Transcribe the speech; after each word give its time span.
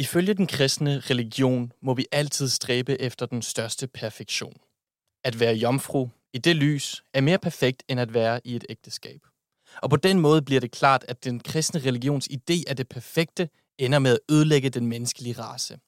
Ifølge 0.00 0.34
den 0.34 0.46
kristne 0.46 0.98
religion 1.00 1.72
må 1.82 1.94
vi 1.94 2.06
altid 2.12 2.48
stræbe 2.48 3.00
efter 3.00 3.26
den 3.26 3.42
største 3.42 3.86
perfektion. 3.86 4.56
At 5.24 5.40
være 5.40 5.54
jomfru 5.54 6.08
i 6.32 6.38
det 6.38 6.56
lys 6.56 7.02
er 7.14 7.20
mere 7.20 7.38
perfekt 7.38 7.82
end 7.88 8.00
at 8.00 8.14
være 8.14 8.40
i 8.44 8.56
et 8.56 8.64
ægteskab. 8.68 9.20
Og 9.82 9.90
på 9.90 9.96
den 9.96 10.20
måde 10.20 10.42
bliver 10.42 10.60
det 10.60 10.70
klart, 10.70 11.04
at 11.08 11.24
den 11.24 11.40
kristne 11.40 11.80
religions 11.80 12.28
idé 12.32 12.62
af 12.66 12.76
det 12.76 12.88
perfekte 12.88 13.48
ender 13.78 13.98
med 13.98 14.12
at 14.12 14.34
ødelægge 14.34 14.70
den 14.70 14.86
menneskelige 14.86 15.38
race. 15.38 15.78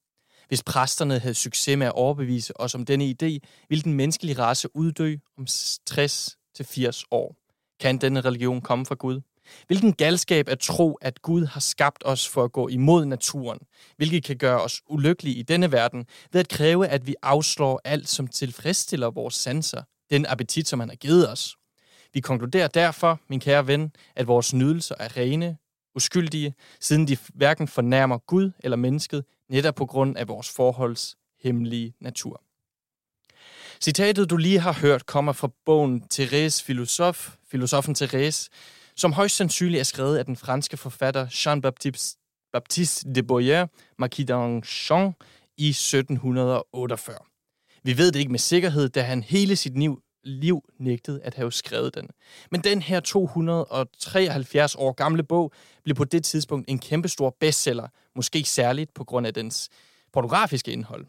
Hvis 0.48 0.62
præsterne 0.62 1.18
havde 1.18 1.34
succes 1.34 1.78
med 1.78 1.86
at 1.86 1.92
overbevise 1.92 2.60
os 2.60 2.74
om 2.74 2.84
denne 2.84 3.04
idé, 3.04 3.38
ville 3.68 3.82
den 3.82 3.94
menneskelige 3.94 4.38
race 4.38 4.76
uddø 4.76 5.16
om 5.38 5.46
60-80 5.90 7.02
år. 7.10 7.36
Kan 7.80 7.98
denne 7.98 8.20
religion 8.20 8.60
komme 8.60 8.86
fra 8.86 8.94
Gud? 8.94 9.20
Hvilken 9.66 9.92
galskab 9.92 10.48
at 10.48 10.58
tro, 10.58 10.92
at 10.94 11.22
Gud 11.22 11.46
har 11.46 11.60
skabt 11.60 12.02
os 12.04 12.28
for 12.28 12.44
at 12.44 12.52
gå 12.52 12.68
imod 12.68 13.04
naturen, 13.04 13.58
hvilket 13.96 14.24
kan 14.24 14.36
gøre 14.36 14.60
os 14.60 14.82
ulykkelige 14.88 15.36
i 15.36 15.42
denne 15.42 15.72
verden, 15.72 16.06
ved 16.32 16.40
at 16.40 16.48
kræve, 16.48 16.88
at 16.88 17.06
vi 17.06 17.14
afslår 17.22 17.80
alt, 17.84 18.08
som 18.08 18.26
tilfredsstiller 18.26 19.10
vores 19.10 19.34
sanser, 19.34 19.82
den 20.10 20.26
appetit, 20.26 20.68
som 20.68 20.80
han 20.80 20.88
har 20.88 20.96
givet 20.96 21.30
os. 21.30 21.56
Vi 22.14 22.20
konkluderer 22.20 22.68
derfor, 22.68 23.20
min 23.28 23.40
kære 23.40 23.66
ven, 23.66 23.92
at 24.16 24.26
vores 24.26 24.54
nydelser 24.54 24.94
er 24.98 25.16
rene, 25.16 25.56
uskyldige, 25.94 26.54
siden 26.80 27.08
de 27.08 27.16
hverken 27.34 27.68
fornærmer 27.68 28.18
Gud 28.18 28.50
eller 28.60 28.76
mennesket, 28.76 29.24
netop 29.48 29.74
på 29.74 29.86
grund 29.86 30.16
af 30.16 30.28
vores 30.28 30.50
forholds 30.50 31.16
hemmelige 31.42 31.94
natur. 32.00 32.42
Citatet, 33.80 34.30
du 34.30 34.36
lige 34.36 34.58
har 34.58 34.72
hørt, 34.72 35.06
kommer 35.06 35.32
fra 35.32 35.50
bogen 35.64 36.08
Therese 36.08 36.64
Filosof, 36.64 37.36
filosofen 37.50 37.94
Therese, 37.94 38.50
som 38.96 39.12
højst 39.12 39.36
sandsynligt 39.36 39.80
er 39.80 39.84
skrevet 39.84 40.18
af 40.18 40.24
den 40.24 40.36
franske 40.36 40.76
forfatter 40.76 41.26
Jean-Baptiste 41.26 42.18
Baptiste 42.52 43.12
de 43.14 43.22
Boyer, 43.22 43.66
Marquis 43.98 44.30
d'Anchamp, 44.30 45.12
i 45.56 45.68
1748. 45.68 47.16
Vi 47.82 47.98
ved 47.98 48.12
det 48.12 48.18
ikke 48.18 48.30
med 48.30 48.38
sikkerhed, 48.38 48.88
da 48.88 49.02
han 49.02 49.22
hele 49.22 49.56
sit 49.56 49.78
liv, 49.78 50.02
liv 50.24 50.64
nægtede 50.78 51.22
at 51.22 51.34
have 51.34 51.52
skrevet 51.52 51.94
den. 51.94 52.08
Men 52.50 52.60
den 52.60 52.82
her 52.82 53.00
273 53.00 54.74
år 54.74 54.92
gamle 54.92 55.22
bog 55.22 55.52
blev 55.84 55.96
på 55.96 56.04
det 56.04 56.24
tidspunkt 56.24 56.70
en 56.70 56.78
kæmpestor 56.78 57.36
bestseller, 57.40 57.88
måske 58.16 58.44
særligt 58.44 58.94
på 58.94 59.04
grund 59.04 59.26
af 59.26 59.34
dens 59.34 59.68
pornografiske 60.12 60.72
indhold. 60.72 61.06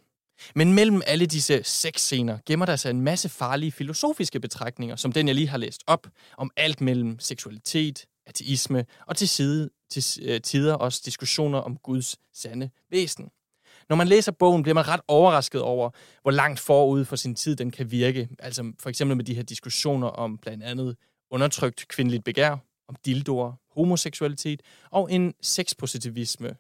Men 0.55 0.73
mellem 0.73 1.01
alle 1.07 1.25
disse 1.25 1.63
seks 1.63 2.01
scener 2.01 2.37
gemmer 2.45 2.65
der 2.65 2.75
sig 2.75 2.89
en 2.89 3.01
masse 3.01 3.29
farlige 3.29 3.71
filosofiske 3.71 4.39
betragtninger, 4.39 4.95
som 4.95 5.11
den 5.11 5.27
jeg 5.27 5.35
lige 5.35 5.47
har 5.47 5.57
læst 5.57 5.83
op, 5.87 6.07
om 6.37 6.51
alt 6.57 6.81
mellem 6.81 7.19
seksualitet, 7.19 8.05
ateisme 8.25 8.85
og 9.07 9.17
til, 9.17 9.29
side, 9.29 9.69
til 9.89 10.23
øh, 10.23 10.41
tider 10.41 10.73
også 10.73 11.01
diskussioner 11.05 11.59
om 11.59 11.77
Guds 11.77 12.17
sande 12.33 12.69
væsen. 12.89 13.29
Når 13.89 13.95
man 13.95 14.07
læser 14.07 14.31
bogen, 14.31 14.63
bliver 14.63 14.73
man 14.73 14.87
ret 14.87 15.01
overrasket 15.07 15.61
over, 15.61 15.89
hvor 16.21 16.31
langt 16.31 16.59
forud 16.59 17.05
for 17.05 17.15
sin 17.15 17.35
tid 17.35 17.55
den 17.55 17.71
kan 17.71 17.91
virke. 17.91 18.29
Altså 18.39 18.71
for 18.79 18.89
eksempel 18.89 19.17
med 19.17 19.25
de 19.25 19.33
her 19.33 19.43
diskussioner 19.43 20.07
om 20.07 20.37
blandt 20.37 20.63
andet 20.63 20.95
undertrykt 21.31 21.87
kvindeligt 21.87 22.23
begær, 22.23 22.57
om 22.87 22.95
dildoer, 23.05 23.53
homoseksualitet 23.75 24.61
og 24.91 25.11
en 25.11 25.33
sexpositivisme. 25.41 26.55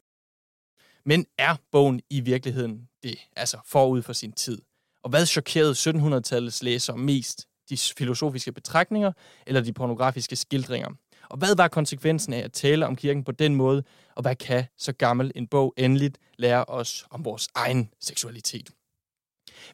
Men 1.05 1.25
er 1.37 1.55
bogen 1.71 2.01
i 2.09 2.19
virkeligheden 2.19 2.87
det, 3.03 3.15
altså 3.35 3.57
forud 3.65 4.01
for 4.01 4.13
sin 4.13 4.31
tid? 4.31 4.61
Og 5.03 5.09
hvad 5.09 5.25
chokerede 5.25 5.71
1700-tallets 5.71 6.63
læsere 6.63 6.97
mest? 6.97 7.47
De 7.69 7.77
filosofiske 7.77 8.51
betragtninger 8.51 9.11
eller 9.47 9.61
de 9.61 9.73
pornografiske 9.73 10.35
skildringer? 10.35 10.89
Og 11.29 11.37
hvad 11.37 11.55
var 11.55 11.67
konsekvensen 11.67 12.33
af 12.33 12.39
at 12.39 12.51
tale 12.51 12.87
om 12.87 12.95
kirken 12.95 13.23
på 13.23 13.31
den 13.31 13.55
måde, 13.55 13.83
og 14.15 14.21
hvad 14.21 14.35
kan 14.35 14.65
så 14.77 14.93
gammel 14.93 15.31
en 15.35 15.47
bog 15.47 15.73
endeligt 15.77 16.17
lære 16.37 16.65
os 16.65 17.05
om 17.09 17.25
vores 17.25 17.47
egen 17.55 17.89
seksualitet? 17.99 18.69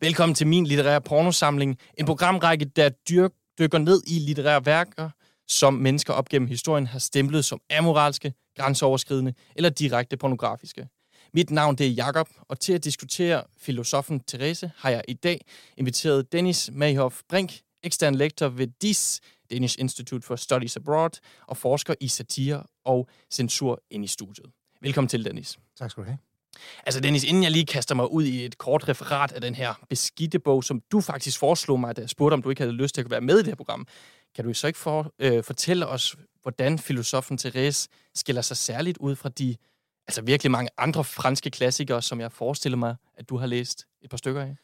Velkommen 0.02 0.36
til 0.36 0.48
min 0.48 0.66
litterære 0.66 1.02
pornosamling, 1.02 1.78
en 1.98 2.06
programrække, 2.06 2.66
der 2.66 2.90
dyr, 2.90 3.28
dykker 3.60 3.78
ned 3.78 4.02
i 4.08 4.20
litterære 4.20 4.66
værker, 4.66 5.10
som 5.48 5.74
mennesker 5.74 6.14
op 6.14 6.30
gennem 6.30 6.48
historien 6.48 6.88
har 6.88 7.00
stemplet 7.00 7.46
som 7.46 7.62
amoralske, 7.70 8.34
grænseoverskridende 8.56 9.34
eller 9.56 9.70
direkte 9.70 10.18
pornografiske. 10.18 10.88
Mit 11.34 11.52
navn 11.52 11.76
det 11.76 11.88
er 11.88 11.92
Jakob, 11.92 12.30
og 12.48 12.60
til 12.60 12.74
at 12.74 12.84
diskutere 12.84 13.44
filosofen 13.58 14.20
Therese 14.20 14.72
har 14.78 14.90
jeg 14.90 15.04
i 15.08 15.14
dag 15.14 15.46
inviteret 15.78 16.32
Dennis 16.32 16.70
Mayhoff 16.74 17.22
Brink, 17.30 17.60
ekstern 17.84 18.16
lektor 18.16 18.48
ved 18.48 18.68
DIS, 18.82 19.22
Danish 19.52 19.76
Institute 19.80 20.28
for 20.28 20.36
Studies 20.36 20.76
Abroad, 20.76 21.10
og 21.48 21.58
forsker 21.58 21.94
i 22.00 22.08
satire 22.08 22.64
og 22.86 23.10
censur 23.32 23.82
ind 23.92 24.06
i 24.06 24.08
studiet. 24.08 24.46
Velkommen 24.82 25.10
til, 25.10 25.26
Dennis. 25.26 25.58
Tak 25.78 25.92
skal 25.92 26.04
du 26.04 26.06
have. 26.06 26.18
Altså 26.86 27.00
Dennis, 27.00 27.24
inden 27.24 27.44
jeg 27.44 27.52
lige 27.52 27.66
kaster 27.66 27.96
mig 27.96 28.12
ud 28.12 28.24
i 28.24 28.46
et 28.46 28.58
kort 28.58 28.90
referat 28.90 29.32
af 29.32 29.42
den 29.42 29.56
her 29.56 29.74
beskidte 29.90 30.40
bog, 30.40 30.64
som 30.64 30.82
du 30.92 31.02
faktisk 31.02 31.40
foreslog 31.40 31.80
mig, 31.80 31.96
da 31.96 32.02
jeg 32.02 32.10
spurgte, 32.10 32.34
om 32.34 32.42
du 32.42 32.50
ikke 32.50 32.62
havde 32.62 32.74
lyst 32.74 32.96
til 32.96 33.02
at 33.02 33.12
være 33.12 33.22
med 33.22 33.36
i 33.36 33.38
det 33.38 33.48
her 33.48 33.56
program, 33.56 33.88
kan 34.36 34.46
du 34.46 34.54
så 34.54 34.68
ikke 34.68 34.80
for, 34.80 35.14
øh, 35.20 35.44
fortælle 35.44 35.88
os, 35.88 36.16
hvordan 36.42 36.80
filosofen 36.80 37.38
Therese 37.38 37.90
skiller 38.16 38.42
sig 38.42 38.58
særligt 38.58 38.98
ud 38.98 39.16
fra 39.16 39.30
de 39.30 39.56
altså 40.10 40.22
virkelig 40.22 40.52
mange 40.52 40.70
andre 40.78 41.04
franske 41.04 41.50
klassikere, 41.50 42.02
som 42.02 42.22
jeg 42.22 42.32
forestiller 42.32 42.78
mig, 42.78 42.96
at 43.18 43.30
du 43.30 43.38
har 43.38 43.48
læst 43.48 43.88
et 44.02 44.10
par 44.10 44.18
stykker 44.18 44.42
af? 44.42 44.56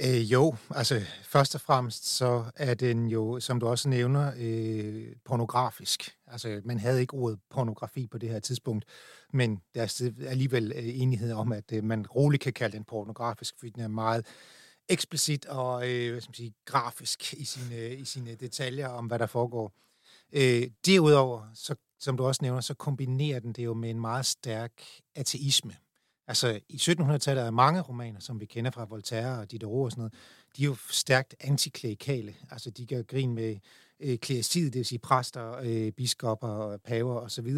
Øh, 0.00 0.32
jo, 0.32 0.56
altså 0.70 1.00
først 1.22 1.54
og 1.54 1.60
fremmest 1.60 2.06
så 2.06 2.44
er 2.56 2.74
den 2.74 3.08
jo, 3.08 3.40
som 3.40 3.60
du 3.60 3.66
også 3.66 3.88
nævner, 3.88 4.32
øh, 4.38 5.06
pornografisk. 5.24 6.16
Altså 6.26 6.60
man 6.64 6.78
havde 6.78 7.00
ikke 7.00 7.14
ordet 7.14 7.38
pornografi 7.50 8.06
på 8.06 8.18
det 8.18 8.28
her 8.28 8.40
tidspunkt, 8.40 8.84
men 9.32 9.60
der 9.74 9.82
er 9.82 10.10
alligevel 10.28 10.72
øh, 10.76 11.00
enighed 11.00 11.32
om, 11.32 11.52
at 11.52 11.72
øh, 11.72 11.84
man 11.84 12.06
roligt 12.06 12.42
kan 12.42 12.52
kalde 12.52 12.76
den 12.76 12.84
pornografisk, 12.84 13.54
fordi 13.58 13.70
den 13.70 13.82
er 13.82 13.88
meget 13.88 14.26
eksplicit 14.88 15.46
og 15.46 15.88
øh, 15.88 16.10
hvad 16.10 16.20
skal 16.20 16.30
man 16.30 16.34
sige, 16.34 16.54
grafisk 16.64 17.34
i 17.34 17.44
sine, 17.44 17.96
i 17.96 18.04
sine 18.04 18.34
detaljer 18.34 18.88
om, 18.88 19.06
hvad 19.06 19.18
der 19.18 19.26
foregår. 19.26 19.72
Øh, 20.32 20.62
derudover, 20.86 21.42
så, 21.54 21.74
som 22.00 22.16
du 22.16 22.24
også 22.24 22.38
nævner, 22.42 22.60
så 22.60 22.74
kombinerer 22.74 23.40
den 23.40 23.52
det 23.52 23.64
jo 23.64 23.74
med 23.74 23.90
en 23.90 24.00
meget 24.00 24.26
stærk 24.26 24.72
ateisme. 25.14 25.76
Altså, 26.26 26.60
i 26.68 26.76
1700-tallet 26.76 27.44
er 27.44 27.50
mange 27.50 27.80
romaner, 27.80 28.20
som 28.20 28.40
vi 28.40 28.46
kender 28.46 28.70
fra 28.70 28.84
Voltaire 28.84 29.38
og 29.38 29.50
Diderot 29.50 29.84
og 29.84 29.90
sådan 29.90 30.00
noget, 30.00 30.14
de 30.56 30.62
er 30.62 30.66
jo 30.66 30.76
stærkt 30.90 31.34
antiklerikale. 31.40 32.34
Altså, 32.50 32.70
de 32.70 32.86
gør 32.86 33.02
grin 33.02 33.34
med 33.34 33.56
øh, 34.00 34.18
klæsiet, 34.18 34.72
det 34.72 34.78
vil 34.78 34.86
sige 34.86 34.98
præster, 34.98 35.56
øh, 35.62 35.92
biskopper, 35.92 36.76
paver 36.76 37.20
osv. 37.20 37.56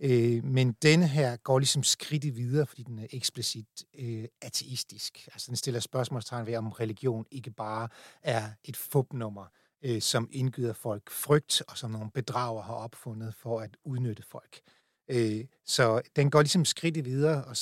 Øh, 0.00 0.44
men 0.44 0.72
denne 0.72 1.08
her 1.08 1.36
går 1.36 1.58
ligesom 1.58 1.82
skridtet 1.82 2.36
videre, 2.36 2.66
fordi 2.66 2.82
den 2.82 2.98
er 2.98 3.06
eksplicit 3.10 3.84
øh, 3.98 4.24
ateistisk. 4.42 5.28
Altså, 5.32 5.46
den 5.48 5.56
stiller 5.56 5.80
spørgsmålstegn 5.80 6.46
ved, 6.46 6.56
om 6.56 6.68
religion 6.68 7.26
ikke 7.30 7.50
bare 7.50 7.88
er 8.22 8.50
et 8.64 8.76
fupnummer, 8.76 9.44
øh, 9.82 10.02
som 10.02 10.28
indgyder 10.32 10.72
folk 10.72 11.10
frygt, 11.10 11.62
og 11.68 11.78
som 11.78 11.90
nogle 11.90 12.10
bedrager 12.10 12.62
har 12.62 12.74
opfundet 12.74 13.34
for 13.34 13.60
at 13.60 13.76
udnytte 13.84 14.22
folk. 14.22 14.60
Øh, 15.08 15.44
så 15.64 16.02
den 16.16 16.30
går 16.30 16.42
ligesom 16.42 16.64
skridtet 16.64 17.04
videre, 17.04 17.44
og, 17.44 17.56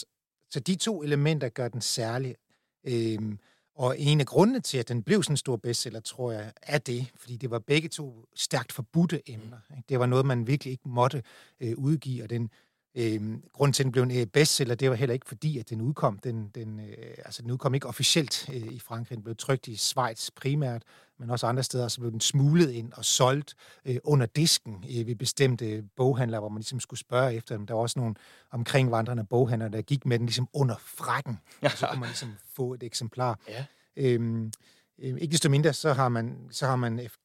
så 0.50 0.60
de 0.60 0.74
to 0.74 1.02
elementer 1.02 1.48
gør 1.48 1.68
den 1.68 1.80
særlig. 1.80 2.36
Øhm, 2.84 3.38
og 3.74 4.00
en 4.00 4.20
af 4.20 4.26
grundene 4.26 4.60
til, 4.60 4.78
at 4.78 4.88
den 4.88 5.02
blev 5.02 5.22
sådan 5.22 5.32
en 5.32 5.36
stor 5.36 5.56
bestseller, 5.56 6.00
tror 6.00 6.32
jeg, 6.32 6.52
er 6.62 6.78
det, 6.78 7.12
fordi 7.16 7.36
det 7.36 7.50
var 7.50 7.58
begge 7.58 7.88
to 7.88 8.24
stærkt 8.34 8.72
forbudte 8.72 9.30
emner. 9.30 9.58
Ikke? 9.76 9.82
Det 9.88 9.98
var 9.98 10.06
noget, 10.06 10.26
man 10.26 10.46
virkelig 10.46 10.70
ikke 10.70 10.88
måtte 10.88 11.22
øh, 11.60 11.74
udgive, 11.78 12.22
og 12.22 12.30
den 12.30 12.50
øh, 12.96 13.38
grund 13.52 13.72
til, 13.74 13.82
at 13.82 13.84
den 13.84 13.92
blev 13.92 14.02
en 14.02 14.18
øh, 14.18 14.26
bestseller, 14.26 14.74
det 14.74 14.90
var 14.90 14.96
heller 14.96 15.12
ikke 15.12 15.26
fordi, 15.26 15.58
at 15.58 15.70
den 15.70 15.80
udkom. 15.80 16.18
Den, 16.18 16.48
den, 16.54 16.80
øh, 16.80 17.14
altså, 17.18 17.42
den 17.42 17.50
udkom 17.50 17.74
ikke 17.74 17.86
officielt 17.86 18.48
øh, 18.48 18.72
i 18.72 18.78
Frankrig. 18.78 19.16
Den 19.16 19.24
blev 19.24 19.36
trygt 19.36 19.68
i 19.68 19.76
Schweiz 19.76 20.30
primært, 20.30 20.82
men 21.18 21.30
også 21.30 21.46
andre 21.46 21.62
steder, 21.62 21.88
så 21.88 22.00
blev 22.00 22.12
den 22.12 22.20
smuglet 22.20 22.70
ind 22.70 22.92
og 22.92 23.04
solgt 23.04 23.54
øh, 23.84 23.96
under 24.04 24.26
disken 24.26 24.84
øh, 24.98 25.06
ved 25.06 25.16
bestemte 25.16 25.84
boghandlere, 25.96 26.40
hvor 26.40 26.48
man 26.48 26.58
ligesom 26.58 26.80
skulle 26.80 27.00
spørge 27.00 27.34
efter 27.34 27.56
dem. 27.56 27.66
Der 27.66 27.74
var 27.74 27.80
også 27.80 27.98
nogle 27.98 28.14
omkringvandrende 28.50 29.24
boghandlere, 29.24 29.70
der 29.70 29.82
gik 29.82 30.06
med 30.06 30.18
den 30.18 30.26
ligesom 30.26 30.48
under 30.52 30.76
frakken, 30.78 31.38
og 31.62 31.70
så 31.70 31.86
kunne 31.86 32.00
man 32.00 32.08
ligesom 32.08 32.34
få 32.54 32.74
et 32.74 32.82
eksemplar. 32.82 33.38
Ja. 33.48 33.64
Øhm, 33.96 34.52
øh, 34.98 35.16
ikke 35.18 35.32
desto 35.32 35.50
mindre, 35.50 35.72
så 35.72 35.92
har 35.92 36.08
man, 36.08 36.36
så 36.50 36.66
har 36.66 36.76
man 36.76 36.98
efter 36.98 37.18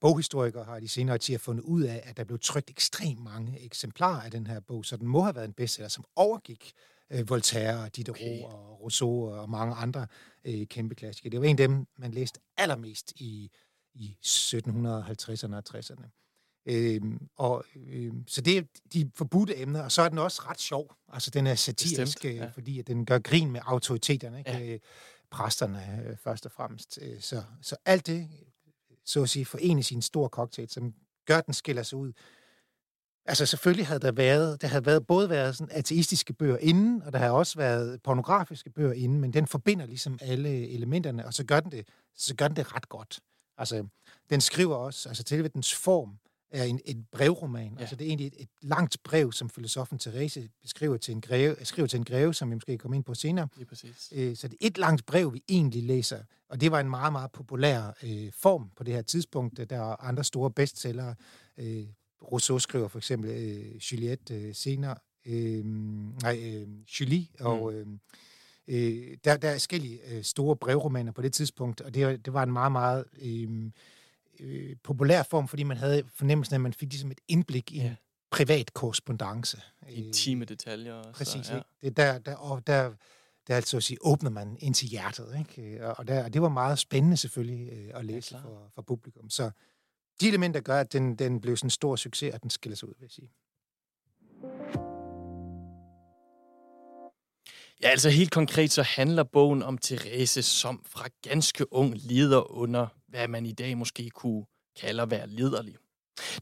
boghistorikere 0.00 0.64
har 0.64 0.80
de 0.80 0.88
senere 0.88 1.14
årtier 1.14 1.38
fundet 1.38 1.62
ud 1.62 1.82
af, 1.82 2.02
at 2.04 2.16
der 2.16 2.24
blev 2.24 2.38
trykt 2.38 2.70
ekstremt 2.70 3.20
mange 3.20 3.60
eksemplarer 3.60 4.22
af 4.22 4.30
den 4.30 4.46
her 4.46 4.60
bog, 4.60 4.84
så 4.84 4.96
den 4.96 5.06
må 5.06 5.20
have 5.20 5.34
været 5.34 5.44
en 5.44 5.52
bestseller, 5.52 5.88
som 5.88 6.04
overgik 6.16 6.72
øh, 7.10 7.28
Voltaire, 7.28 7.88
Diderot 7.88 8.20
okay. 8.20 8.42
og 8.42 8.80
Rousseau 8.80 9.30
og 9.30 9.50
mange 9.50 9.74
andre 9.74 10.06
øh, 10.44 10.66
kæmpe 10.66 10.94
klassikere. 10.94 11.30
Det 11.30 11.40
var 11.40 11.46
en 11.46 11.60
af 11.60 11.68
dem, 11.68 11.86
man 11.98 12.10
læste 12.10 12.40
allermest 12.56 13.12
i, 13.16 13.50
i 13.94 14.16
1750'erne 14.24 15.54
og 15.54 15.62
60'erne. 15.68 16.08
Øhm, 16.66 17.28
og, 17.36 17.64
øhm, 17.76 18.24
så 18.26 18.40
det 18.40 18.58
er 18.58 18.62
de 18.92 19.10
forbudte 19.14 19.58
emner, 19.58 19.82
og 19.82 19.92
så 19.92 20.02
er 20.02 20.08
den 20.08 20.18
også 20.18 20.42
ret 20.46 20.60
sjov. 20.60 20.94
Altså, 21.12 21.30
den 21.30 21.46
er 21.46 21.54
satirisk, 21.54 22.18
Bestemt, 22.18 22.36
ja. 22.36 22.44
Øh, 22.44 22.52
fordi 22.52 22.78
at 22.78 22.86
den 22.86 23.06
gør 23.06 23.18
grin 23.18 23.50
med 23.50 23.60
autoriteterne, 23.64 24.38
ikke? 24.38 24.50
Ja. 24.50 24.72
Øh, 24.72 24.78
præsterne 25.30 26.04
øh, 26.08 26.16
først 26.16 26.46
og 26.46 26.52
fremmest. 26.52 26.98
Øh, 27.02 27.20
så, 27.20 27.42
så 27.62 27.76
alt 27.84 28.06
det, 28.06 28.28
så 29.08 29.22
at 29.22 29.28
sige, 29.28 29.44
forenes 29.44 29.90
i 29.90 29.94
en 29.94 30.02
stor 30.02 30.28
cocktail, 30.28 30.68
som 30.68 30.94
gør, 31.26 31.38
at 31.38 31.46
den 31.46 31.54
skiller 31.54 31.82
sig 31.82 31.98
ud. 31.98 32.12
Altså 33.24 33.46
selvfølgelig 33.46 33.86
havde 33.86 34.00
der 34.00 34.12
været, 34.12 34.62
der 34.62 34.68
havde 34.68 34.86
været, 34.86 35.06
både 35.06 35.30
været 35.30 35.56
sådan 35.56 35.76
ateistiske 35.76 36.32
bøger 36.32 36.56
inden, 36.56 37.02
og 37.02 37.12
der 37.12 37.18
har 37.18 37.30
også 37.30 37.58
været 37.58 38.02
pornografiske 38.02 38.70
bøger 38.70 38.92
inden, 38.92 39.20
men 39.20 39.32
den 39.32 39.46
forbinder 39.46 39.86
ligesom 39.86 40.18
alle 40.22 40.68
elementerne, 40.68 41.26
og 41.26 41.34
så 41.34 41.44
gør 41.44 41.60
den 41.60 41.72
det, 41.72 41.88
så 42.16 42.34
gør 42.34 42.48
den 42.48 42.56
det 42.56 42.74
ret 42.74 42.88
godt. 42.88 43.20
Altså, 43.58 43.86
den 44.30 44.40
skriver 44.40 44.76
også, 44.76 45.08
altså 45.08 45.24
til 45.24 45.52
dens 45.54 45.74
form 45.74 46.18
er 46.50 46.64
en, 46.64 46.80
en 46.84 47.06
brevroman. 47.12 47.72
Ja. 47.74 47.80
Altså 47.80 47.96
det 47.96 48.04
er 48.04 48.08
egentlig 48.08 48.26
et, 48.26 48.34
et 48.38 48.48
langt 48.62 48.96
brev, 49.04 49.32
som 49.32 49.50
filosofen 49.50 49.98
Therese 49.98 50.48
beskriver 50.62 50.96
til 50.96 51.12
en 51.12 51.20
greve, 51.20 51.56
skriver 51.62 51.88
til 51.88 51.98
en 51.98 52.04
greve, 52.04 52.34
som 52.34 52.50
vi 52.50 52.54
måske 52.54 52.78
kommer 52.78 52.96
ind 52.96 53.04
på 53.04 53.14
senere. 53.14 53.48
Er 53.60 53.64
præcis. 53.64 54.12
Øh, 54.14 54.36
så 54.36 54.48
det 54.48 54.56
er 54.60 54.66
et 54.66 54.78
langt 54.78 55.06
brev, 55.06 55.34
vi 55.34 55.42
egentlig 55.48 55.82
læser, 55.82 56.22
og 56.48 56.60
det 56.60 56.72
var 56.72 56.80
en 56.80 56.90
meget, 56.90 57.12
meget 57.12 57.32
populær 57.32 57.96
øh, 58.02 58.32
form 58.32 58.70
på 58.76 58.84
det 58.84 58.94
her 58.94 59.02
tidspunkt. 59.02 59.70
Der 59.70 59.76
er 59.76 60.04
andre 60.04 60.24
store 60.24 60.50
bestsellere. 60.50 61.14
Øh, 61.58 61.84
Rousseau 62.32 62.58
skriver 62.58 62.88
for 62.88 62.98
eksempel 62.98 63.30
øh, 63.30 63.76
Juliette 63.76 64.34
øh, 64.34 64.54
senere, 64.54 64.96
øh, 65.26 65.64
nej, 66.22 66.40
øh, 66.44 66.68
Julie, 67.00 67.26
og 67.40 67.72
mm. 67.72 67.78
øh, 67.78 67.86
øh, 68.68 69.16
der, 69.24 69.36
der 69.36 69.48
er 69.48 69.54
forskellige 69.54 70.00
øh, 70.10 70.24
store 70.24 70.56
brevromaner 70.56 71.12
på 71.12 71.22
det 71.22 71.32
tidspunkt, 71.32 71.80
og 71.80 71.94
det, 71.94 72.24
det 72.24 72.32
var 72.32 72.42
en 72.42 72.52
meget, 72.52 72.72
meget 72.72 73.04
øh, 73.22 73.70
øh, 74.40 74.76
populær 74.84 75.22
form, 75.22 75.48
fordi 75.48 75.62
man 75.62 75.76
havde 75.76 76.02
fornemmelsen 76.14 76.54
af, 76.54 76.56
at 76.56 76.60
man 76.60 76.72
fik 76.72 76.88
ligesom 76.88 77.10
et 77.10 77.20
indblik 77.28 77.72
i 77.72 77.78
ja. 77.78 77.94
privat 78.30 78.74
korrespondence. 78.74 79.60
Intime 79.88 80.44
detaljer. 80.44 80.94
Også, 80.94 81.12
Præcis, 81.12 81.50
ja. 81.50 81.56
ikke? 81.56 81.68
Det 81.82 81.96
der, 81.96 82.18
der, 82.18 82.36
og 82.36 82.66
der, 82.66 82.92
der 83.48 83.56
altså 83.56 83.76
at 83.76 83.82
sige, 83.82 83.98
åbner 84.00 84.30
man 84.30 84.56
ind 84.60 84.74
til 84.74 84.88
hjertet. 84.88 85.36
Ikke? 85.38 85.86
Og, 85.86 86.08
der, 86.08 86.24
og 86.24 86.32
det 86.32 86.42
var 86.42 86.48
meget 86.48 86.78
spændende 86.78 87.16
selvfølgelig 87.16 87.72
øh, 87.72 87.90
at 87.94 88.04
læse 88.04 88.36
ja, 88.36 88.42
for, 88.42 88.70
for 88.74 88.82
publikum. 88.82 89.30
Så 89.30 89.50
de 90.20 90.28
elementer 90.28 90.60
gør, 90.60 90.80
at 90.80 90.92
den, 90.92 91.16
den 91.16 91.40
blev 91.40 91.56
sådan 91.56 91.66
en 91.66 91.70
stor 91.70 91.96
succes, 91.96 92.34
at 92.34 92.42
den 92.42 92.50
skiller 92.50 92.76
sig 92.76 92.88
ud, 92.88 92.94
vil 92.98 93.04
jeg 93.04 93.10
sige. 93.10 93.30
Ja, 97.82 97.88
altså 97.88 98.10
helt 98.10 98.30
konkret 98.30 98.72
så 98.72 98.82
handler 98.82 99.22
bogen 99.22 99.62
om 99.62 99.78
Therese, 99.78 100.42
som 100.42 100.84
fra 100.86 101.08
ganske 101.22 101.72
ung 101.72 101.94
lider 101.96 102.50
under, 102.50 102.86
hvad 103.08 103.28
man 103.28 103.46
i 103.46 103.52
dag 103.52 103.78
måske 103.78 104.10
kunne 104.10 104.44
kalde 104.80 105.02
at 105.02 105.10
være 105.10 105.26
lederlig. 105.28 105.74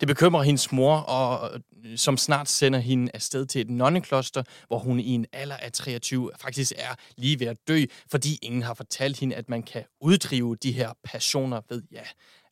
Det 0.01 0.09
bekymrer 0.09 0.43
hendes 0.43 0.73
mor, 0.73 0.97
og 0.97 1.61
øh, 1.85 1.99
som 1.99 2.17
snart 2.17 2.49
sender 2.49 2.79
hende 2.79 3.11
afsted 3.15 3.47
til 3.47 3.61
et 3.61 3.71
nonnekloster, 3.71 4.43
hvor 4.67 4.79
hun 4.79 5.01
i 5.01 5.11
en 5.11 5.27
alder 5.33 5.57
af 5.57 5.73
23 5.73 6.31
faktisk 6.41 6.73
er 6.77 6.95
lige 7.17 7.41
ved 7.41 7.47
at 7.47 7.57
dø, 7.69 7.85
fordi 8.11 8.39
ingen 8.43 8.63
har 8.63 8.75
fortalt 8.75 9.19
hende, 9.21 9.37
at 9.37 9.49
man 9.49 9.63
kan 9.63 9.85
uddrive 10.01 10.57
de 10.57 10.73
her 10.73 10.93
passioner 11.05 11.61
ved, 11.69 11.83
ja, 11.93 12.03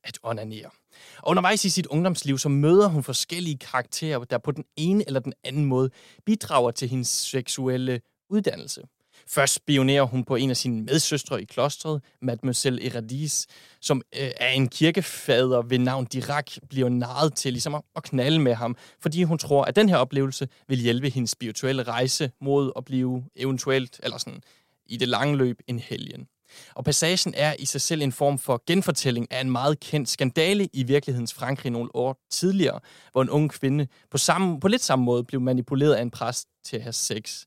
at 0.04 0.18
onanere. 0.22 0.70
Og 1.18 1.30
undervejs 1.30 1.64
i 1.64 1.70
sit 1.70 1.86
ungdomsliv, 1.86 2.38
så 2.38 2.48
møder 2.48 2.88
hun 2.88 3.02
forskellige 3.02 3.58
karakterer, 3.58 4.18
der 4.18 4.38
på 4.38 4.50
den 4.50 4.64
ene 4.76 5.04
eller 5.06 5.20
den 5.20 5.32
anden 5.44 5.64
måde 5.64 5.90
bidrager 6.26 6.70
til 6.70 6.88
hendes 6.88 7.08
seksuelle 7.08 8.00
uddannelse. 8.30 8.82
Først 9.26 9.54
spionerer 9.54 10.02
hun 10.02 10.24
på 10.24 10.36
en 10.36 10.50
af 10.50 10.56
sine 10.56 10.82
medsøstre 10.82 11.42
i 11.42 11.44
klostret, 11.44 12.02
Mademoiselle 12.22 12.86
Eradis, 12.86 13.46
som 13.80 14.02
øh, 14.20 14.30
er 14.36 14.48
en 14.48 14.68
kirkefader 14.68 15.62
ved 15.62 15.78
navn 15.78 16.04
Dirac, 16.04 16.56
bliver 16.68 16.88
narret 16.88 17.34
til 17.34 17.52
ligesom 17.52 17.74
at 17.96 18.02
knalde 18.02 18.38
med 18.38 18.54
ham, 18.54 18.76
fordi 19.00 19.22
hun 19.22 19.38
tror, 19.38 19.64
at 19.64 19.76
den 19.76 19.88
her 19.88 19.96
oplevelse 19.96 20.48
vil 20.68 20.78
hjælpe 20.78 21.10
hendes 21.10 21.30
spirituelle 21.30 21.82
rejse 21.82 22.30
mod 22.40 22.72
at 22.76 22.84
blive 22.84 23.24
eventuelt, 23.36 24.00
eller 24.02 24.18
sådan 24.18 24.42
i 24.86 24.96
det 24.96 25.08
lange 25.08 25.36
løb, 25.36 25.60
en 25.66 25.78
helgen. 25.78 26.28
Og 26.74 26.84
passagen 26.84 27.34
er 27.36 27.54
i 27.58 27.64
sig 27.64 27.80
selv 27.80 28.02
en 28.02 28.12
form 28.12 28.38
for 28.38 28.62
genfortælling 28.66 29.32
af 29.32 29.40
en 29.40 29.50
meget 29.50 29.80
kendt 29.80 30.08
skandale 30.08 30.68
i 30.72 30.82
virkelighedens 30.82 31.34
Frankrig 31.34 31.72
nogle 31.72 31.90
år 31.94 32.18
tidligere, 32.30 32.80
hvor 33.12 33.22
en 33.22 33.30
ung 33.30 33.50
kvinde 33.50 33.86
på, 34.10 34.18
samme, 34.18 34.60
på 34.60 34.68
lidt 34.68 34.82
samme 34.82 35.04
måde 35.04 35.24
blev 35.24 35.40
manipuleret 35.40 35.94
af 35.94 36.02
en 36.02 36.10
præst 36.10 36.48
til 36.64 36.76
at 36.76 36.82
have 36.82 36.92
sex. 36.92 37.44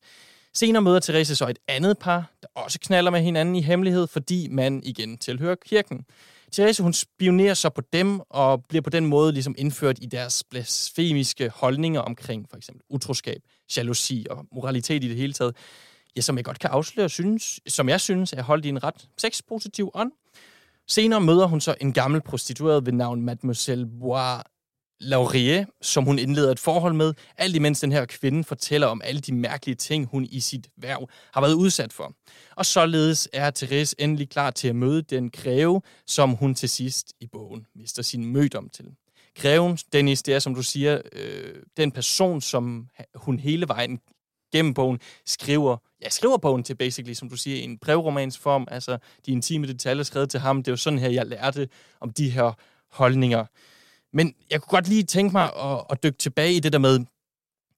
Senere 0.54 0.82
møder 0.82 1.00
Therese 1.00 1.36
så 1.36 1.48
et 1.48 1.60
andet 1.68 1.98
par, 1.98 2.32
der 2.42 2.48
også 2.56 2.80
knaller 2.80 3.12
med 3.12 3.22
hinanden 3.22 3.56
i 3.56 3.62
hemmelighed, 3.62 4.08
fordi 4.08 4.48
man 4.52 4.82
igen 4.84 5.18
tilhører 5.18 5.56
kirken. 5.66 6.06
Therese, 6.54 6.84
hun 6.84 6.94
spionerer 6.94 7.54
så 7.54 7.70
på 7.70 7.82
dem, 7.94 8.20
og 8.30 8.66
bliver 8.66 8.82
på 8.82 8.90
den 8.90 9.06
måde 9.06 9.32
ligesom 9.34 9.56
indført 9.58 10.00
i 10.02 10.06
deres 10.06 10.44
blasfemiske 10.50 11.50
holdninger 11.50 12.02
omkring 12.02 12.46
for 12.50 12.58
eksempel 12.58 12.84
utroskab, 12.90 13.42
jalousi 13.78 14.26
og 14.30 14.46
moralitet 14.52 15.04
i 15.04 15.08
det 15.08 15.18
hele 15.18 15.34
taget 15.34 15.56
ja, 16.18 16.22
som 16.22 16.38
jeg 16.38 16.46
godt 16.46 16.60
kan 16.60 16.70
afsløre, 16.70 17.10
synes, 17.10 17.60
som 17.68 17.90
jeg 17.90 18.02
synes 18.02 18.34
er 18.34 18.44
holdt 18.44 18.66
i 18.66 18.70
en 18.70 18.84
ret 18.84 19.08
sexpositiv 19.18 19.92
ånd. 19.94 20.12
Senere 20.88 21.22
møder 21.22 21.48
hun 21.48 21.62
så 21.62 21.76
en 21.82 21.94
gammel 21.94 22.22
prostitueret 22.22 22.86
ved 22.86 22.94
navn 22.94 23.22
Mademoiselle 23.22 23.88
Bois 24.00 24.42
Laurier, 25.00 25.66
som 25.82 26.04
hun 26.04 26.20
indleder 26.20 26.52
et 26.52 26.60
forhold 26.60 26.94
med, 26.94 27.14
alt 27.38 27.56
imens 27.56 27.80
den 27.80 27.92
her 27.92 28.06
kvinde 28.06 28.44
fortæller 28.44 28.88
om 28.88 29.02
alle 29.04 29.22
de 29.22 29.34
mærkelige 29.34 29.76
ting, 29.76 30.06
hun 30.06 30.26
i 30.26 30.40
sit 30.40 30.68
værv 30.78 31.10
har 31.34 31.42
været 31.42 31.54
udsat 31.54 31.94
for. 31.94 32.14
Og 32.56 32.66
således 32.66 33.30
er 33.34 33.52
Therese 33.52 33.96
endelig 34.00 34.30
klar 34.30 34.52
til 34.52 34.68
at 34.68 34.76
møde 34.76 35.02
den 35.02 35.30
greve, 35.30 35.82
som 36.08 36.32
hun 36.32 36.56
til 36.56 36.70
sidst 36.70 37.14
i 37.20 37.28
bogen 37.28 37.66
mister 37.76 38.02
sin 38.02 38.26
mødom 38.26 38.70
til. 38.70 38.86
Greven, 39.36 39.78
Dennis, 39.94 40.24
det 40.24 40.34
er, 40.34 40.40
som 40.40 40.56
du 40.56 40.64
siger, 40.64 41.02
øh, 41.14 41.56
den 41.78 41.92
person, 41.92 42.42
som 42.42 42.88
hun 43.16 43.40
hele 43.40 43.68
vejen 43.68 44.00
gennem 44.52 44.74
bogen 44.74 45.00
skriver, 45.26 45.78
ja, 46.02 46.10
skriver 46.10 46.38
bogen 46.38 46.64
til 46.64 46.76
basically, 46.76 47.14
som 47.14 47.30
du 47.30 47.38
siger, 47.38 47.64
en 47.64 47.78
brevromansform, 47.78 48.66
form, 48.66 48.68
altså 48.72 48.98
de 49.26 49.32
intime 49.32 49.68
detaljer 49.68 50.04
skrevet 50.04 50.30
til 50.30 50.40
ham. 50.40 50.64
Det 50.64 50.68
er 50.68 50.72
jo 50.72 50.78
sådan 50.78 51.00
her, 51.00 51.10
jeg 51.10 51.26
lærte 51.26 51.70
om 52.00 52.10
de 52.10 52.30
her 52.30 52.52
holdninger. 52.92 53.46
Men 54.14 54.36
jeg 54.50 54.62
kunne 54.62 54.70
godt 54.70 54.88
lige 54.88 55.04
tænke 55.04 55.32
mig 55.32 55.44
at, 55.44 55.86
at 55.90 56.04
dykke 56.04 56.18
tilbage 56.18 56.54
i 56.54 56.60
det 56.60 56.74
der 56.74 56.80
med, 56.80 57.00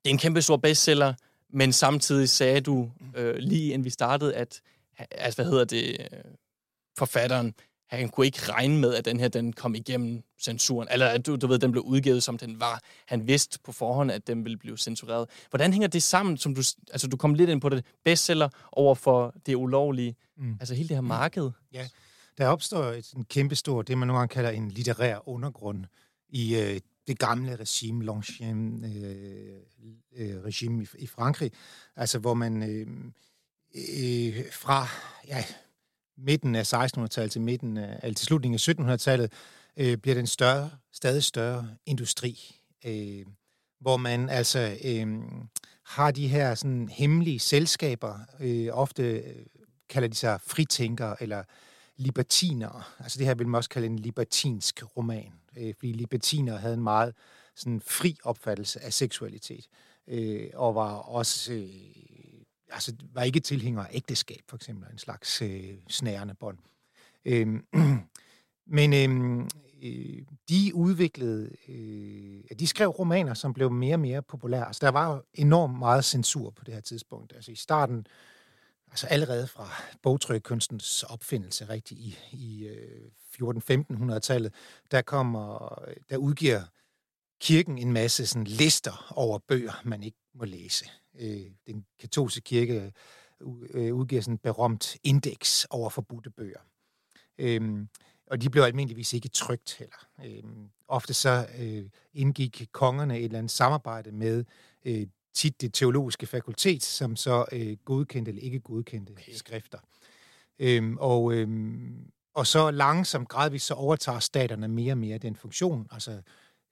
det 0.04 0.06
er 0.06 0.10
en 0.10 0.18
kæmpe 0.18 0.42
stor 0.42 0.58
bestseller, 0.58 1.14
men 1.50 1.74
samtidig 1.74 2.30
sagde 2.30 2.62
du 2.62 2.92
øh, 3.16 3.36
lige 3.36 3.74
inden 3.74 3.86
vi 3.86 3.90
startede, 3.90 4.36
at 4.36 4.62
altså, 5.12 5.38
hvad 5.38 5.52
hedder 5.52 5.66
det, 5.66 6.08
forfatteren, 6.98 7.54
han 7.90 8.10
kunne 8.10 8.26
ikke 8.26 8.52
regne 8.52 8.78
med, 8.78 8.96
at 8.96 9.06
den 9.06 9.20
her 9.20 9.28
den 9.28 9.54
kom 9.54 9.76
igennem 9.76 10.24
censuren, 10.42 10.88
eller 10.92 11.08
at 11.08 11.26
du, 11.26 11.36
du 11.36 11.48
ved, 11.48 11.60
den 11.60 11.72
blev 11.72 11.84
udgivet, 11.84 12.24
som 12.24 12.38
den 12.38 12.60
var. 12.60 12.82
Han 13.06 13.28
vidste 13.28 13.60
på 13.64 13.72
forhånd, 13.72 14.12
at 14.12 14.28
den 14.28 14.44
ville 14.44 14.58
blive 14.58 14.78
censureret. 14.78 15.30
Hvordan 15.50 15.74
hænger 15.74 15.88
det 15.88 16.04
sammen, 16.04 16.38
som 16.38 16.56
du, 16.56 16.62
altså 16.92 17.08
du 17.08 17.18
kom 17.18 17.34
lidt 17.34 17.50
ind 17.50 17.62
på 17.62 17.70
det, 17.70 17.86
bestseller 18.06 18.50
over 18.72 18.96
for 18.96 19.36
det 19.46 19.56
ulovlige, 19.56 20.16
mm. 20.38 20.58
altså 20.60 20.76
hele 20.76 20.90
det 20.90 20.98
her 20.98 21.02
marked? 21.02 21.50
Ja, 21.74 21.88
der 22.38 22.48
opstår 22.48 22.84
et 22.84 23.12
en 23.16 23.26
kæmpe 23.26 23.56
stor, 23.56 23.82
det 23.82 23.98
man 23.98 24.08
nogle 24.08 24.20
gange 24.20 24.34
kalder 24.34 24.50
en 24.50 24.72
litterær 24.72 25.30
undergrund 25.30 25.86
i 26.30 26.56
øh, 26.56 26.80
det 27.08 27.20
gamle 27.20 27.56
regime, 27.56 28.04
Longchamp 28.04 28.86
øh, 28.86 29.56
øh, 30.16 30.44
regime 30.44 30.84
i, 30.84 30.88
i 31.00 31.08
Frankrig, 31.08 31.52
altså 31.96 32.20
hvor 32.20 32.34
man 32.34 32.64
øh, 32.64 32.88
øh, 33.76 34.44
fra, 34.52 34.88
ja, 35.28 35.44
midten 36.18 36.56
af 36.56 36.74
1600-tallet 36.74 37.32
til 37.32 37.42
midten 37.42 37.78
af, 37.78 38.00
altså 38.04 38.20
til 38.20 38.28
slutningen 38.28 38.60
af 38.90 38.94
1700-tallet, 38.96 39.34
øh, 39.78 39.98
bliver 39.98 40.16
den 40.16 40.28
større, 40.28 40.70
stadig 40.94 41.24
større 41.24 41.76
industri, 41.86 42.56
øh, 42.86 43.26
hvor 43.80 43.98
man 43.98 44.30
altså 44.30 44.78
øh, 44.84 45.08
har 45.86 46.12
de 46.12 46.28
her 46.28 46.56
sådan 46.56 46.90
hemmelige 46.90 47.40
selskaber, 47.40 48.20
øh, 48.40 48.68
ofte 48.72 49.04
øh, 49.04 49.46
kalder 49.90 50.08
de 50.08 50.16
sig 50.16 50.40
fritænkere 50.48 51.24
eller 51.24 51.44
libertinere. 51.98 52.84
Altså 53.00 53.18
det 53.18 53.28
her 53.28 53.36
vil 53.36 53.48
man 53.48 53.58
også 53.58 53.70
kalde 53.70 53.88
en 53.88 54.00
libertinsk 54.00 54.84
roman, 54.98 55.34
øh, 55.60 55.74
fordi 55.78 55.92
libertiner 55.92 56.58
havde 56.58 56.74
en 56.74 56.84
meget 56.84 57.14
sådan 57.56 57.82
fri 57.82 58.18
opfattelse 58.24 58.84
af 58.84 58.94
seksualitet, 58.94 59.68
øh, 60.08 60.50
og 60.54 60.76
var 60.76 60.94
også 60.96 61.54
øh, 61.54 61.70
altså, 62.72 62.94
var 63.14 63.24
ikke 63.24 63.40
tilhænger 63.40 63.82
af 63.84 63.90
ægteskab, 63.94 64.42
for 64.48 64.56
eksempel, 64.56 64.92
en 64.92 64.98
slags 64.98 65.42
øh, 65.42 65.74
snærende 65.88 66.34
bånd. 66.34 66.58
Øhm, 67.26 67.66
men 68.78 68.94
øhm, 68.94 69.50
øh, 69.84 70.22
de 70.50 70.72
udviklede, 70.76 71.56
øh, 71.68 72.58
de 72.60 72.68
skrev 72.68 72.90
romaner, 72.90 73.34
som 73.34 73.54
blev 73.54 73.72
mere 73.72 73.96
og 73.96 74.00
mere 74.00 74.22
populære. 74.22 74.68
Altså, 74.68 74.80
der 74.82 74.92
var 74.92 75.24
enormt 75.34 75.80
meget 75.80 76.06
censur 76.06 76.50
på 76.50 76.64
det 76.64 76.74
her 76.74 76.82
tidspunkt. 76.82 77.34
Altså 77.36 77.52
i 77.52 77.56
starten, 77.56 78.08
altså 78.90 79.08
allerede 79.08 79.48
fra 79.48 79.70
bogtrykkunstens 80.02 81.04
opfindelse 81.04 81.70
rigtig 81.70 81.98
i, 81.98 82.18
i 82.32 82.68
øh, 82.68 83.12
14-1500-tallet, 83.42 84.54
der 84.92 85.02
kommer, 85.02 85.76
der 86.10 86.18
udgiver 86.18 86.62
kirken 87.42 87.78
en 87.78 87.94
masse 87.94 88.28
sådan, 88.28 88.48
lister 88.48 89.14
over 89.16 89.40
bøger, 89.48 89.82
man 89.84 90.04
ikke 90.04 90.18
må 90.34 90.46
læse 90.46 90.86
øh, 91.20 91.46
den 91.68 91.86
katolske 92.00 92.42
kirke 92.42 92.94
øh, 93.70 93.96
udgiver 93.96 94.22
sådan 94.22 94.34
et 94.34 94.42
berømt 94.42 94.98
indeks 95.04 95.68
over 95.70 95.90
forbudte 95.90 96.30
bøger. 96.30 96.60
Øhm, 97.38 97.90
og 98.28 98.42
de 98.42 98.50
blev 98.50 98.64
almindeligvis 98.64 99.14
ikke 99.14 99.30
trygt 99.30 99.76
heller. 99.80 100.08
Øhm, 100.26 100.70
ofte 100.88 101.14
så 101.14 101.48
øh, 101.60 101.86
indgik 102.14 102.68
kongerne 102.72 103.18
et 103.18 103.26
eller 103.26 103.38
andet 103.38 103.52
samarbejde 103.52 104.12
med 104.12 104.46
øh, 104.86 105.08
tit 105.34 105.62
det 105.62 105.74
teologiske 105.74 106.28
fakultet, 106.28 106.84
som 106.84 107.16
så 107.16 107.46
øh, 107.52 107.78
godkendte 107.86 108.30
eller 108.30 108.44
ikke 108.44 108.60
godkendte 108.60 109.12
okay. 109.12 109.34
skrifter. 109.34 109.78
Øhm, 110.60 110.98
og, 111.00 111.34
øhm, 111.34 112.12
og 112.34 112.48
så 112.48 112.72
langsomt, 112.72 113.30
gradvist, 113.30 113.66
så 113.66 113.74
overtager 113.74 114.20
staterne 114.20 114.68
mere 114.68 114.94
og 114.94 114.98
mere 114.98 115.18
den 115.18 115.36
funktion. 115.36 115.88
Altså 115.92 116.22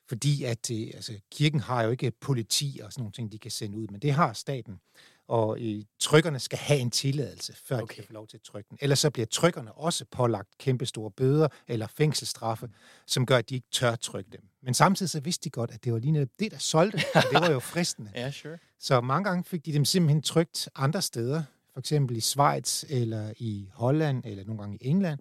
fordi 0.09 0.43
at 0.43 0.71
øh, 0.71 0.87
altså, 0.93 1.13
kirken 1.31 1.59
har 1.59 1.83
jo 1.83 1.91
ikke 1.91 2.11
politi 2.11 2.79
og 2.83 2.93
sådan 2.93 3.01
nogle 3.01 3.11
ting, 3.11 3.31
de 3.31 3.39
kan 3.39 3.51
sende 3.51 3.77
ud, 3.77 3.87
men 3.87 4.01
det 4.01 4.13
har 4.13 4.33
staten. 4.33 4.79
Og 5.27 5.59
øh, 5.61 5.83
trykkerne 5.99 6.39
skal 6.39 6.59
have 6.59 6.79
en 6.79 6.91
tilladelse, 6.91 7.55
før 7.55 7.81
okay. 7.81 7.91
de 7.91 7.95
kan 7.95 8.03
få 8.03 8.13
lov 8.13 8.27
til 8.27 8.37
at 8.37 8.41
trykke 8.41 8.69
den. 8.69 8.77
Ellers 8.81 8.99
så 8.99 9.09
bliver 9.09 9.25
trykkerne 9.25 9.73
også 9.73 10.05
pålagt 10.11 10.57
kæmpe 10.57 10.85
store 10.85 11.11
bøder 11.11 11.47
eller 11.67 11.87
fængselsstraffe, 11.87 12.69
som 13.07 13.25
gør, 13.25 13.37
at 13.37 13.49
de 13.49 13.55
ikke 13.55 13.67
tør 13.71 13.95
trykke 13.95 14.29
dem. 14.31 14.41
Men 14.67 14.73
samtidig 14.73 15.09
så 15.09 15.19
vidste 15.19 15.43
de 15.43 15.49
godt, 15.49 15.71
at 15.71 15.83
det 15.83 15.93
var 15.93 15.99
lige 15.99 16.27
det, 16.39 16.51
der 16.51 16.57
solgte, 16.57 17.03
og 17.15 17.23
det 17.31 17.41
var 17.41 17.51
jo 17.51 17.59
fristende. 17.73 18.11
ja, 18.15 18.31
sure. 18.31 18.57
Så 18.79 19.01
mange 19.01 19.29
gange 19.29 19.43
fik 19.43 19.65
de 19.65 19.73
dem 19.73 19.85
simpelthen 19.85 20.21
trygt 20.21 20.69
andre 20.75 21.01
steder, 21.01 21.43
for 21.73 21.79
eksempel 21.79 22.17
i 22.17 22.19
Schweiz 22.19 22.83
eller 22.89 23.33
i 23.37 23.69
Holland 23.73 24.23
eller 24.25 24.43
nogle 24.45 24.61
gange 24.61 24.77
i 24.81 24.87
England. 24.87 25.19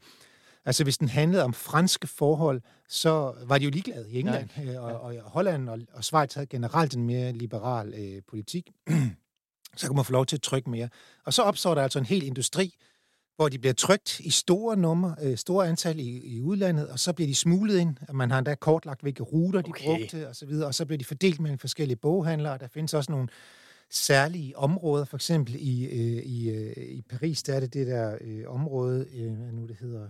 Altså 0.64 0.84
hvis 0.84 0.98
den 0.98 1.08
handlede 1.08 1.42
om 1.42 1.52
franske 1.52 2.06
forhold, 2.06 2.60
så 2.88 3.34
var 3.44 3.58
de 3.58 3.64
jo 3.64 3.70
ligeglade 3.70 4.10
i 4.10 4.18
England. 4.20 4.48
Ja. 4.56 4.72
Øh, 4.72 4.84
og, 4.84 5.00
og 5.00 5.14
Holland 5.22 5.68
og, 5.68 5.78
og 5.92 6.04
Schweiz 6.04 6.34
havde 6.34 6.46
generelt 6.46 6.94
en 6.94 7.06
mere 7.06 7.32
liberal 7.32 7.94
øh, 7.94 8.22
politik. 8.28 8.70
så 9.76 9.86
kan 9.86 9.96
man 9.96 10.04
få 10.04 10.12
lov 10.12 10.26
til 10.26 10.36
at 10.36 10.42
trykke 10.42 10.70
mere. 10.70 10.88
Og 11.24 11.34
så 11.34 11.42
opstår 11.42 11.74
der 11.74 11.82
altså 11.82 11.98
en 11.98 12.06
hel 12.06 12.22
industri, 12.22 12.74
hvor 13.36 13.48
de 13.48 13.58
bliver 13.58 13.74
trykt 13.74 14.20
i 14.20 14.30
store 14.30 14.76
numre, 14.76 15.16
øh, 15.22 15.36
store 15.36 15.68
antal 15.68 15.98
i, 15.98 16.36
i 16.36 16.40
udlandet, 16.40 16.88
og 16.88 16.98
så 16.98 17.12
bliver 17.12 17.28
de 17.28 17.34
smuglet 17.34 17.78
ind. 17.78 17.96
Man 18.12 18.30
har 18.30 18.38
endda 18.38 18.54
kortlagt, 18.54 19.00
hvilke 19.00 19.22
ruter 19.22 19.60
de 19.60 19.68
okay. 19.68 19.84
brugte, 19.84 20.28
og 20.28 20.36
så 20.36 20.46
videre, 20.46 20.66
og 20.66 20.74
så 20.74 20.86
bliver 20.86 20.98
de 20.98 21.04
fordelt 21.04 21.40
mellem 21.40 21.58
forskellige 21.58 21.96
boghandlere. 21.96 22.58
Der 22.58 22.68
findes 22.68 22.94
også 22.94 23.12
nogle 23.12 23.28
særlige 23.90 24.58
områder, 24.58 25.04
for 25.04 25.16
eksempel 25.16 25.54
i, 25.58 25.84
øh, 25.84 26.22
i, 26.22 26.50
øh, 26.50 26.72
i 26.76 27.02
Paris, 27.02 27.42
der 27.42 27.54
er 27.54 27.60
det 27.60 27.74
det 27.74 27.86
der 27.86 28.18
øh, 28.20 28.44
område, 28.46 29.06
øh, 29.14 29.32
hvad 29.32 29.52
nu 29.52 29.66
det 29.66 29.76
hedder... 29.80 30.08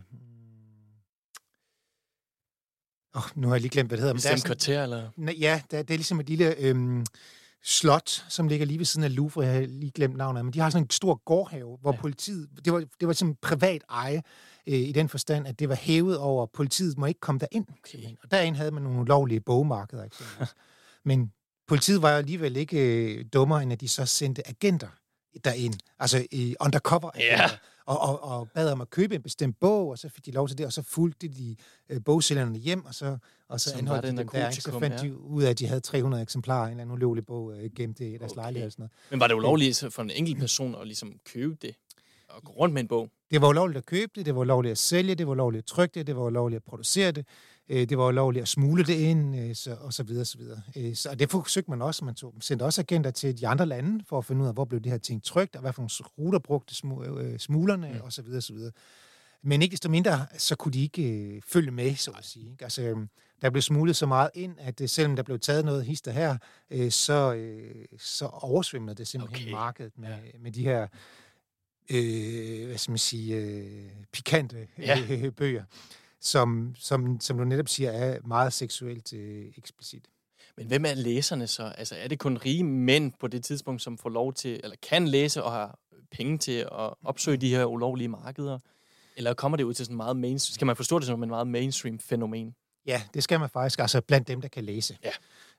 Oh, 3.14 3.22
nu 3.34 3.46
har 3.48 3.54
jeg 3.54 3.60
lige 3.60 3.70
glemt, 3.70 3.90
hvad 3.90 3.96
det 3.98 4.02
hedder. 4.02 4.14
Men 4.14 4.20
det 4.20 4.44
er 4.44 4.46
kvarter, 4.46 4.82
eller? 4.82 5.10
Ja, 5.18 5.62
det 5.70 5.78
er, 5.78 5.82
det 5.82 5.94
er 5.94 5.98
ligesom 5.98 6.20
et 6.20 6.28
lille... 6.28 6.56
Øh, 6.58 7.04
slot, 7.62 8.24
som 8.28 8.48
ligger 8.48 8.66
lige 8.66 8.78
ved 8.78 8.86
siden 8.86 9.04
af 9.04 9.16
Louvre, 9.16 9.44
jeg 9.44 9.54
har 9.54 9.60
lige 9.60 9.90
glemt 9.90 10.16
navnet, 10.16 10.44
men 10.44 10.54
de 10.54 10.60
har 10.60 10.70
sådan 10.70 10.84
en 10.84 10.90
stor 10.90 11.22
gårdhave, 11.24 11.78
hvor 11.80 11.92
ja. 11.92 12.00
politiet, 12.00 12.48
det 12.64 12.72
var, 12.72 12.84
det 13.00 13.08
var 13.08 13.14
sådan 13.14 13.36
privat 13.42 13.82
eje, 13.90 14.22
øh, 14.66 14.74
i 14.74 14.92
den 14.92 15.08
forstand, 15.08 15.46
at 15.46 15.58
det 15.58 15.68
var 15.68 15.74
hævet 15.74 16.18
over, 16.18 16.46
politiet 16.46 16.98
må 16.98 17.06
ikke 17.06 17.20
komme 17.20 17.38
derind. 17.38 17.66
Okay. 17.78 18.16
Og 18.22 18.30
derind 18.30 18.56
havde 18.56 18.70
man 18.70 18.82
nogle 18.82 19.00
ulovlige 19.00 19.40
bogmarkeder, 19.40 20.04
eksempelvis. 20.04 20.54
men 21.04 21.32
politiet 21.68 22.02
var 22.02 22.10
jo 22.10 22.16
alligevel 22.16 22.56
ikke 22.56 23.14
øh, 23.14 23.24
dummere, 23.32 23.62
end 23.62 23.72
at 23.72 23.80
de 23.80 23.88
så 23.88 24.06
sendte 24.06 24.48
agenter 24.48 24.88
derind, 25.44 25.74
altså 25.98 26.26
i 26.30 26.56
undercover 26.60 27.10
agenter. 27.14 27.42
Ja 27.42 27.50
og, 27.86 28.00
og, 28.00 28.22
og 28.22 28.48
bad 28.50 28.72
om 28.72 28.80
at 28.80 28.90
købe 28.90 29.14
en 29.14 29.22
bestemt 29.22 29.60
bog, 29.60 29.88
og 29.88 29.98
så 29.98 30.08
fik 30.08 30.26
de 30.26 30.30
lov 30.30 30.48
til 30.48 30.58
det, 30.58 30.66
og 30.66 30.72
så 30.72 30.82
fulgte 30.82 31.28
de 31.28 31.56
øh, 31.88 32.04
bogsælgerne 32.04 32.58
hjem, 32.58 32.84
og 32.84 32.94
så, 32.94 33.18
og 33.48 33.60
så 33.60 33.74
anholdt 33.78 34.02
de 34.02 34.16
dem 34.16 34.28
der, 34.28 34.50
så 34.50 34.78
fandt 34.80 35.02
ja. 35.02 35.08
de 35.08 35.18
ud 35.18 35.42
af, 35.42 35.50
at 35.50 35.58
de 35.58 35.66
havde 35.66 35.80
300 35.80 36.22
eksemplarer 36.22 36.62
af 36.62 36.66
en 36.66 36.70
eller 36.70 36.82
anden 36.82 36.94
ulovlig 36.94 37.26
bog 37.26 37.52
øh, 37.58 37.70
gemt 37.76 38.00
i 38.00 38.16
deres 38.16 38.32
okay. 38.32 38.40
lejlighed 38.40 38.66
og 38.66 38.72
sådan 38.72 38.82
noget. 38.82 38.92
Men 39.10 39.20
var 39.20 39.26
det 39.26 39.34
ulovligt 39.34 39.84
for 39.90 40.02
en 40.02 40.10
enkelt 40.10 40.38
person 40.38 40.74
at 40.74 40.86
ligesom 40.86 41.12
købe 41.32 41.56
det? 41.62 41.74
Og 42.28 42.42
gå 42.42 42.52
rundt 42.52 42.74
med 42.74 42.82
en 42.82 42.88
bog? 42.88 43.10
Det 43.30 43.40
var 43.40 43.48
ulovligt 43.48 43.78
at 43.78 43.86
købe 43.86 44.12
det, 44.14 44.26
det 44.26 44.34
var 44.34 44.40
ulovligt 44.40 44.72
at 44.72 44.78
sælge 44.78 45.10
det, 45.10 45.18
det 45.18 45.26
var 45.26 45.32
ulovligt 45.32 45.62
at 45.62 45.66
trykke 45.66 45.94
det, 45.94 46.06
det 46.06 46.16
var 46.16 46.22
ulovligt 46.22 46.56
at 46.56 46.64
producere 46.64 47.12
det, 47.12 47.26
øh, 47.68 47.88
det 47.88 47.98
var 47.98 48.08
ulovligt 48.08 48.42
at 48.42 48.48
smule 48.48 48.84
det 48.84 48.94
ind, 48.94 49.36
øh, 49.36 49.54
så, 49.54 49.76
og 49.80 49.92
så 49.92 50.02
videre, 50.02 50.24
så 50.24 50.38
videre. 50.38 50.62
Øh, 50.76 50.94
så 50.94 51.14
det 51.14 51.30
forsøgte 51.30 51.70
man 51.70 51.82
også. 51.82 52.04
Man 52.04 52.14
tog, 52.14 52.34
sendte 52.40 52.62
også 52.62 52.80
agenter 52.80 53.10
til 53.10 53.40
de 53.40 53.48
andre 53.48 53.66
lande, 53.66 54.04
for 54.08 54.18
at 54.18 54.24
finde 54.24 54.42
ud 54.42 54.48
af, 54.48 54.54
hvor 54.54 54.64
blev 54.64 54.80
de 54.80 54.90
her 54.90 54.98
ting 54.98 55.24
trygt, 55.24 55.56
og 55.56 55.60
hvad 55.60 55.72
for 55.72 55.82
nogle 55.82 56.10
ruter 56.18 56.38
brugte 56.38 56.74
smulerne, 57.38 57.90
mm. 57.92 58.00
og 58.00 58.12
så 58.12 58.22
videre, 58.22 58.40
så 58.40 58.52
videre. 58.52 58.72
Men 59.46 59.62
ikke 59.62 59.72
desto 59.72 59.88
mindre, 59.88 60.26
så 60.38 60.56
kunne 60.56 60.72
de 60.72 60.82
ikke 60.82 61.42
følge 61.46 61.70
med, 61.70 61.96
så 61.96 62.10
at 62.10 62.24
sige. 62.24 62.50
Ikke? 62.50 62.64
Altså, 62.64 63.06
der 63.42 63.50
blev 63.50 63.62
smuglet 63.62 63.96
så 63.96 64.06
meget 64.06 64.30
ind, 64.34 64.54
at 64.58 64.90
selvom 64.90 65.16
der 65.16 65.22
blev 65.22 65.38
taget 65.38 65.64
noget 65.64 65.84
hister 65.84 66.12
her, 66.12 66.36
så, 66.90 67.46
så 67.98 68.26
oversvømmede 68.26 68.94
det 68.94 69.08
simpelthen 69.08 69.42
okay. 69.42 69.52
markedet 69.52 69.98
med, 69.98 70.08
ja. 70.08 70.38
med 70.40 70.52
de 70.52 70.62
her 70.62 70.86
øh, 71.90 72.66
hvad 72.66 72.78
skal 72.78 72.90
man 72.90 72.98
sige, 72.98 73.36
øh, 73.36 73.90
pikante 74.12 74.68
ja. 74.78 74.98
øh, 75.10 75.32
bøger 75.40 75.64
som, 76.26 76.74
som, 76.78 77.20
som 77.20 77.38
du 77.38 77.44
netop 77.44 77.68
siger, 77.68 77.90
er 77.90 78.18
meget 78.24 78.52
seksuelt 78.52 79.12
øh, 79.12 79.46
eksplicit. 79.56 80.08
Men 80.56 80.66
hvem 80.66 80.84
er 80.84 80.94
læserne 80.94 81.46
så? 81.46 81.72
Altså, 81.78 81.94
er 81.94 82.08
det 82.08 82.18
kun 82.18 82.36
rige 82.36 82.64
mænd 82.64 83.12
på 83.20 83.26
det 83.26 83.44
tidspunkt, 83.44 83.82
som 83.82 83.98
får 83.98 84.10
lov 84.10 84.32
til, 84.32 84.60
eller 84.64 84.76
kan 84.82 85.08
læse 85.08 85.42
og 85.42 85.52
har 85.52 85.78
penge 86.10 86.38
til 86.38 86.58
at 86.58 86.94
opsøge 87.04 87.36
de 87.36 87.50
her 87.50 87.64
ulovlige 87.64 88.08
markeder? 88.08 88.58
Eller 89.16 89.34
kommer 89.34 89.56
det 89.56 89.64
ud 89.64 89.74
til 89.74 89.86
sådan 89.86 89.96
meget 89.96 90.16
mainstream? 90.16 90.54
Skal 90.54 90.66
man 90.66 90.76
forstå 90.76 90.98
det 90.98 91.06
som 91.06 91.22
en 91.22 91.28
meget 91.28 91.46
mainstream 91.46 91.98
fænomen? 91.98 92.54
Ja, 92.86 93.02
det 93.14 93.22
skal 93.22 93.40
man 93.40 93.48
faktisk. 93.48 93.78
Altså 93.78 94.00
blandt 94.00 94.28
dem, 94.28 94.40
der 94.40 94.48
kan 94.48 94.64
læse. 94.64 94.98
Ja. 95.04 95.10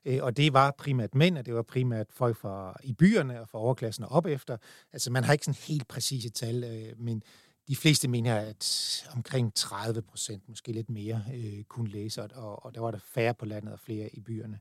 Øh, 0.04 0.24
og 0.24 0.36
det 0.36 0.52
var 0.52 0.74
primært 0.78 1.14
mænd, 1.14 1.38
og 1.38 1.46
det 1.46 1.54
var 1.54 1.62
primært 1.62 2.06
folk 2.10 2.36
fra 2.36 2.76
i 2.84 2.92
byerne 2.92 3.40
og 3.40 3.48
fra 3.48 3.58
overklassen 3.58 4.04
og 4.04 4.10
op 4.10 4.26
efter. 4.26 4.56
Altså 4.92 5.10
man 5.10 5.24
har 5.24 5.32
ikke 5.32 5.44
sådan 5.44 5.60
helt 5.68 5.88
præcise 5.88 6.30
tal, 6.30 6.64
øh, 6.64 7.00
men 7.00 7.22
de 7.68 7.76
fleste 7.76 8.08
mener, 8.08 8.36
at 8.36 9.04
omkring 9.14 9.54
30 9.54 10.02
procent, 10.02 10.48
måske 10.48 10.72
lidt 10.72 10.90
mere, 10.90 11.24
øh, 11.34 11.64
kunne 11.64 11.88
læse, 11.88 12.22
og, 12.22 12.64
og 12.64 12.74
der 12.74 12.80
var 12.80 12.90
der 12.90 12.98
færre 12.98 13.34
på 13.34 13.46
landet 13.46 13.72
og 13.72 13.80
flere 13.80 14.08
i 14.14 14.20
byerne. 14.20 14.60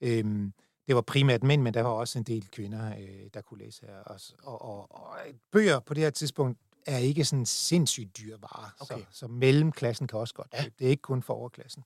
Øhm, 0.00 0.52
det 0.86 0.94
var 0.94 1.00
primært 1.00 1.42
mænd, 1.42 1.62
men 1.62 1.74
der 1.74 1.82
var 1.82 1.90
også 1.90 2.18
en 2.18 2.24
del 2.24 2.48
kvinder, 2.50 2.96
øh, 2.98 3.30
der 3.34 3.40
kunne 3.40 3.64
læse 3.64 3.86
her. 3.86 3.96
Og, 3.96 4.20
og, 4.42 4.62
og, 4.62 4.92
og 4.92 5.18
bøger 5.52 5.80
på 5.80 5.94
det 5.94 6.02
her 6.02 6.10
tidspunkt 6.10 6.58
er 6.86 6.98
ikke 6.98 7.24
sådan 7.24 7.46
sindssygt 7.46 8.18
dyr 8.18 8.36
vare, 8.36 8.70
okay. 8.80 8.98
så, 8.98 9.18
så 9.18 9.26
mellemklassen 9.26 10.06
kan 10.06 10.18
også 10.18 10.34
godt 10.34 10.48
ja. 10.52 10.64
Det 10.78 10.86
er 10.86 10.90
ikke 10.90 11.02
kun 11.02 11.22
for 11.22 11.34
overklassen. 11.34 11.82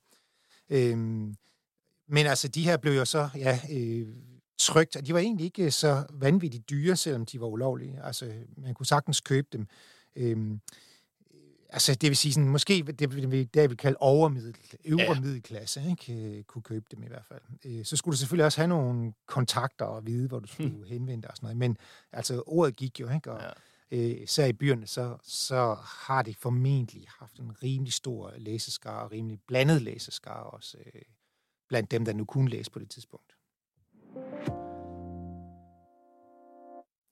Øhm, 0.69 1.35
men 2.07 2.25
altså, 2.25 2.47
de 2.47 2.63
her 2.63 2.77
blev 2.77 2.93
jo 2.93 3.05
så 3.05 3.29
ja, 3.35 3.59
øh, 3.71 4.07
trygt, 4.57 4.95
og 4.95 5.07
de 5.07 5.13
var 5.13 5.19
egentlig 5.19 5.45
ikke 5.45 5.71
så 5.71 6.05
vanvittigt 6.09 6.69
dyre, 6.69 6.95
selvom 6.95 7.25
de 7.25 7.41
var 7.41 7.47
ulovlige. 7.47 8.01
Altså, 8.03 8.33
man 8.57 8.73
kunne 8.73 8.85
sagtens 8.85 9.21
købe 9.21 9.47
dem 9.53 9.67
Øhm, 10.15 10.59
altså, 11.69 11.95
det 11.95 12.09
vil 12.09 12.17
sige, 12.17 12.33
sådan, 12.33 12.49
måske 12.49 12.83
det, 12.99 13.31
vi, 13.31 13.43
det 13.43 13.69
vil 13.69 13.77
kalde 13.77 13.97
overmiddel, 13.99 14.55
øvre 14.85 15.21
middelklasse, 15.21 15.83
ikke? 15.89 16.37
Øh, 16.37 16.43
kunne 16.43 16.61
købe 16.61 16.85
dem 16.91 17.03
i 17.03 17.07
hvert 17.07 17.25
fald. 17.25 17.41
Øh, 17.65 17.85
så 17.85 17.95
skulle 17.95 18.13
du 18.13 18.17
selvfølgelig 18.17 18.45
også 18.45 18.61
have 18.61 18.67
nogle 18.67 19.13
kontakter 19.25 19.85
og 19.85 20.05
vide, 20.05 20.27
hvor 20.27 20.39
du 20.39 20.47
skulle 20.47 20.69
hmm. 20.69 20.83
henvende 20.93 21.21
dig 21.21 21.31
og 21.31 21.37
sådan 21.37 21.45
noget. 21.45 21.57
Men 21.57 21.77
altså, 22.11 22.43
ordet 22.45 22.75
gik 22.75 22.99
jo, 22.99 23.09
ikke? 23.09 23.31
Og, 23.31 23.41
ja 23.41 23.49
øh, 23.91 24.21
især 24.21 24.45
i 24.45 24.53
byerne, 24.53 24.87
så, 24.87 25.17
så 25.23 25.77
har 25.83 26.21
de 26.21 26.33
formentlig 26.33 27.05
haft 27.19 27.39
en 27.39 27.63
rimelig 27.63 27.93
stor 27.93 28.33
læseskare, 28.37 29.03
og 29.03 29.11
rimelig 29.11 29.39
blandet 29.47 29.81
læseskare 29.81 30.43
også, 30.43 30.77
øh, 30.77 31.01
blandt 31.69 31.91
dem, 31.91 32.05
der 32.05 32.13
nu 32.13 32.25
kunne 32.25 32.49
læse 32.49 32.71
på 32.71 32.79
det 32.79 32.89
tidspunkt. 32.89 33.35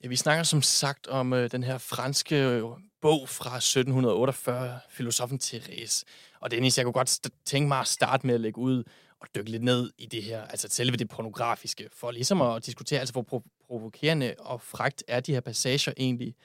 Ja, 0.04 0.08
vi 0.08 0.16
snakker 0.16 0.44
som 0.44 0.62
sagt 0.62 1.08
om 1.08 1.34
øh, 1.34 1.52
den 1.52 1.64
her 1.64 1.78
franske 1.78 2.36
øh, 2.36 2.64
bog 3.02 3.30
fra 3.30 3.56
1748, 3.56 4.80
filosofen 4.90 5.40
Therese. 5.40 6.06
Og 6.40 6.52
Dennis, 6.52 6.78
jeg 6.78 6.86
kunne 6.86 6.94
godt 6.94 7.20
tænke 7.46 7.68
mig 7.68 7.80
at 7.80 7.88
starte 7.88 8.28
med 8.28 8.36
at 8.36 8.42
lægge 8.42 8.58
ud 8.58 8.84
og 9.24 9.30
dykke 9.36 9.52
lidt 9.52 9.64
ned 9.64 9.92
i 9.98 10.06
det 10.06 10.24
her, 10.24 10.42
altså 10.42 10.68
selve 10.72 10.98
det 10.98 11.10
pornografiske, 11.10 11.90
for 11.94 12.12
ligesom 12.12 12.42
at 12.42 12.66
diskutere, 12.66 13.00
altså 13.00 13.14
hvor 13.14 13.26
pro- 13.34 13.66
provokerende 13.68 14.36
og 14.40 14.62
fragt 14.62 15.04
er 15.08 15.20
de 15.20 15.34
her 15.34 15.40
passager 15.40 15.94
egentlig. 15.98 16.36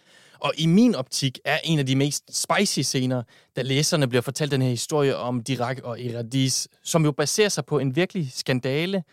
Og 0.40 0.52
i 0.58 0.66
min 0.66 0.94
optik 0.94 1.38
er 1.44 1.58
en 1.64 1.78
af 1.78 1.86
de 1.86 1.96
mest 1.96 2.42
spicy 2.42 2.80
scener, 2.80 3.22
da 3.56 3.62
læserne 3.62 4.08
bliver 4.08 4.22
fortalt 4.22 4.50
den 4.50 4.62
her 4.62 4.68
historie 4.68 5.16
om 5.16 5.40
Dirac 5.40 5.78
og 5.82 6.04
Eradis, 6.04 6.68
som 6.82 7.04
jo 7.04 7.12
baserer 7.12 7.48
sig 7.48 7.66
på 7.66 7.78
en 7.78 7.96
virkelig 7.96 8.32
skandale, 8.32 9.04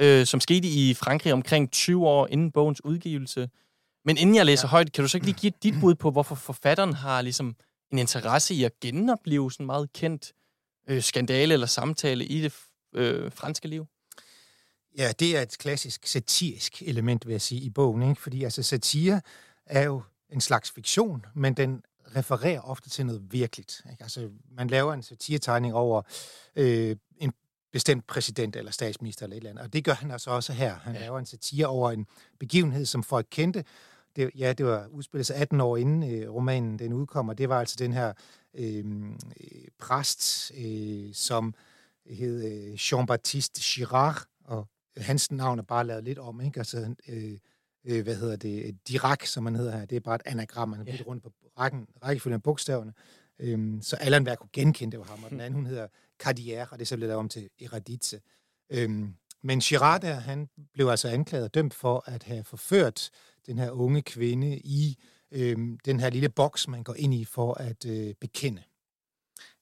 øh, 0.00 0.26
som 0.26 0.40
skete 0.40 0.68
i 0.68 0.94
Frankrig 0.94 1.32
omkring 1.32 1.72
20 1.72 2.06
år 2.06 2.26
inden 2.26 2.50
bogens 2.50 2.84
udgivelse, 2.84 3.48
men 4.04 4.16
inden 4.16 4.36
jeg 4.36 4.46
læser 4.46 4.68
ja. 4.68 4.70
højt, 4.70 4.92
kan 4.92 5.04
du 5.04 5.08
så 5.08 5.16
ikke 5.16 5.26
lige 5.26 5.38
give 5.40 5.52
dit 5.62 5.74
bud 5.80 5.94
på, 5.94 6.10
hvorfor 6.10 6.34
forfatteren 6.34 6.92
har 6.92 7.22
ligesom 7.22 7.56
en 7.92 7.98
interesse 7.98 8.54
i 8.54 8.64
at 8.64 8.80
genopleve 8.80 9.52
sådan 9.52 9.66
meget 9.66 9.92
kendt 9.92 10.32
øh, 10.88 11.02
skandale 11.02 11.52
eller 11.52 11.66
samtale 11.66 12.24
i 12.24 12.40
det 12.40 12.52
øh, 12.92 13.32
franske 13.32 13.68
liv? 13.68 13.86
Ja, 14.98 15.12
det 15.18 15.36
er 15.36 15.42
et 15.42 15.58
klassisk 15.58 16.06
satirisk 16.06 16.82
element, 16.82 17.26
vil 17.26 17.32
jeg 17.32 17.40
sige, 17.40 17.60
i 17.60 17.70
bogen. 17.70 18.02
Ikke? 18.02 18.22
Fordi 18.22 18.44
altså, 18.44 18.62
satire 18.62 19.20
er 19.66 19.82
jo 19.82 20.02
en 20.30 20.40
slags 20.40 20.70
fiktion, 20.70 21.26
men 21.34 21.54
den 21.54 21.82
refererer 22.16 22.60
ofte 22.60 22.90
til 22.90 23.06
noget 23.06 23.32
virkeligt. 23.32 23.82
Ikke? 23.90 24.02
Altså, 24.02 24.30
man 24.50 24.68
laver 24.68 24.94
en 24.94 25.02
satiretegning 25.02 25.74
over 25.74 26.02
øh, 26.56 26.96
en 27.16 27.32
bestemt 27.72 28.06
præsident 28.06 28.56
eller 28.56 28.72
statsminister 28.72 29.24
eller 29.26 29.36
et 29.36 29.40
eller 29.40 29.50
andet, 29.50 29.64
og 29.64 29.72
det 29.72 29.84
gør 29.84 29.92
han 29.92 30.10
altså 30.10 30.30
også 30.30 30.52
her. 30.52 30.74
Han 30.74 30.94
ja. 30.94 31.00
laver 31.00 31.18
en 31.18 31.26
satire 31.26 31.66
over 31.66 31.90
en 31.90 32.06
begivenhed, 32.38 32.86
som 32.86 33.02
folk 33.02 33.26
kendte, 33.30 33.64
det, 34.16 34.30
ja, 34.38 34.52
det 34.52 34.66
var 34.66 34.86
udspillet 34.86 35.26
sig 35.26 35.36
18 35.36 35.60
år 35.60 35.76
inden 35.76 36.12
øh, 36.12 36.34
romanen 36.34 36.78
den 36.78 36.92
udkommer. 36.92 37.32
Det 37.32 37.48
var 37.48 37.60
altså 37.60 37.76
den 37.78 37.92
her 37.92 38.12
øh, 38.54 38.84
præst, 39.78 40.52
øh, 40.58 41.14
som 41.14 41.54
hed 42.06 42.44
øh, 42.44 42.74
Jean-Baptiste 42.74 43.74
Girard, 43.74 44.26
og 44.44 44.68
hans 44.96 45.30
navn 45.30 45.58
er 45.58 45.62
bare 45.62 45.86
lavet 45.86 46.04
lidt 46.04 46.18
om, 46.18 46.40
ikke? 46.40 46.60
Altså, 46.60 46.94
øh, 47.08 47.38
øh, 47.84 48.02
hvad 48.02 48.16
hedder 48.16 48.36
det, 48.36 48.78
Dirac, 48.88 49.28
som 49.28 49.44
man 49.44 49.54
hedder 49.54 49.78
her, 49.78 49.84
det 49.84 49.96
er 49.96 50.00
bare 50.00 50.14
et 50.14 50.22
anagram, 50.24 50.68
man 50.68 50.78
har 50.78 50.86
yeah. 50.86 51.06
rundt 51.06 51.22
på 51.22 51.32
rækken, 51.58 51.86
rækkefølgen 52.04 52.34
af 52.34 52.42
bogstaverne. 52.42 52.92
Øhm, 53.38 53.82
så 53.82 53.96
alle 53.96 54.16
enhver 54.16 54.34
kunne 54.34 54.50
genkende, 54.52 54.92
det 54.92 55.00
var 55.00 55.06
ham, 55.06 55.24
og 55.24 55.30
den 55.30 55.40
anden, 55.40 55.54
hun 55.54 55.66
hedder 55.66 55.86
Cardier, 56.18 56.66
og 56.70 56.78
det 56.78 56.84
er 56.84 56.86
så 56.86 56.96
blevet 56.96 57.08
lavet 57.08 57.18
om 57.18 57.28
til 57.28 57.48
Eraditze. 57.60 58.20
Øhm, 58.70 59.14
men 59.42 59.60
Girard 59.60 60.00
der, 60.00 60.14
han 60.14 60.48
blev 60.72 60.88
altså 60.88 61.08
anklaget 61.08 61.44
og 61.44 61.54
dømt 61.54 61.74
for 61.74 62.04
at 62.06 62.22
have 62.22 62.44
forført 62.44 63.10
den 63.46 63.58
her 63.58 63.70
unge 63.70 64.02
kvinde 64.02 64.58
i 64.58 64.98
øhm, 65.30 65.78
den 65.84 66.00
her 66.00 66.10
lille 66.10 66.28
boks, 66.28 66.68
man 66.68 66.82
går 66.82 66.94
ind 66.94 67.14
i 67.14 67.24
for 67.24 67.54
at 67.54 67.86
øh, 67.86 68.14
bekende. 68.20 68.62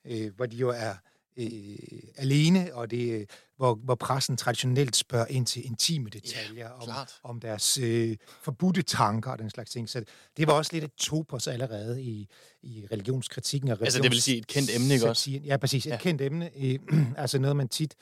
Øh, 0.05 0.35
hvor 0.35 0.47
de 0.47 0.57
jo 0.57 0.69
er 0.69 0.95
øh, 1.37 1.77
alene, 2.17 2.75
og 2.75 2.91
det 2.91 3.31
hvor, 3.57 3.75
hvor 3.75 3.95
pressen 3.95 4.37
traditionelt 4.37 4.97
spørger 4.97 5.27
ind 5.27 5.47
til 5.47 5.67
intime 5.67 6.11
detaljer 6.11 6.69
ja, 6.69 6.73
om, 6.73 7.07
om 7.23 7.41
deres 7.41 7.79
øh, 7.79 8.17
forbudte 8.43 8.83
tanker 8.83 9.31
og 9.31 9.39
den 9.39 9.51
slags 9.51 9.71
ting. 9.71 9.89
Så 9.89 10.05
det 10.37 10.47
var 10.47 10.53
også 10.53 10.71
lidt 10.73 10.85
et 10.85 10.95
topos 10.95 11.47
allerede 11.47 12.03
i, 12.03 12.29
i 12.63 12.87
religionskritikken. 12.93 13.71
Og 13.71 13.77
religions- 13.77 13.85
altså 13.85 14.03
det 14.03 14.11
vil 14.11 14.23
sige 14.23 14.39
et 14.39 14.47
kendt 14.47 14.71
emne, 14.75 14.95
ikke 14.95 15.09
også? 15.09 15.31
Ja, 15.31 15.57
præcis. 15.57 15.87
Et 15.87 15.91
ja. 15.91 15.97
kendt 15.97 16.21
emne. 16.21 16.51
Øh, 16.57 16.79
altså 17.17 17.39
noget, 17.39 17.57
man 17.57 17.69
tit 17.69 17.95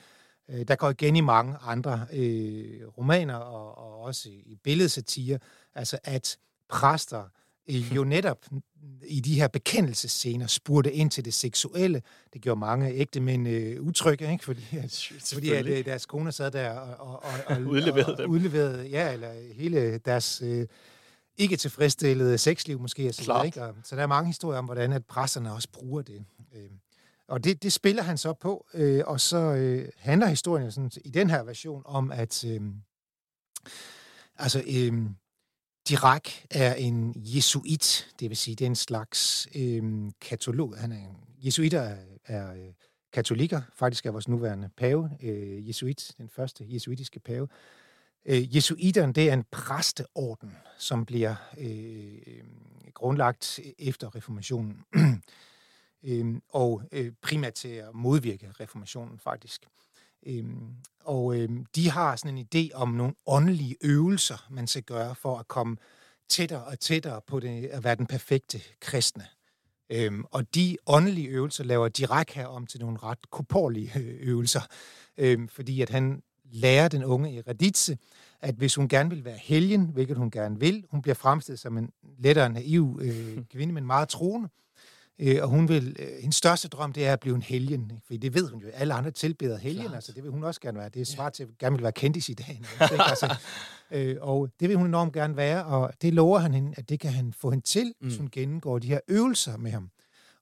øh, 0.50 0.68
der 0.68 0.76
går 0.76 0.90
igen 0.90 1.16
i 1.16 1.20
mange 1.20 1.56
andre 1.62 2.06
øh, 2.12 2.88
romaner 2.98 3.34
og, 3.34 3.78
og 3.78 4.00
også 4.00 4.28
i 4.28 4.56
billedsatire, 4.64 5.38
altså 5.74 5.98
at 6.04 6.38
præster 6.68 7.22
øh, 7.22 7.28
jo 7.68 8.04
netop 8.16 8.46
i 9.06 9.20
de 9.20 9.34
her 9.34 9.48
bekendelsescener 9.48 10.46
spurgte 10.46 10.92
ind 10.92 11.10
til 11.10 11.24
det 11.24 11.34
seksuelle. 11.34 12.02
Det 12.32 12.42
gjorde 12.42 12.60
mange 12.60 12.92
ægte 12.92 13.20
mænd 13.20 13.48
øh, 13.48 13.82
utrygge, 13.82 14.32
ikke? 14.32 14.44
fordi, 14.44 14.64
at, 14.72 15.12
fordi 15.32 15.50
at, 15.50 15.66
øh, 15.66 15.84
deres 15.84 16.06
koner 16.06 16.30
sad 16.30 16.50
der 16.50 16.70
og, 16.70 17.12
og, 17.12 17.22
og, 17.22 17.56
og 17.56 17.62
udleverede 17.62 18.12
og, 18.12 18.18
dem. 18.18 18.30
Udleverede, 18.30 18.88
ja, 18.88 19.12
eller 19.12 19.52
hele 19.52 19.98
deres 19.98 20.42
øh, 20.44 20.66
ikke 21.36 21.56
tilfredsstillede 21.56 22.38
sexliv 22.38 22.80
måske. 22.80 23.02
Altså, 23.02 23.24
Klart. 23.24 23.46
ikke? 23.46 23.62
Og, 23.62 23.74
så 23.84 23.96
der 23.96 24.02
er 24.02 24.06
mange 24.06 24.26
historier 24.26 24.58
om, 24.58 24.64
hvordan 24.64 24.92
at 24.92 25.06
præsterne 25.06 25.52
også 25.52 25.68
bruger 25.72 26.02
det. 26.02 26.24
Øh. 26.54 26.70
Og 27.28 27.44
det, 27.44 27.62
det 27.62 27.72
spiller 27.72 28.02
han 28.02 28.18
så 28.18 28.32
på, 28.32 28.66
øh, 28.74 29.02
og 29.06 29.20
så 29.20 29.36
øh, 29.36 29.88
handler 29.96 30.26
historien 30.26 30.72
sådan, 30.72 30.90
i 31.04 31.10
den 31.10 31.30
her 31.30 31.42
version 31.42 31.82
om, 31.84 32.12
at 32.12 32.44
øh, 32.44 32.60
altså, 34.36 34.62
øh, 34.66 34.92
Dirac 35.88 36.22
er 36.50 36.74
en 36.74 37.12
jesuit, 37.16 38.14
det 38.20 38.28
vil 38.30 38.36
sige, 38.36 38.54
det 38.54 38.64
er 38.64 38.70
en 38.70 38.76
slags 38.76 39.48
øh, 39.54 39.82
katolog. 40.20 40.78
Han 40.78 40.92
er 40.92 40.96
en, 40.96 41.16
jesuiter 41.44 41.80
er, 41.80 41.96
er 42.26 42.52
øh, 42.52 42.72
katolikker, 43.12 43.60
faktisk 43.74 44.06
er 44.06 44.10
vores 44.10 44.28
nuværende 44.28 44.70
pave, 44.76 45.10
øh, 45.22 45.68
jesuit, 45.68 46.12
den 46.18 46.28
første 46.28 46.64
jesuitiske 46.68 47.20
pave. 47.20 47.48
Øh, 48.26 48.56
jesuiteren, 48.56 49.12
det 49.12 49.28
er 49.28 49.32
en 49.34 49.44
præsteorden, 49.50 50.56
som 50.78 51.06
bliver 51.06 51.34
øh, 51.58 52.44
grundlagt 52.94 53.60
efter 53.78 54.14
reformationen. 54.14 54.84
øh, 56.08 56.26
og 56.48 56.82
øh, 56.92 57.12
primært 57.22 57.54
til 57.54 57.68
at 57.68 57.94
modvirke 57.94 58.52
reformationen, 58.60 59.18
faktisk. 59.18 59.66
Øhm, 60.26 60.74
og 61.00 61.36
øhm, 61.36 61.66
de 61.74 61.90
har 61.90 62.16
sådan 62.16 62.38
en 62.38 62.46
idé 62.54 62.74
om 62.74 62.88
nogle 62.88 63.14
åndelige 63.26 63.76
øvelser, 63.80 64.46
man 64.50 64.66
skal 64.66 64.82
gøre 64.82 65.14
for 65.14 65.38
at 65.38 65.48
komme 65.48 65.76
tættere 66.28 66.64
og 66.64 66.80
tættere 66.80 67.20
på 67.26 67.40
det, 67.40 67.66
at 67.66 67.84
være 67.84 67.94
den 67.94 68.06
perfekte 68.06 68.60
kristne. 68.80 69.24
Øhm, 69.90 70.24
og 70.30 70.54
de 70.54 70.76
åndelige 70.86 71.28
øvelser 71.28 71.64
laver 71.64 71.88
direkte 71.88 72.34
her 72.34 72.46
om 72.46 72.66
til 72.66 72.80
nogle 72.80 72.98
ret 73.02 73.30
korporlige 73.30 73.92
øh, 73.98 74.16
øvelser, 74.20 74.60
øhm, 75.18 75.48
fordi 75.48 75.82
at 75.82 75.90
han 75.90 76.22
lærer 76.44 76.88
den 76.88 77.04
unge 77.04 77.38
Eraditse, 77.38 77.98
at 78.40 78.54
hvis 78.54 78.74
hun 78.74 78.88
gerne 78.88 79.10
vil 79.10 79.24
være 79.24 79.38
helgen, 79.42 79.84
hvilket 79.84 80.16
hun 80.16 80.30
gerne 80.30 80.60
vil, 80.60 80.86
hun 80.90 81.02
bliver 81.02 81.14
fremstillet 81.14 81.60
som 81.60 81.78
en 81.78 81.90
lettere 82.18 82.48
naiv 82.48 83.00
øh, 83.02 83.44
kvinde, 83.52 83.74
men 83.74 83.86
meget 83.86 84.08
troende, 84.08 84.48
Øh, 84.48 84.67
og 85.42 85.48
hun 85.48 85.68
vil, 85.68 85.96
øh, 85.98 86.06
hendes 86.20 86.36
største 86.36 86.68
drøm, 86.68 86.92
det 86.92 87.06
er 87.06 87.12
at 87.12 87.20
blive 87.20 87.34
en 87.34 87.42
helgen. 87.42 87.92
For 88.06 88.14
det 88.14 88.34
ved 88.34 88.50
hun 88.50 88.60
jo. 88.60 88.68
Alle 88.72 88.94
andre 88.94 89.10
tilbeder 89.10 89.58
helgen, 89.58 89.82
Klart. 89.82 89.94
altså 89.94 90.12
det 90.12 90.22
vil 90.22 90.30
hun 90.30 90.44
også 90.44 90.60
gerne 90.60 90.78
være. 90.78 90.88
Det 90.88 91.00
er 91.00 91.04
svar 91.04 91.30
til, 91.30 91.42
at 91.42 91.48
gerne 91.58 91.76
vil 91.76 91.82
være 91.82 91.92
kendt 91.92 92.28
i 92.28 92.34
dag. 92.34 92.62
altså, 93.10 93.36
øh, 93.90 94.16
og 94.20 94.48
det 94.60 94.68
vil 94.68 94.76
hun 94.76 94.86
enormt 94.86 95.12
gerne 95.12 95.36
være, 95.36 95.64
og 95.64 95.92
det 96.02 96.14
lover 96.14 96.38
han 96.38 96.54
hende, 96.54 96.74
at 96.76 96.88
det 96.88 97.00
kan 97.00 97.12
han 97.12 97.32
få 97.32 97.50
hende 97.50 97.64
til, 97.64 97.86
mm. 97.86 98.06
hvis 98.06 98.18
hun 98.18 98.28
gennemgår 98.32 98.78
de 98.78 98.88
her 98.88 99.00
øvelser 99.08 99.56
med 99.56 99.70
ham. 99.70 99.90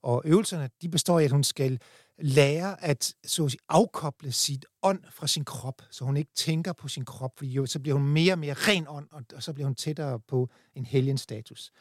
Og 0.02 0.22
øvelserne, 0.24 0.70
de 0.82 0.88
består 0.88 1.18
i, 1.18 1.24
at 1.24 1.30
hun 1.30 1.44
skal 1.44 1.80
lære 2.18 2.84
at 2.84 3.14
så 3.26 3.44
at 3.44 3.50
sige, 3.50 3.60
afkoble 3.68 4.32
sit 4.32 4.66
ånd 4.82 5.00
fra 5.10 5.26
sin 5.26 5.44
krop, 5.44 5.82
så 5.90 6.04
hun 6.04 6.16
ikke 6.16 6.30
tænker 6.34 6.72
på 6.72 6.88
sin 6.88 7.04
krop, 7.04 7.30
fordi 7.36 7.50
jo, 7.50 7.66
så 7.66 7.78
bliver 7.78 7.98
hun 7.98 8.08
mere 8.08 8.32
og 8.32 8.38
mere 8.38 8.54
ren 8.54 8.86
ånd, 8.88 9.06
og, 9.12 9.22
og 9.34 9.42
så 9.42 9.52
bliver 9.52 9.66
hun 9.66 9.74
tættere 9.74 10.20
på 10.20 10.48
en 10.74 10.86
helgenstatus. 10.86 11.60
status. 11.60 11.72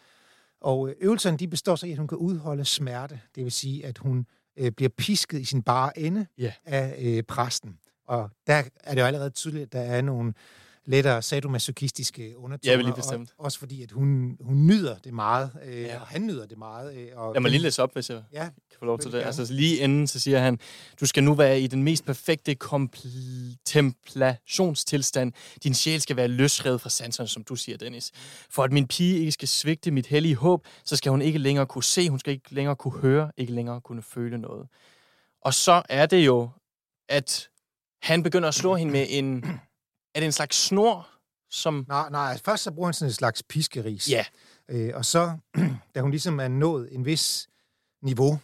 Og 0.61 0.89
øh, 0.89 0.95
øvelserne 0.99 1.37
de 1.37 1.47
består 1.47 1.75
så 1.75 1.85
i, 1.87 1.91
at 1.91 1.97
hun 1.97 2.07
kan 2.07 2.17
udholde 2.17 2.65
smerte. 2.65 3.19
Det 3.35 3.43
vil 3.43 3.51
sige, 3.51 3.85
at 3.85 3.97
hun 3.97 4.25
øh, 4.57 4.71
bliver 4.71 4.89
pisket 4.89 5.41
i 5.41 5.45
sin 5.45 5.63
bare 5.63 5.99
ende 5.99 6.25
yeah. 6.39 6.53
af 6.65 6.95
øh, 6.99 7.23
præsten. 7.23 7.77
Og 8.07 8.29
der 8.47 8.63
er 8.83 8.93
det 8.93 9.01
jo 9.01 9.05
allerede 9.05 9.29
tydeligt, 9.29 9.63
at 9.63 9.73
der 9.73 9.79
er 9.79 10.01
nogle 10.01 10.33
lettere 10.85 11.21
sadomasochistiske 11.21 12.37
undertoner. 12.37 12.73
Ja, 12.73 12.81
lige 12.81 12.93
bestemt. 12.93 13.33
Og, 13.37 13.45
også 13.45 13.59
fordi, 13.59 13.83
at 13.83 13.91
hun, 13.91 14.37
hun 14.41 14.67
nyder 14.67 14.97
det 14.97 15.13
meget, 15.13 15.51
øh, 15.65 15.81
ja. 15.81 15.99
og 15.99 16.07
han 16.07 16.21
nyder 16.21 16.45
det 16.45 16.57
meget. 16.57 16.97
Øh, 16.97 17.07
og 17.15 17.33
Lad 17.33 17.41
mig 17.41 17.51
lige 17.51 17.61
læse 17.61 17.83
op, 17.83 17.93
hvis 17.93 18.09
jeg 18.09 18.23
ja, 18.33 18.43
kan 18.43 18.79
få 18.79 18.85
lov 18.85 18.99
til 18.99 19.11
det. 19.11 19.21
Altså 19.21 19.53
lige 19.53 19.77
inden, 19.77 20.07
så 20.07 20.19
siger 20.19 20.39
han, 20.39 20.59
du 20.99 21.05
skal 21.05 21.23
nu 21.23 21.33
være 21.33 21.61
i 21.61 21.67
den 21.67 21.83
mest 21.83 22.05
perfekte 22.05 22.55
kontemplationstilstand. 22.55 25.33
Din 25.63 25.73
sjæl 25.73 26.01
skal 26.01 26.15
være 26.15 26.27
løsrevet 26.27 26.81
fra 26.81 26.89
sanserne, 26.89 27.27
som 27.27 27.43
du 27.43 27.55
siger, 27.55 27.77
Dennis. 27.77 28.11
For 28.49 28.63
at 28.63 28.71
min 28.71 28.87
pige 28.87 29.19
ikke 29.19 29.31
skal 29.31 29.47
svigte 29.47 29.91
mit 29.91 30.07
hellige 30.07 30.35
håb, 30.35 30.67
så 30.83 30.95
skal 30.95 31.09
hun 31.09 31.21
ikke 31.21 31.39
længere 31.39 31.65
kunne 31.65 31.83
se, 31.83 32.09
hun 32.09 32.19
skal 32.19 32.33
ikke 32.33 32.53
længere 32.53 32.75
kunne 32.75 32.99
høre, 32.99 33.31
ikke 33.37 33.53
længere 33.53 33.81
kunne 33.81 34.01
føle 34.01 34.37
noget. 34.37 34.67
Og 35.41 35.53
så 35.53 35.81
er 35.89 36.05
det 36.05 36.25
jo, 36.25 36.49
at 37.09 37.49
han 38.01 38.23
begynder 38.23 38.47
at 38.47 38.55
slå 38.55 38.75
hende 38.75 38.91
med 38.91 39.05
en 39.09 39.45
er 40.15 40.19
det 40.19 40.25
en 40.25 40.31
slags 40.31 40.57
snor, 40.57 41.09
som... 41.49 41.85
Nej, 41.87 42.09
nej. 42.09 42.37
Først 42.45 42.63
så 42.63 42.71
bruger 42.71 42.87
han 42.87 42.93
sådan 42.93 43.09
en 43.09 43.13
slags 43.13 43.43
piskeris. 43.43 44.09
Ja. 44.09 44.25
Øh, 44.69 44.91
og 44.95 45.05
så, 45.05 45.37
da 45.95 46.01
hun 46.01 46.11
ligesom 46.11 46.39
er 46.39 46.47
nået 46.47 46.89
en 46.91 47.05
vis 47.05 47.49
niveau, 48.01 48.39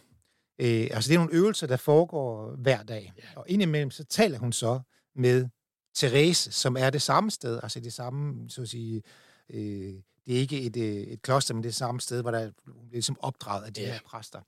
øh, 0.58 0.88
altså 0.90 1.08
det 1.08 1.14
er 1.14 1.18
nogle 1.18 1.34
øvelser, 1.34 1.66
der 1.66 1.76
foregår 1.76 2.56
hver 2.56 2.82
dag. 2.82 3.12
Ja. 3.16 3.22
Og 3.36 3.44
indimellem, 3.48 3.90
så 3.90 4.04
taler 4.04 4.38
hun 4.38 4.52
så 4.52 4.80
med 5.16 5.48
Therese, 5.96 6.52
som 6.52 6.76
er 6.76 6.90
det 6.90 7.02
samme 7.02 7.30
sted, 7.30 7.60
altså 7.62 7.80
det 7.80 7.92
samme, 7.92 8.50
så 8.50 8.62
at 8.62 8.68
sige, 8.68 9.02
øh, 9.50 9.94
det 10.26 10.36
er 10.36 10.40
ikke 10.40 10.60
et, 10.60 10.76
øh, 10.76 10.84
et 10.84 11.22
kloster, 11.22 11.54
men 11.54 11.62
det 11.62 11.68
er 11.68 11.70
det 11.70 11.76
samme 11.76 12.00
sted, 12.00 12.22
hvor 12.22 12.30
der 12.30 12.50
hun 12.66 12.88
bliver 12.88 12.92
ligesom 12.92 13.16
opdraget 13.20 13.64
af 13.64 13.74
de 13.74 13.80
ja. 13.80 13.92
her 13.92 14.00
præster. 14.06 14.40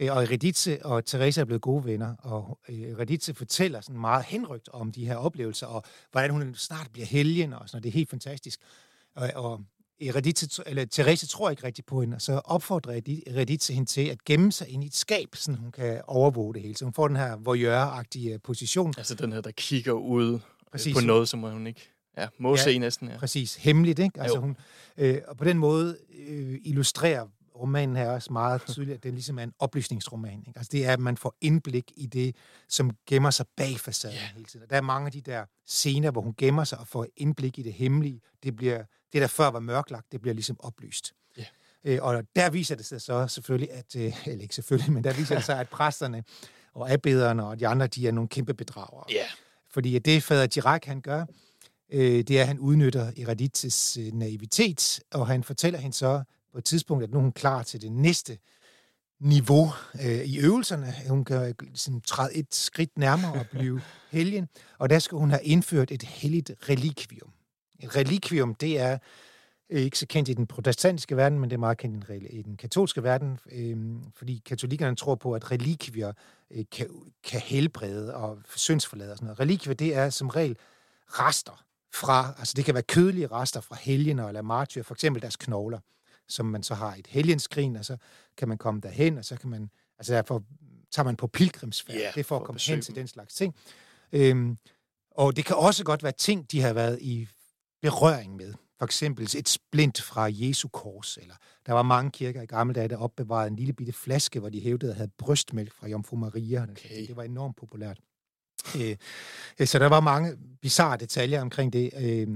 Øh, 0.00 0.16
og 0.16 0.30
Reditze 0.30 0.86
og 0.86 1.04
Teresa 1.04 1.40
er 1.40 1.44
blevet 1.44 1.62
gode 1.62 1.84
venner, 1.84 2.16
og 2.16 2.58
øh, 2.68 2.98
Reditze 2.98 3.34
fortæller 3.34 3.80
sådan 3.80 4.00
meget 4.00 4.24
henrygt 4.24 4.68
om 4.72 4.92
de 4.92 5.06
her 5.06 5.16
oplevelser, 5.16 5.66
og 5.66 5.84
hvordan 6.12 6.30
hun 6.30 6.54
snart 6.54 6.88
bliver 6.92 7.06
helgen, 7.06 7.52
og 7.52 7.68
sådan, 7.68 7.78
og 7.78 7.82
det 7.82 7.88
er 7.88 7.92
helt 7.92 8.10
fantastisk. 8.10 8.60
Og, 9.14 9.30
og 9.34 9.60
Reditze, 10.02 10.62
eller 10.66 10.84
Teresa 10.84 11.26
tror 11.26 11.50
ikke 11.50 11.64
rigtig 11.64 11.84
på 11.84 12.00
hende, 12.00 12.14
og 12.14 12.22
så 12.22 12.32
opfordrer 12.32 13.00
Reditze 13.36 13.72
hende 13.72 13.90
til 13.90 14.08
at 14.08 14.24
gemme 14.24 14.52
sig 14.52 14.68
ind 14.68 14.84
i 14.84 14.86
et 14.86 14.94
skab, 14.94 15.28
så 15.34 15.52
hun 15.52 15.72
kan 15.72 16.00
overvåge 16.06 16.54
det 16.54 16.62
hele. 16.62 16.76
Så 16.76 16.84
hun 16.84 16.94
får 16.94 17.08
den 17.08 17.16
her 17.16 17.36
voyeur-agtige 17.36 18.38
position. 18.38 18.94
Altså 18.96 19.14
den 19.14 19.32
her, 19.32 19.40
der 19.40 19.50
kigger 19.50 19.92
ud 19.92 20.38
præcis. 20.72 20.94
på 20.94 21.00
noget, 21.00 21.28
som 21.28 21.40
hun 21.40 21.66
ikke 21.66 21.90
ja, 22.18 22.26
må 22.38 22.50
ja, 22.50 22.62
se 22.62 22.78
næsten. 22.78 23.08
Ja. 23.08 23.18
Præcis, 23.18 23.54
hemmeligt. 23.54 23.98
Ikke? 23.98 24.20
Altså, 24.20 24.38
hun, 24.38 24.56
øh, 24.96 25.18
og 25.28 25.36
på 25.36 25.44
den 25.44 25.58
måde 25.58 25.96
øh, 26.28 26.58
illustrerer 26.64 27.26
romanen 27.60 27.96
er 27.96 28.10
også 28.10 28.32
meget 28.32 28.62
tydeligt, 28.72 28.96
at 28.96 29.02
det 29.02 29.12
ligesom 29.12 29.38
er 29.38 29.42
en 29.42 29.52
oplysningsroman. 29.58 30.38
Ikke? 30.46 30.52
Altså 30.56 30.70
det 30.72 30.86
er, 30.86 30.92
at 30.92 31.00
man 31.00 31.16
får 31.16 31.36
indblik 31.40 31.92
i 31.96 32.06
det, 32.06 32.36
som 32.68 32.90
gemmer 33.06 33.30
sig 33.30 33.46
bag 33.56 33.80
facaden 33.80 34.16
yeah. 34.16 34.34
hele 34.34 34.44
tiden. 34.44 34.66
Der 34.70 34.76
er 34.76 34.80
mange 34.80 35.06
af 35.06 35.12
de 35.12 35.20
der 35.20 35.44
scener, 35.66 36.10
hvor 36.10 36.20
hun 36.20 36.34
gemmer 36.38 36.64
sig 36.64 36.78
og 36.78 36.86
får 36.86 37.06
indblik 37.16 37.58
i 37.58 37.62
det 37.62 37.72
hemmelige. 37.72 38.20
Det, 38.42 38.56
bliver, 38.56 38.84
det 39.12 39.22
der 39.22 39.26
før 39.26 39.50
var 39.50 39.60
mørklagt, 39.60 40.12
det 40.12 40.20
bliver 40.20 40.34
ligesom 40.34 40.56
oplyst. 40.60 41.12
Yeah. 41.38 41.48
Øh, 41.84 41.98
og 42.02 42.22
der 42.36 42.50
viser 42.50 42.74
det 42.74 42.86
sig 42.86 43.00
så 43.00 43.26
selvfølgelig, 43.28 43.72
at, 43.72 43.96
øh, 43.96 44.26
eller 44.26 44.42
ikke 44.42 44.54
selvfølgelig, 44.54 44.92
men 44.92 45.04
der 45.04 45.12
viser 45.12 45.34
det 45.34 45.44
sig, 45.44 45.60
at 45.60 45.68
præsterne 45.68 46.24
og 46.74 46.90
abbederne 46.90 47.46
og 47.46 47.60
de 47.60 47.68
andre, 47.68 47.86
de 47.86 48.08
er 48.08 48.12
nogle 48.12 48.28
kæmpe 48.28 48.54
bedragere. 48.54 49.04
Yeah. 49.14 49.30
Fordi 49.70 49.98
det 49.98 50.22
fader 50.22 50.46
Dirac, 50.46 50.84
han 50.84 51.00
gør, 51.00 51.24
øh, 51.92 52.24
det 52.24 52.30
er, 52.30 52.40
at 52.40 52.46
han 52.46 52.58
udnytter 52.58 53.12
Eradites 53.16 53.96
øh, 53.96 54.12
naivitet, 54.12 55.00
og 55.12 55.26
han 55.26 55.44
fortæller 55.44 55.78
hende 55.78 55.96
så, 55.96 56.22
på 56.52 56.58
et 56.58 56.64
tidspunkt, 56.64 57.04
at 57.04 57.10
nu 57.10 57.18
er 57.18 57.22
hun 57.22 57.32
klar 57.32 57.62
til 57.62 57.82
det 57.82 57.92
næste 57.92 58.38
niveau 59.20 59.72
øh, 60.04 60.24
i 60.24 60.38
øvelserne. 60.38 60.94
Hun 61.08 61.24
kan 61.24 61.54
ligesom, 61.60 62.00
træde 62.00 62.34
et 62.34 62.54
skridt 62.54 62.98
nærmere 62.98 63.32
og 63.32 63.46
blive 63.50 63.80
helgen, 64.12 64.48
og 64.78 64.90
der 64.90 64.98
skal 64.98 65.18
hun 65.18 65.30
have 65.30 65.44
indført 65.44 65.90
et 65.90 66.02
helligt 66.02 66.52
relikvium. 66.68 67.32
Et 67.80 67.96
relikvium, 67.96 68.54
det 68.54 68.78
er 68.78 68.98
øh, 69.70 69.80
ikke 69.80 69.98
så 69.98 70.06
kendt 70.06 70.28
i 70.28 70.34
den 70.34 70.46
protestantiske 70.46 71.16
verden, 71.16 71.38
men 71.38 71.50
det 71.50 71.56
er 71.56 71.60
meget 71.60 71.78
kendt 71.78 72.06
i 72.30 72.42
den 72.42 72.56
katolske 72.56 73.02
verden, 73.02 73.38
øh, 73.52 73.76
fordi 74.16 74.42
katolikkerne 74.46 74.96
tror 74.96 75.14
på, 75.14 75.32
at 75.32 75.50
relikvier 75.50 76.12
øh, 76.50 76.64
kan, 76.72 76.86
kan 77.24 77.40
helbrede 77.40 78.14
og 78.14 78.38
syndsforlade 78.56 79.10
og 79.10 79.16
sådan 79.16 79.26
noget. 79.26 79.40
Relikvier, 79.40 79.74
det 79.74 79.94
er 79.94 80.10
som 80.10 80.28
regel 80.28 80.56
rester 81.06 81.64
fra, 81.94 82.34
altså 82.38 82.54
det 82.56 82.64
kan 82.64 82.74
være 82.74 82.82
kødelige 82.82 83.26
rester 83.26 83.60
fra 83.60 83.76
helgener 83.80 84.28
eller 84.28 84.42
martyr, 84.42 84.82
for 84.82 84.94
eksempel 84.94 85.22
deres 85.22 85.36
knogler 85.36 85.78
som 86.30 86.46
man 86.46 86.62
så 86.62 86.74
har 86.74 86.94
et 86.94 87.06
helgenskrin, 87.06 87.76
og 87.76 87.84
så 87.84 87.96
kan 88.36 88.48
man 88.48 88.58
komme 88.58 88.80
derhen, 88.80 89.18
og 89.18 89.24
så 89.24 89.36
kan 89.36 89.50
man, 89.50 89.70
altså 89.98 90.14
derfor 90.14 90.42
tager 90.92 91.04
man 91.04 91.16
på 91.16 91.26
pilgrimsfærd, 91.26 91.96
yeah, 91.96 92.14
det 92.14 92.20
er 92.20 92.24
for, 92.24 92.36
at 92.36 92.44
komme 92.44 92.60
hen 92.66 92.82
til 92.82 92.94
den 92.94 93.08
slags 93.08 93.34
ting. 93.34 93.54
Øhm, 94.12 94.58
Og 95.10 95.36
det 95.36 95.44
kan 95.44 95.56
også 95.56 95.84
godt 95.84 96.02
være 96.02 96.12
ting, 96.12 96.52
de 96.52 96.60
har 96.60 96.72
været 96.72 96.98
i 97.02 97.28
berøring 97.82 98.36
med. 98.36 98.54
For 98.78 98.84
eksempel 98.84 99.24
et 99.36 99.48
splint 99.48 100.02
fra 100.02 100.28
Jesu 100.32 100.68
kors, 100.68 101.16
eller 101.16 101.34
der 101.66 101.72
var 101.72 101.82
mange 101.82 102.10
kirker 102.10 102.42
i 102.42 102.46
gamle 102.46 102.74
dage, 102.74 102.88
der 102.88 102.96
opbevarede 102.96 103.48
en 103.48 103.56
lille 103.56 103.72
bitte 103.72 103.92
flaske, 103.92 104.40
hvor 104.40 104.48
de 104.48 104.60
hævdede 104.60 104.90
at 104.90 104.96
have 104.96 105.10
brystmælk 105.18 105.72
fra 105.72 105.88
Jomfru 105.88 106.16
Maria. 106.16 106.62
Okay. 106.62 107.06
Det 107.06 107.16
var 107.16 107.22
enormt 107.22 107.56
populært. 107.56 107.98
Øh, 108.76 108.96
så 109.64 109.78
der 109.78 109.86
var 109.86 110.00
mange 110.00 110.36
bizarre 110.62 110.96
detaljer 110.96 111.40
omkring 111.40 111.72
det. 111.72 111.90
Øh, 111.96 112.20
øh, 112.20 112.28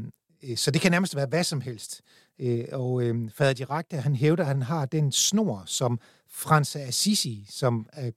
Øh, 0.45 0.57
så 0.57 0.71
det 0.71 0.81
kan 0.81 0.91
nærmest 0.91 1.17
være 1.17 1.27
hvad 1.27 1.45
som 1.45 1.61
helst. 1.61 2.03
Øh, 2.39 2.65
og 2.73 3.03
øh, 3.03 3.31
fader 3.31 3.53
Direkte, 3.53 3.97
han 3.97 4.15
hævder, 4.15 4.43
at 4.43 4.49
han 4.49 4.63
har 4.63 4.87
den 4.87 5.13
snor, 5.13 5.63
som 5.67 6.01
Frans 6.29 6.77
Assisi, 6.77 7.47
som 7.51 7.87
er 7.93 8.11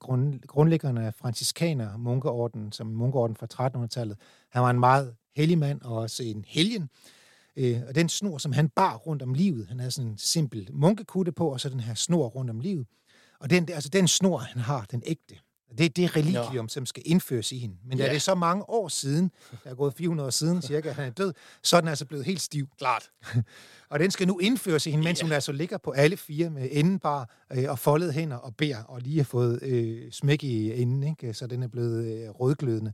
grundlæggerne 0.47 1.05
af 1.05 1.13
franciskaner, 1.13 1.97
munkeorden, 1.97 2.71
som 2.71 2.87
munkeorden 2.87 3.35
fra 3.35 3.67
1300-tallet. 3.67 4.17
Han 4.49 4.61
var 4.61 4.69
en 4.69 4.79
meget 4.79 5.15
hellig 5.35 5.57
mand 5.57 5.81
og 5.81 5.95
også 5.95 6.23
en 6.23 6.45
helgen. 6.47 6.89
og 7.87 7.95
den 7.95 8.09
snor, 8.09 8.37
som 8.37 8.51
han 8.51 8.69
bar 8.69 8.95
rundt 8.95 9.21
om 9.21 9.33
livet, 9.33 9.67
han 9.67 9.79
havde 9.79 9.91
sådan 9.91 10.11
en 10.11 10.17
simpel 10.17 10.69
munkekutte 10.71 11.31
på, 11.31 11.53
og 11.53 11.59
så 11.59 11.69
den 11.69 11.79
her 11.79 11.93
snor 11.93 12.27
rundt 12.27 12.49
om 12.49 12.59
livet. 12.59 12.87
Og 13.39 13.49
den, 13.49 13.69
altså 13.69 13.89
den 13.89 14.07
snor, 14.07 14.37
han 14.37 14.61
har, 14.61 14.85
den 14.91 15.03
ægte, 15.05 15.35
det 15.77 15.85
er 15.85 15.89
det 15.89 16.15
religium, 16.15 16.65
ja. 16.65 16.67
som 16.67 16.85
skal 16.85 17.03
indføres 17.05 17.51
i 17.51 17.57
hende. 17.57 17.75
Men 17.85 17.97
ja. 17.97 18.03
da 18.03 18.09
det 18.09 18.15
er 18.15 18.19
så 18.19 18.35
mange 18.35 18.69
år 18.69 18.87
siden, 18.87 19.31
der 19.63 19.69
er 19.69 19.75
gået 19.75 19.93
400 19.93 20.27
år 20.27 20.31
siden 20.31 20.61
cirka, 20.61 20.91
han 20.91 21.05
er 21.05 21.09
død, 21.09 21.33
så 21.63 21.77
er 21.77 21.81
den 21.81 21.87
altså 21.87 22.05
blevet 22.05 22.25
helt 22.25 22.41
stiv. 22.41 22.67
Klart. 22.77 23.09
og 23.91 23.99
den 23.99 24.11
skal 24.11 24.27
nu 24.27 24.39
indføres 24.39 24.85
i 24.85 24.91
hende, 24.91 25.03
mens 25.03 25.19
ja. 25.19 25.25
hun 25.25 25.31
altså 25.31 25.51
ligger 25.51 25.77
på 25.77 25.91
alle 25.91 26.17
fire 26.17 26.49
med 26.49 26.69
endenbar 26.71 27.29
øh, 27.53 27.65
og 27.69 27.79
foldet 27.79 28.13
hænder 28.13 28.37
og 28.37 28.55
beder, 28.55 28.83
og 28.83 29.01
lige 29.01 29.17
har 29.17 29.23
fået 29.23 29.63
øh, 29.63 30.11
smæk 30.11 30.43
i 30.43 30.81
enden, 30.81 31.03
ikke? 31.03 31.33
så 31.33 31.47
den 31.47 31.63
er 31.63 31.67
blevet 31.67 32.05
øh, 32.05 32.29
rødglødende. 32.29 32.93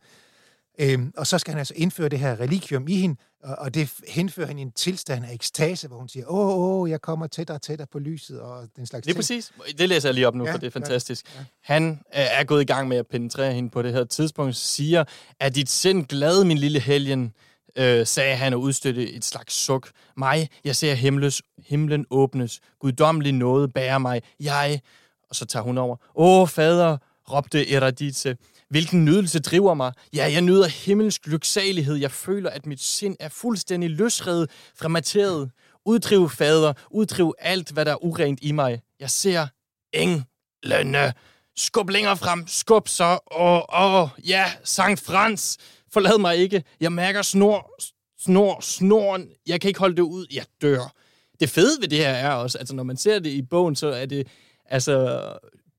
Øhm, 0.79 1.13
og 1.17 1.27
så 1.27 1.37
skal 1.37 1.51
han 1.51 1.59
altså 1.59 1.73
indføre 1.77 2.09
det 2.09 2.19
her 2.19 2.39
religium 2.39 2.87
i 2.87 2.95
hende, 2.95 3.15
og, 3.43 3.55
og 3.59 3.73
det 3.73 3.93
henfører 4.07 4.47
hende 4.47 4.61
i 4.61 4.65
en 4.65 4.71
tilstand 4.71 5.25
af 5.25 5.33
ekstase, 5.33 5.87
hvor 5.87 5.97
hun 5.97 6.09
siger, 6.09 6.25
åh, 6.27 6.81
åh, 6.81 6.89
jeg 6.89 7.01
kommer 7.01 7.27
tættere 7.27 7.57
og 7.57 7.61
tættere 7.61 7.87
på 7.91 7.99
lyset, 7.99 8.41
og 8.41 8.67
den 8.75 8.85
slags 8.85 9.05
Det 9.05 9.11
er 9.11 9.15
præcis. 9.15 9.53
Det 9.77 9.89
læser 9.89 10.09
jeg 10.09 10.13
lige 10.13 10.27
op 10.27 10.35
nu, 10.35 10.45
ja, 10.45 10.53
for 10.53 10.57
det 10.57 10.67
er 10.67 10.71
fantastisk. 10.71 11.35
Ja, 11.35 11.39
ja. 11.39 11.45
Han 11.61 11.89
øh, 11.91 12.39
er 12.39 12.43
gået 12.43 12.61
i 12.61 12.65
gang 12.65 12.87
med 12.87 12.97
at 12.97 13.07
penetrere 13.07 13.53
hende 13.53 13.69
på 13.69 13.81
det 13.81 13.93
her 13.93 14.03
tidspunkt, 14.03 14.55
siger, 14.55 15.03
at 15.39 15.55
dit 15.55 15.69
sind 15.69 16.05
glad, 16.05 16.43
min 16.43 16.57
lille 16.57 16.79
helgen, 16.79 17.33
øh, 17.75 18.07
sagde 18.07 18.35
han 18.35 18.53
og 18.53 18.61
udstøtte 18.61 19.13
et 19.13 19.25
slags 19.25 19.53
suk. 19.53 19.91
Mig, 20.17 20.49
jeg 20.65 20.75
ser 20.75 20.93
himles, 20.93 21.41
himlen 21.57 22.05
åbnes. 22.09 22.59
Guddommelig 22.79 23.31
noget 23.33 23.73
bærer 23.73 23.97
mig. 23.97 24.21
Jeg... 24.39 24.81
Og 25.29 25.35
så 25.35 25.45
tager 25.45 25.63
hun 25.63 25.77
over. 25.77 25.95
Åh, 26.15 26.47
fader, 26.47 26.97
råbte 27.31 27.71
Eradice. 27.71 28.37
Hvilken 28.73 29.05
nydelse 29.05 29.39
driver 29.39 29.73
mig? 29.73 29.93
Ja, 30.13 30.31
jeg 30.31 30.41
nyder 30.41 30.67
himmelsk 30.67 31.27
lyksalighed. 31.27 31.95
Jeg 31.95 32.11
føler, 32.11 32.49
at 32.49 32.65
mit 32.65 32.81
sind 32.81 33.15
er 33.19 33.29
fuldstændig 33.29 33.89
løsredet 33.89 34.49
fra 34.75 34.87
materiet. 34.87 35.51
Uddriv, 35.85 36.29
fader. 36.29 36.73
Uddriv 36.91 37.33
alt, 37.39 37.71
hvad 37.71 37.85
der 37.85 37.91
er 37.91 38.03
urent 38.03 38.39
i 38.41 38.51
mig. 38.51 38.81
Jeg 38.99 39.09
ser 39.09 39.47
englene. 39.93 41.13
Skub 41.57 41.89
længere 41.89 42.17
frem. 42.17 42.47
Skub 42.47 42.87
så. 42.87 43.19
Åh, 43.31 43.61
åh, 43.73 44.09
ja, 44.27 44.45
Sankt 44.63 45.01
Frans. 45.01 45.57
Forlad 45.91 46.17
mig 46.17 46.37
ikke. 46.37 46.63
Jeg 46.79 46.91
mærker 46.91 47.21
snor, 47.21 47.71
snor, 48.19 48.61
snoren. 48.61 49.29
Jeg 49.47 49.61
kan 49.61 49.67
ikke 49.67 49.79
holde 49.79 49.95
det 49.95 50.01
ud. 50.01 50.25
Jeg 50.33 50.45
dør. 50.61 50.93
Det 51.39 51.49
fede 51.49 51.81
ved 51.81 51.87
det 51.87 51.97
her 51.97 52.09
er 52.09 52.31
også, 52.31 52.57
altså 52.57 52.75
når 52.75 52.83
man 52.83 52.97
ser 52.97 53.19
det 53.19 53.29
i 53.29 53.41
bogen, 53.41 53.75
så 53.75 53.87
er 53.87 54.05
det, 54.05 54.27
altså, 54.65 55.23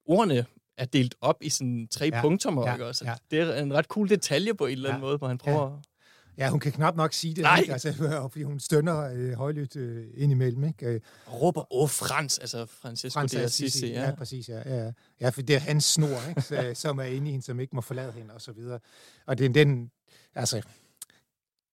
ordene 0.07 0.47
er 0.79 0.85
delt 0.85 1.15
op 1.21 1.37
i 1.41 1.49
sådan 1.49 1.89
tre 1.91 2.11
ja, 2.13 2.21
punkter, 2.21 2.63
ja, 2.67 2.73
ikke 2.73 2.87
også? 2.87 3.05
Ja. 3.05 3.15
Det 3.31 3.41
er 3.41 3.63
en 3.63 3.75
ret 3.75 3.87
cool 3.87 4.09
detalje 4.09 4.55
på 4.55 4.67
en 4.67 4.73
eller 4.73 4.89
anden 4.89 5.03
ja, 5.03 5.07
måde, 5.07 5.19
hvor 5.19 5.29
han 5.29 5.39
prøver... 5.39 5.71
Ja. 5.71 5.77
Ja, 6.39 6.49
hun 6.49 6.61
kan 6.61 6.73
knap 6.73 6.97
nok 6.97 7.13
sige 7.13 7.35
det, 7.35 7.43
Nej. 7.43 7.59
Ikke? 7.59 7.73
Altså, 7.73 7.93
fordi 8.33 8.43
hun 8.43 8.61
stønner 8.61 9.11
øh, 9.15 9.33
højlydt 9.33 9.77
øh, 9.77 10.07
indimellem. 10.15 10.65
Ikke? 10.65 10.87
Øh, 10.87 11.01
råber, 11.33 11.75
åh, 11.75 11.89
Frans, 11.89 12.39
altså 12.39 12.67
Francesco 12.67 13.21
Frans 13.21 13.31
de 13.31 13.41
Assisi. 13.41 13.93
Ja. 13.93 14.05
ja, 14.05 14.15
præcis, 14.15 14.49
ja, 14.49 14.77
ja. 14.77 14.93
Ja, 15.21 15.29
for 15.29 15.43
det 15.43 15.57
er 15.57 15.61
hans 15.61 15.85
snor, 15.85 16.29
ikke? 16.29 16.43
Så, 16.43 16.71
som 16.83 16.99
er 16.99 17.05
inde 17.05 17.29
i 17.29 17.31
hende, 17.31 17.45
som 17.45 17.61
ikke 17.61 17.77
må 17.77 17.81
forlade 17.81 18.13
hende, 18.13 18.35
og 18.35 18.41
så 18.41 18.53
videre. 18.53 18.79
Og 19.27 19.39
det 19.39 19.45
er 19.45 19.49
den, 19.49 19.91
altså, 20.35 20.63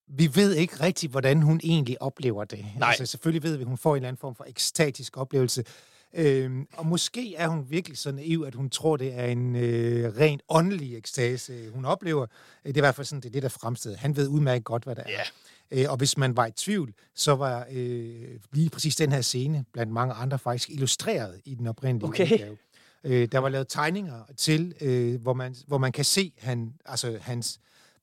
vi 0.08 0.36
ved 0.36 0.56
ikke 0.56 0.84
rigtigt, 0.84 1.12
hvordan 1.12 1.42
hun 1.42 1.60
egentlig 1.64 2.02
oplever 2.02 2.44
det. 2.44 2.66
Nej. 2.78 2.90
Altså, 2.90 3.06
selvfølgelig 3.06 3.44
ved 3.44 3.58
vi, 3.58 3.62
at 3.62 3.68
hun 3.68 3.78
får 3.78 3.92
en 3.92 3.96
eller 3.96 4.08
anden 4.08 4.20
form 4.20 4.36
for 4.36 4.46
ekstatisk 4.48 5.18
oplevelse, 5.18 5.64
Øhm, 6.14 6.68
og 6.74 6.86
måske 6.86 7.36
er 7.36 7.48
hun 7.48 7.66
virkelig 7.70 7.98
så 7.98 8.12
naiv, 8.12 8.44
at 8.48 8.56
hun 8.56 8.70
tror, 8.70 8.98
det 8.98 9.14
er 9.14 9.26
en 9.26 9.56
øh, 9.56 10.18
rent 10.18 10.42
åndelig 10.50 10.98
ekstase, 10.98 11.70
hun 11.74 11.86
oplever. 11.86 12.26
Det 12.64 12.74
er 12.74 12.78
i 12.78 12.80
hvert 12.80 12.96
fald 12.96 13.06
sådan, 13.06 13.22
det 13.22 13.28
er 13.30 13.34
det, 13.34 13.44
der 13.44 13.50
fremsteder. 13.50 13.98
Han 13.98 14.16
ved 14.16 14.28
udmærket 14.28 14.64
godt, 14.64 14.84
hvad 14.84 14.96
det 14.96 15.04
er. 15.06 15.12
Yeah. 15.12 15.26
Øh, 15.72 15.92
og 15.92 15.98
hvis 15.98 16.18
man 16.18 16.36
var 16.36 16.46
i 16.46 16.52
tvivl, 16.52 16.94
så 17.16 17.36
var 17.36 17.68
øh, 17.72 18.26
lige 18.52 18.70
præcis 18.70 18.96
den 18.96 19.12
her 19.12 19.22
scene, 19.22 19.66
blandt 19.74 19.94
mange 19.94 20.14
andre, 20.14 20.40
faktisk 20.40 20.70
illustreret 20.70 21.42
i 21.46 21.56
den 21.56 21.68
oprindelige 21.68 22.10
okay. 22.10 22.32
udgave. 22.32 22.58
Øh, 23.04 23.28
der 23.32 23.40
var 23.40 23.50
lavet 23.50 23.68
tegninger 23.68 24.24
til, 24.38 24.74
øh, 24.82 25.22
hvor, 25.22 25.34
man, 25.34 25.56
hvor 25.68 25.78
man 25.78 25.92
kan 25.92 26.06
se 26.06 26.34
han, 26.38 26.74
altså 26.86 27.18
hans 27.22 27.60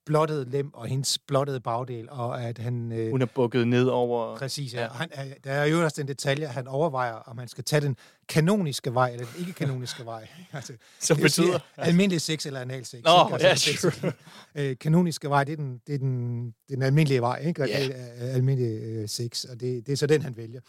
blottede 0.08 0.50
lem 0.50 0.74
og 0.74 0.86
hendes 0.86 1.18
blottede 1.18 1.60
bagdel, 1.60 2.10
og 2.10 2.42
at 2.42 2.58
han... 2.58 2.92
Øh, 2.92 3.10
Hun 3.10 3.22
er 3.22 3.26
bukket 3.26 3.68
ned 3.68 3.86
over... 3.86 4.36
Præcis, 4.36 4.74
ja. 4.74 4.82
ja. 4.82 4.88
Han, 4.88 5.34
der 5.44 5.52
er 5.52 5.64
jo 5.64 5.84
også 5.84 6.00
den 6.00 6.08
detalje, 6.08 6.46
at 6.46 6.52
han 6.52 6.66
overvejer, 6.66 7.12
om 7.12 7.38
han 7.38 7.48
skal 7.48 7.64
tage 7.64 7.80
den 7.80 7.96
kanoniske 8.28 8.94
vej, 8.94 9.10
eller 9.10 9.26
den 9.26 9.40
ikke-kanoniske 9.40 10.04
vej. 10.04 10.28
altså, 10.52 10.72
så 11.00 11.14
betyder... 11.14 11.30
Siger, 11.30 11.58
almindelig 11.76 12.20
sex 12.20 12.46
eller 12.46 12.60
anal 12.60 12.84
sex. 12.84 13.00
Nå, 13.04 13.10
ja, 13.10 13.46
altså, 13.46 13.90
sure. 13.90 14.12
øh, 14.54 14.76
kanoniske 14.80 15.28
vej, 15.30 15.44
det 15.44 15.52
er 15.52 15.56
den, 15.56 15.80
det 15.86 15.94
er 15.94 15.98
den, 15.98 16.54
den 16.68 16.82
almindelige 16.82 17.20
vej, 17.20 17.42
ikke? 17.46 17.62
Og 17.62 17.68
yeah. 17.68 17.86
det 17.86 17.94
er 17.96 18.32
almindelig 18.32 18.82
øh, 18.82 19.08
sex, 19.08 19.44
og 19.44 19.60
det, 19.60 19.86
det 19.86 19.92
er 19.92 19.96
så 19.96 20.06
den, 20.06 20.22
han 20.22 20.36
vælger. 20.36 20.60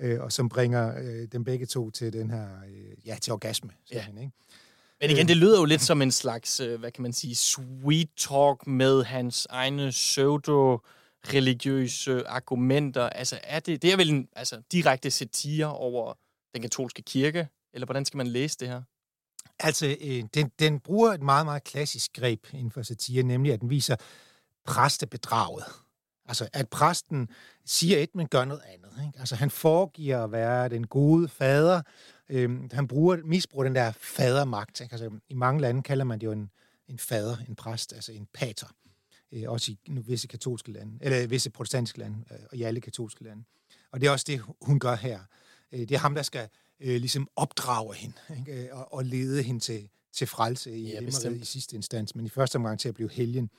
Øh, 0.00 0.20
og 0.20 0.32
som 0.32 0.48
bringer 0.48 0.98
øh, 0.98 1.28
dem 1.32 1.44
begge 1.44 1.66
to 1.66 1.90
til 1.90 2.12
den 2.12 2.30
her, 2.30 2.46
øh, 2.68 3.06
ja, 3.06 3.16
til 3.22 3.32
orgasme. 3.32 3.70
Ja. 3.92 4.00
Han, 4.00 4.18
ikke? 4.18 4.32
Men 5.00 5.10
igen, 5.10 5.28
det 5.28 5.36
lyder 5.36 5.58
jo 5.58 5.64
lidt 5.64 5.82
som 5.82 6.02
en 6.02 6.12
slags, 6.12 6.60
øh, 6.60 6.80
hvad 6.80 6.90
kan 6.90 7.02
man 7.02 7.12
sige, 7.12 7.36
sweet 7.36 8.08
talk 8.16 8.66
med 8.66 9.04
hans 9.04 9.46
egne 9.50 9.90
pseudo-religiøse 9.90 12.28
argumenter. 12.28 13.08
Altså, 13.08 13.38
er 13.42 13.60
det, 13.60 13.82
det 13.82 13.92
er 13.92 13.96
vel 13.96 14.10
en 14.10 14.28
altså, 14.36 14.62
direkte 14.72 15.10
satire 15.10 15.72
over 15.72 16.14
den 16.54 16.62
katolske 16.62 17.02
kirke? 17.02 17.48
Eller 17.74 17.86
hvordan 17.86 18.04
skal 18.04 18.18
man 18.18 18.26
læse 18.26 18.56
det 18.60 18.68
her? 18.68 18.82
Altså, 19.60 19.96
øh, 20.00 20.24
den, 20.34 20.50
den 20.58 20.80
bruger 20.80 21.12
et 21.12 21.22
meget, 21.22 21.46
meget 21.46 21.64
klassisk 21.64 22.12
greb 22.12 22.46
inden 22.52 22.70
for 22.70 22.82
satire, 22.82 23.22
nemlig 23.22 23.52
at 23.52 23.60
den 23.60 23.70
viser 23.70 23.96
præstebedraget. 24.64 25.64
Altså, 26.26 26.48
at 26.52 26.68
præsten 26.68 27.28
siger 27.66 27.98
et, 27.98 28.14
men 28.14 28.28
gør 28.28 28.44
noget 28.44 28.62
andet. 28.74 28.92
Ikke? 29.06 29.18
Altså, 29.18 29.36
han 29.36 29.50
foregiver 29.50 30.24
at 30.24 30.32
være 30.32 30.68
den 30.68 30.86
gode 30.86 31.28
fader. 31.28 31.82
Øhm, 32.28 32.70
han 32.72 32.88
bruger, 32.88 33.16
misbruger 33.24 33.64
den 33.64 33.74
der 33.74 33.92
fadermagt. 33.92 34.80
Ikke? 34.80 34.92
Altså, 34.92 35.10
I 35.28 35.34
mange 35.34 35.60
lande 35.60 35.82
kalder 35.82 36.04
man 36.04 36.20
det 36.20 36.26
jo 36.26 36.32
en, 36.32 36.50
en 36.88 36.98
fader, 36.98 37.36
en 37.48 37.54
præst, 37.54 37.92
altså 37.92 38.12
en 38.12 38.28
pater. 38.34 38.66
Øh, 39.32 39.44
også 39.46 39.72
i 39.72 39.78
visse 39.86 40.28
katolske 40.28 40.72
lande, 40.72 40.98
eller 41.00 41.26
visse 41.26 41.50
protestantiske 41.50 41.98
lande, 41.98 42.24
øh, 42.30 42.38
og 42.50 42.56
i 42.56 42.62
alle 42.62 42.80
katolske 42.80 43.24
lande. 43.24 43.44
Og 43.90 44.00
det 44.00 44.06
er 44.06 44.10
også 44.10 44.24
det, 44.28 44.42
hun 44.62 44.78
gør 44.78 44.94
her. 44.94 45.20
Øh, 45.72 45.80
det 45.80 45.90
er 45.90 45.98
ham, 45.98 46.14
der 46.14 46.22
skal 46.22 46.48
øh, 46.80 46.96
ligesom 47.00 47.28
opdrage 47.36 47.94
hende, 47.94 48.16
ikke? 48.38 48.74
Og, 48.74 48.92
og 48.92 49.04
lede 49.04 49.42
hende 49.42 49.60
til, 49.60 49.88
til 50.12 50.26
frelse 50.26 50.76
i, 50.76 50.90
ja, 50.90 51.00
i 51.30 51.44
sidste 51.44 51.76
instans, 51.76 52.14
men 52.14 52.26
i 52.26 52.28
første 52.28 52.56
omgang 52.56 52.80
til 52.80 52.88
at 52.88 52.94
blive 52.94 53.10
helgen. 53.10 53.50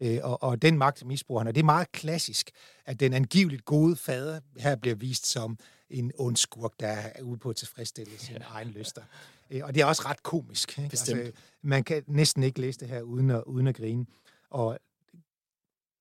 Øh, 0.00 0.18
og, 0.22 0.42
og 0.42 0.62
den 0.62 0.78
magt 0.78 1.04
misbruger 1.04 1.40
han. 1.40 1.48
Og 1.48 1.54
det 1.54 1.60
er 1.60 1.64
meget 1.64 1.92
klassisk, 1.92 2.50
at 2.84 3.00
den 3.00 3.12
angiveligt 3.12 3.64
gode 3.64 3.96
fader 3.96 4.40
her 4.56 4.76
bliver 4.76 4.96
vist 4.96 5.26
som 5.26 5.58
en 5.90 6.12
ond 6.18 6.36
skurk, 6.36 6.72
der 6.80 6.88
er 6.88 7.22
ude 7.22 7.38
på 7.38 7.50
at 7.50 7.56
tilfredsstille 7.56 8.18
sine 8.18 8.38
ja. 8.40 8.46
egne 8.48 8.70
lyster. 8.70 9.02
Øh, 9.50 9.60
og 9.64 9.74
det 9.74 9.80
er 9.80 9.86
også 9.86 10.02
ret 10.04 10.22
komisk. 10.22 10.78
Ikke? 10.78 10.82
Altså, 10.82 11.32
man 11.62 11.84
kan 11.84 12.02
næsten 12.06 12.42
ikke 12.42 12.60
læse 12.60 12.80
det 12.80 12.88
her 12.88 13.02
uden 13.02 13.30
at, 13.30 13.42
uden 13.46 13.66
at 13.66 13.76
grine. 13.76 14.06
Og 14.50 14.78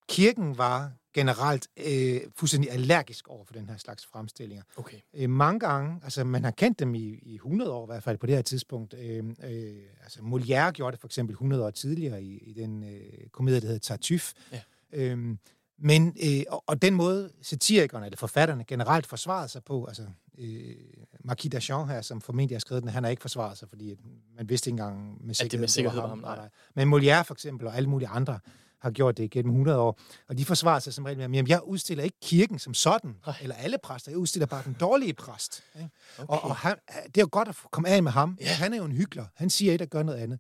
kirken 0.10 0.58
var 0.58 0.92
generelt 1.16 1.68
øh, 1.78 2.22
fuldstændig 2.36 2.72
allergisk 2.72 3.28
over 3.28 3.46
for 3.46 3.54
den 3.54 3.70
her 3.70 3.78
slags 3.78 4.06
fremstillinger. 4.06 4.64
Okay. 4.78 4.98
Øh, 5.14 5.30
mange 5.30 5.60
gange, 5.60 6.00
altså 6.04 6.24
man 6.24 6.44
har 6.44 6.52
kendt 6.52 6.80
dem 6.80 6.96
i, 6.96 7.20
i 7.22 7.36
100 7.36 7.72
år 7.72 7.86
i 7.86 7.90
hvert 7.92 8.04
fald 8.04 8.18
på 8.18 8.26
det 8.26 8.36
her 8.36 8.42
tidspunkt. 8.42 8.94
Øh, 8.94 9.24
øh, 9.44 9.76
altså 10.04 10.20
Molière 10.20 10.72
gjorde 10.72 10.92
det 10.92 11.00
for 11.00 11.08
eksempel 11.08 11.34
100 11.34 11.66
år 11.66 11.70
tidligere 11.70 12.24
i, 12.24 12.38
i 12.38 12.54
den 12.54 12.84
øh, 12.84 13.28
komedie, 13.32 13.60
der 13.60 13.68
hedder 13.68 13.80
Tartuffe. 13.80 14.36
Ja. 14.52 14.62
Øh, 14.94 15.38
men, 15.80 16.18
øh, 16.24 16.44
og, 16.50 16.64
og 16.68 16.82
den 16.82 16.94
måde 16.94 17.32
satirikerne, 17.42 18.06
eller 18.06 18.18
forfatterne 18.18 18.64
generelt 18.64 19.08
forsvarede 19.08 19.48
sig 19.48 19.64
på, 19.64 19.86
altså 19.86 20.06
øh, 20.38 20.76
Marquis 21.24 21.56
d'Argent 21.56 21.86
her, 21.86 22.02
som 22.02 22.22
formentlig 22.22 22.56
har 22.56 22.60
skrevet 22.60 22.84
den, 22.84 22.92
han 22.92 23.04
har 23.04 23.12
ikke 23.12 23.22
forsvaret 23.22 23.58
sig, 23.58 23.70
fordi 23.70 23.96
man 24.38 24.50
vidste 24.50 24.70
ikke 24.70 24.74
engang 24.74 25.26
med 25.26 25.36
sikkerhed, 25.36 25.48
at 25.48 25.52
det 25.52 25.60
med 25.60 25.68
sikkerhed 25.68 26.02
var 26.02 26.08
ham. 26.08 26.18
Nej. 26.18 26.50
Men 26.76 26.94
Molière 26.94 27.22
for 27.22 27.34
eksempel, 27.34 27.68
og 27.68 27.76
alle 27.76 27.90
mulige 27.90 28.08
andre, 28.08 28.40
har 28.86 28.92
gjort 28.92 29.18
det 29.18 29.32
gennem 29.32 29.52
100 29.52 29.80
år. 29.80 30.00
Og 30.30 30.38
de 30.38 30.46
forsvarer 30.46 30.80
sig 30.80 30.94
som 30.94 31.06
regel 31.06 31.30
med, 31.30 31.40
at 31.40 31.50
jeg 31.50 31.64
udstiller 31.64 32.04
ikke 32.04 32.18
kirken 32.22 32.60
som 32.60 32.74
sådan, 32.74 33.16
Ej. 33.28 33.34
eller 33.42 33.56
alle 33.56 33.78
præster, 33.84 34.12
jeg 34.12 34.18
udstiller 34.18 34.46
bare 34.46 34.64
den 34.66 34.76
dårlige 34.80 35.14
præst. 35.14 35.64
Ikke? 35.76 35.90
Okay. 36.18 36.34
Og, 36.34 36.44
og 36.44 36.56
han, 36.56 36.76
det 37.06 37.18
er 37.18 37.22
jo 37.22 37.30
godt 37.32 37.48
at 37.48 37.58
komme 37.72 37.90
af 37.90 38.04
med 38.04 38.12
ham. 38.12 38.38
Ja. 38.42 38.48
Han 38.48 38.74
er 38.74 38.78
jo 38.78 38.86
en 38.86 38.92
hyggelig. 38.92 39.26
Han 39.36 39.50
siger 39.50 39.74
et 39.74 39.82
og 39.82 39.88
gør 39.88 40.04
noget 40.04 40.20
andet. 40.20 40.40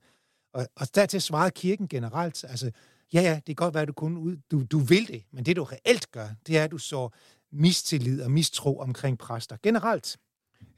Og, 0.53 0.67
og 0.75 0.95
dertil 0.95 1.21
svarede 1.21 1.51
kirken 1.51 1.87
generelt, 1.87 2.43
altså 2.43 2.71
Ja, 3.13 3.21
ja, 3.21 3.35
det 3.35 3.45
kan 3.45 3.55
godt 3.55 3.73
være, 3.73 3.81
at 3.81 3.87
du, 3.87 3.93
kun 3.93 4.17
ud, 4.17 4.37
du, 4.51 4.63
du 4.63 4.79
vil 4.79 5.07
det, 5.07 5.23
men 5.31 5.45
det 5.45 5.55
du 5.55 5.63
reelt 5.63 6.11
gør, 6.11 6.27
det 6.47 6.57
er, 6.57 6.63
at 6.63 6.71
du 6.71 6.77
så 6.77 7.09
mistillid 7.51 8.21
og 8.21 8.31
mistro 8.31 8.79
omkring 8.79 9.17
præster 9.17 9.57
generelt. 9.63 10.17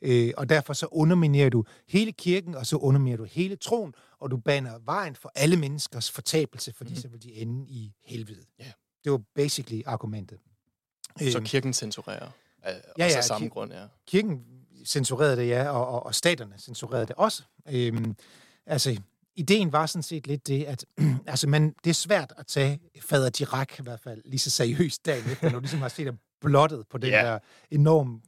Øh, 0.02 0.34
og 0.38 0.50
derfor 0.50 0.74
så 0.74 0.88
underminerer 0.92 1.50
du 1.50 1.64
hele 1.88 2.12
kirken, 2.12 2.56
og 2.56 2.66
så 2.66 2.78
underminerer 2.78 3.18
du 3.18 3.24
hele 3.24 3.56
troen, 3.56 3.94
og 4.20 4.32
du 4.32 4.38
baner 4.38 4.80
vejen 4.86 5.16
for 5.16 5.32
alle 5.36 5.58
menneskers 5.58 6.12
fortabelse, 6.12 6.74
fordi 6.74 6.90
mm. 6.90 6.96
så 6.96 7.08
vil 7.08 7.24
de 7.24 7.34
ende 7.34 7.66
i 7.70 7.94
helvede. 8.06 8.46
Ja. 8.60 8.72
Det 9.04 9.12
var 9.12 9.22
basically 9.36 9.82
argumentet. 9.86 10.40
Så 11.20 11.42
kirken 11.46 11.74
censurerer? 11.74 12.30
Ja, 12.66 12.74
ja, 12.98 13.22
samme 13.22 13.48
grund, 13.48 13.74
ja. 13.74 13.86
Kirken 14.08 14.46
censurerede 14.86 15.38
det, 15.38 15.48
ja, 15.48 15.70
og, 15.70 15.88
og, 15.88 16.06
og 16.06 16.16
staterne 16.16 16.54
censurerede 16.60 17.06
det 17.06 17.16
også. 17.16 17.44
Øhm, 17.70 18.16
altså, 18.66 18.98
ideen 19.36 19.72
var 19.72 19.86
sådan 19.86 20.04
set 20.04 20.28
lidt 20.28 20.48
det, 20.48 20.64
at 20.64 20.86
altså, 21.28 21.48
man, 21.48 21.76
det 21.84 21.90
er 21.90 21.94
svært 21.94 22.34
at 22.38 22.48
tage 22.48 22.80
fader 23.02 23.30
Dirac 23.30 23.80
i 23.80 23.84
hvert 23.84 24.00
fald 24.00 24.22
lige 24.26 24.40
så 24.40 24.50
seriøst 24.50 25.06
dagen 25.06 25.32
efter, 25.32 25.50
når 25.50 25.54
du 25.54 25.60
ligesom 25.60 25.82
har 25.82 25.90
set 25.90 26.06
ham 26.06 26.20
blottet 26.42 26.88
på 26.90 26.98
den 26.98 27.10
yeah. 27.10 27.26
der 27.26 27.40
enorm 27.72 28.22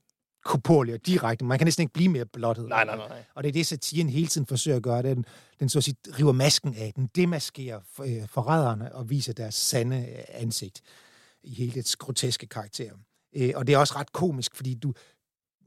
korporlige 0.46 0.96
og 0.96 1.06
direkte. 1.06 1.46
Man 1.46 1.58
kan 1.58 1.66
næsten 1.66 1.82
ikke 1.82 1.94
blive 1.94 2.10
mere 2.10 2.26
blottet. 2.26 2.70
Nej, 2.70 2.86
nej, 2.86 2.96
nej. 2.96 3.24
Og 3.36 3.44
det 3.44 3.50
er 3.50 3.54
det, 3.54 3.68
satiren 3.68 4.10
hele 4.10 4.28
tiden 4.28 4.48
forsøger 4.48 4.78
at 4.78 4.84
gøre. 4.84 5.02
Den, 5.02 5.26
den 5.60 5.70
så 5.70 5.80
at 5.80 5.84
sige, 5.84 5.96
river 6.20 6.32
masken 6.32 6.76
af, 6.76 6.94
den 6.96 7.08
demaskerer 7.16 7.80
øh, 8.06 8.28
forræderne 8.28 8.96
og 8.96 9.10
viser 9.10 9.34
deres 9.34 9.56
sande 9.56 9.98
øh, 9.98 10.24
ansigt 10.30 10.82
i 11.44 11.54
hele 11.54 11.72
dets 11.72 11.96
groteske 11.96 12.48
karakter. 12.48 12.92
Øh, 13.36 13.52
og 13.56 13.68
det 13.68 13.74
er 13.74 13.78
også 13.78 13.96
ret 13.96 14.12
komisk, 14.12 14.56
fordi 14.56 14.74
du, 14.74 14.94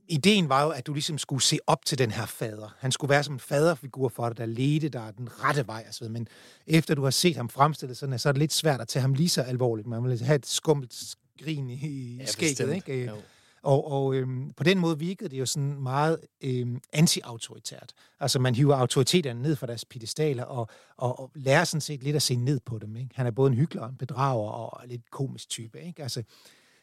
ideen 0.08 0.48
var 0.48 0.62
jo, 0.62 0.70
at 0.70 0.86
du 0.86 0.92
ligesom 0.92 1.18
skulle 1.18 1.42
se 1.42 1.58
op 1.66 1.84
til 1.84 1.98
den 1.98 2.10
her 2.10 2.26
fader. 2.26 2.76
Han 2.78 2.92
skulle 2.92 3.08
være 3.08 3.24
som 3.24 3.34
en 3.34 3.40
faderfigur 3.40 4.08
for 4.08 4.28
dig, 4.28 4.36
der 4.36 4.46
ledte 4.46 4.88
dig 4.88 5.12
den 5.18 5.28
rette 5.44 5.66
vej. 5.66 5.82
Altså, 5.86 6.08
men 6.08 6.28
efter 6.66 6.94
du 6.94 7.02
har 7.04 7.10
set 7.10 7.36
ham 7.36 7.48
fremstillet 7.48 7.96
sådan, 7.96 8.18
så 8.18 8.28
er 8.28 8.32
det 8.32 8.40
lidt 8.40 8.52
svært 8.52 8.80
at 8.80 8.88
tage 8.88 9.00
ham 9.00 9.14
lige 9.14 9.28
så 9.28 9.42
alvorligt. 9.42 9.86
Man 9.86 10.04
vil 10.04 10.22
have 10.22 10.36
et 10.36 10.46
skummelt 10.46 10.94
skrin 10.94 11.70
i 11.70 12.16
ja, 12.16 12.26
skægget, 12.26 12.74
ikke? 12.74 13.04
Jo. 13.04 13.16
Og, 13.62 13.92
og 13.92 14.14
øhm, 14.14 14.52
på 14.56 14.64
den 14.64 14.78
måde 14.78 14.98
virkede 14.98 15.30
det 15.30 15.38
jo 15.38 15.46
sådan 15.46 15.82
meget 15.82 16.18
øhm, 16.44 16.80
anti-autoritært. 16.92 17.92
Altså 18.20 18.38
man 18.38 18.54
hiver 18.54 18.76
autoriteterne 18.76 19.42
ned 19.42 19.56
fra 19.56 19.66
deres 19.66 19.84
pedestaler 19.84 20.44
og, 20.44 20.68
og, 20.96 21.20
og 21.20 21.30
lærer 21.34 21.64
sådan 21.64 21.80
set 21.80 22.02
lidt 22.02 22.16
at 22.16 22.22
se 22.22 22.36
ned 22.36 22.60
på 22.60 22.78
dem. 22.78 22.96
Ikke? 22.96 23.10
Han 23.14 23.26
er 23.26 23.30
både 23.30 23.50
en 23.50 23.56
hyggelig 23.56 23.82
en 23.82 23.96
bedrager 23.96 24.50
og 24.50 24.88
lidt 24.88 25.10
komisk 25.10 25.48
type. 25.48 25.80
Ikke? 25.80 26.02
Altså, 26.02 26.22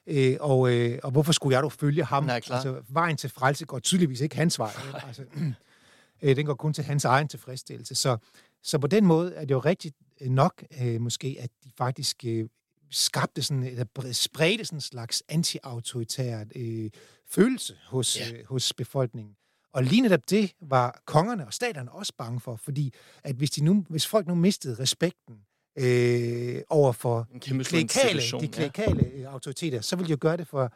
øh, 0.08 0.38
og, 0.40 0.72
øh, 0.74 1.00
og 1.04 1.12
hvorfor 1.12 1.32
skulle 1.32 1.56
jeg 1.56 1.64
dog 1.64 1.72
følge 1.72 2.04
ham? 2.04 2.24
Nej, 2.24 2.40
klar. 2.40 2.56
Altså, 2.56 2.82
vejen 2.90 3.18
til 3.18 3.30
frelse 3.30 3.66
går 3.66 3.80
tydeligvis 3.80 4.22
ikke 4.22 4.36
hans 4.36 4.60
vej. 4.60 4.72
Altså, 5.08 5.24
øh, 6.22 6.36
den 6.36 6.46
går 6.46 6.54
kun 6.54 6.74
til 6.74 6.84
hans 6.84 7.06
egen 7.06 7.28
tilfredsstillelse. 7.28 7.96
Så, 7.96 8.18
så 8.64 8.78
på 8.80 8.88
den 8.88 9.06
måde 9.06 9.34
er 9.36 9.42
det 9.42 9.52
jo 9.52 9.60
rigtigt 9.60 9.96
nok 10.22 10.64
øh, 10.82 11.02
måske, 11.02 11.38
at 11.40 11.50
de 11.64 11.72
faktisk 11.78 12.26
øh, 12.26 12.50
skabte 12.92 13.42
sådan, 13.42 13.64
eller 13.64 14.12
spredte 14.12 14.66
sådan 14.66 14.78
en 14.78 14.82
slags 14.82 15.24
anti-autoritær 15.30 16.44
øh, 16.56 16.90
følelse 17.30 17.78
hos, 17.88 18.20
ja. 18.20 18.32
øh, 18.34 18.46
hos 18.46 18.74
befolkningen. 18.74 19.36
Og 19.74 19.84
lige 19.84 20.02
netop 20.02 20.30
det 20.30 20.52
var 20.62 21.02
kongerne 21.06 21.48
og 21.48 21.54
staterne 21.54 21.92
også 21.92 22.14
bange 22.18 22.40
for, 22.40 22.56
fordi 22.56 22.94
at 23.24 23.36
hvis, 23.36 23.52
de 23.52 23.64
nu, 23.64 23.86
hvis 23.90 24.08
folk 24.08 24.28
nu 24.28 24.36
mistede 24.36 24.76
respekten 24.80 25.36
øh, 25.80 26.62
over 26.70 26.92
for 26.92 27.28
de 27.34 27.40
klerikale, 27.40 28.22
de 28.42 28.48
klerikale 28.48 29.12
ja. 29.14 29.20
Øh, 29.20 29.34
autoriteter, 29.34 29.82
så 29.82 29.96
ville 29.96 30.08
de 30.08 30.12
jo 30.12 30.18
gøre 30.22 30.38
det 30.38 30.48
for 30.48 30.74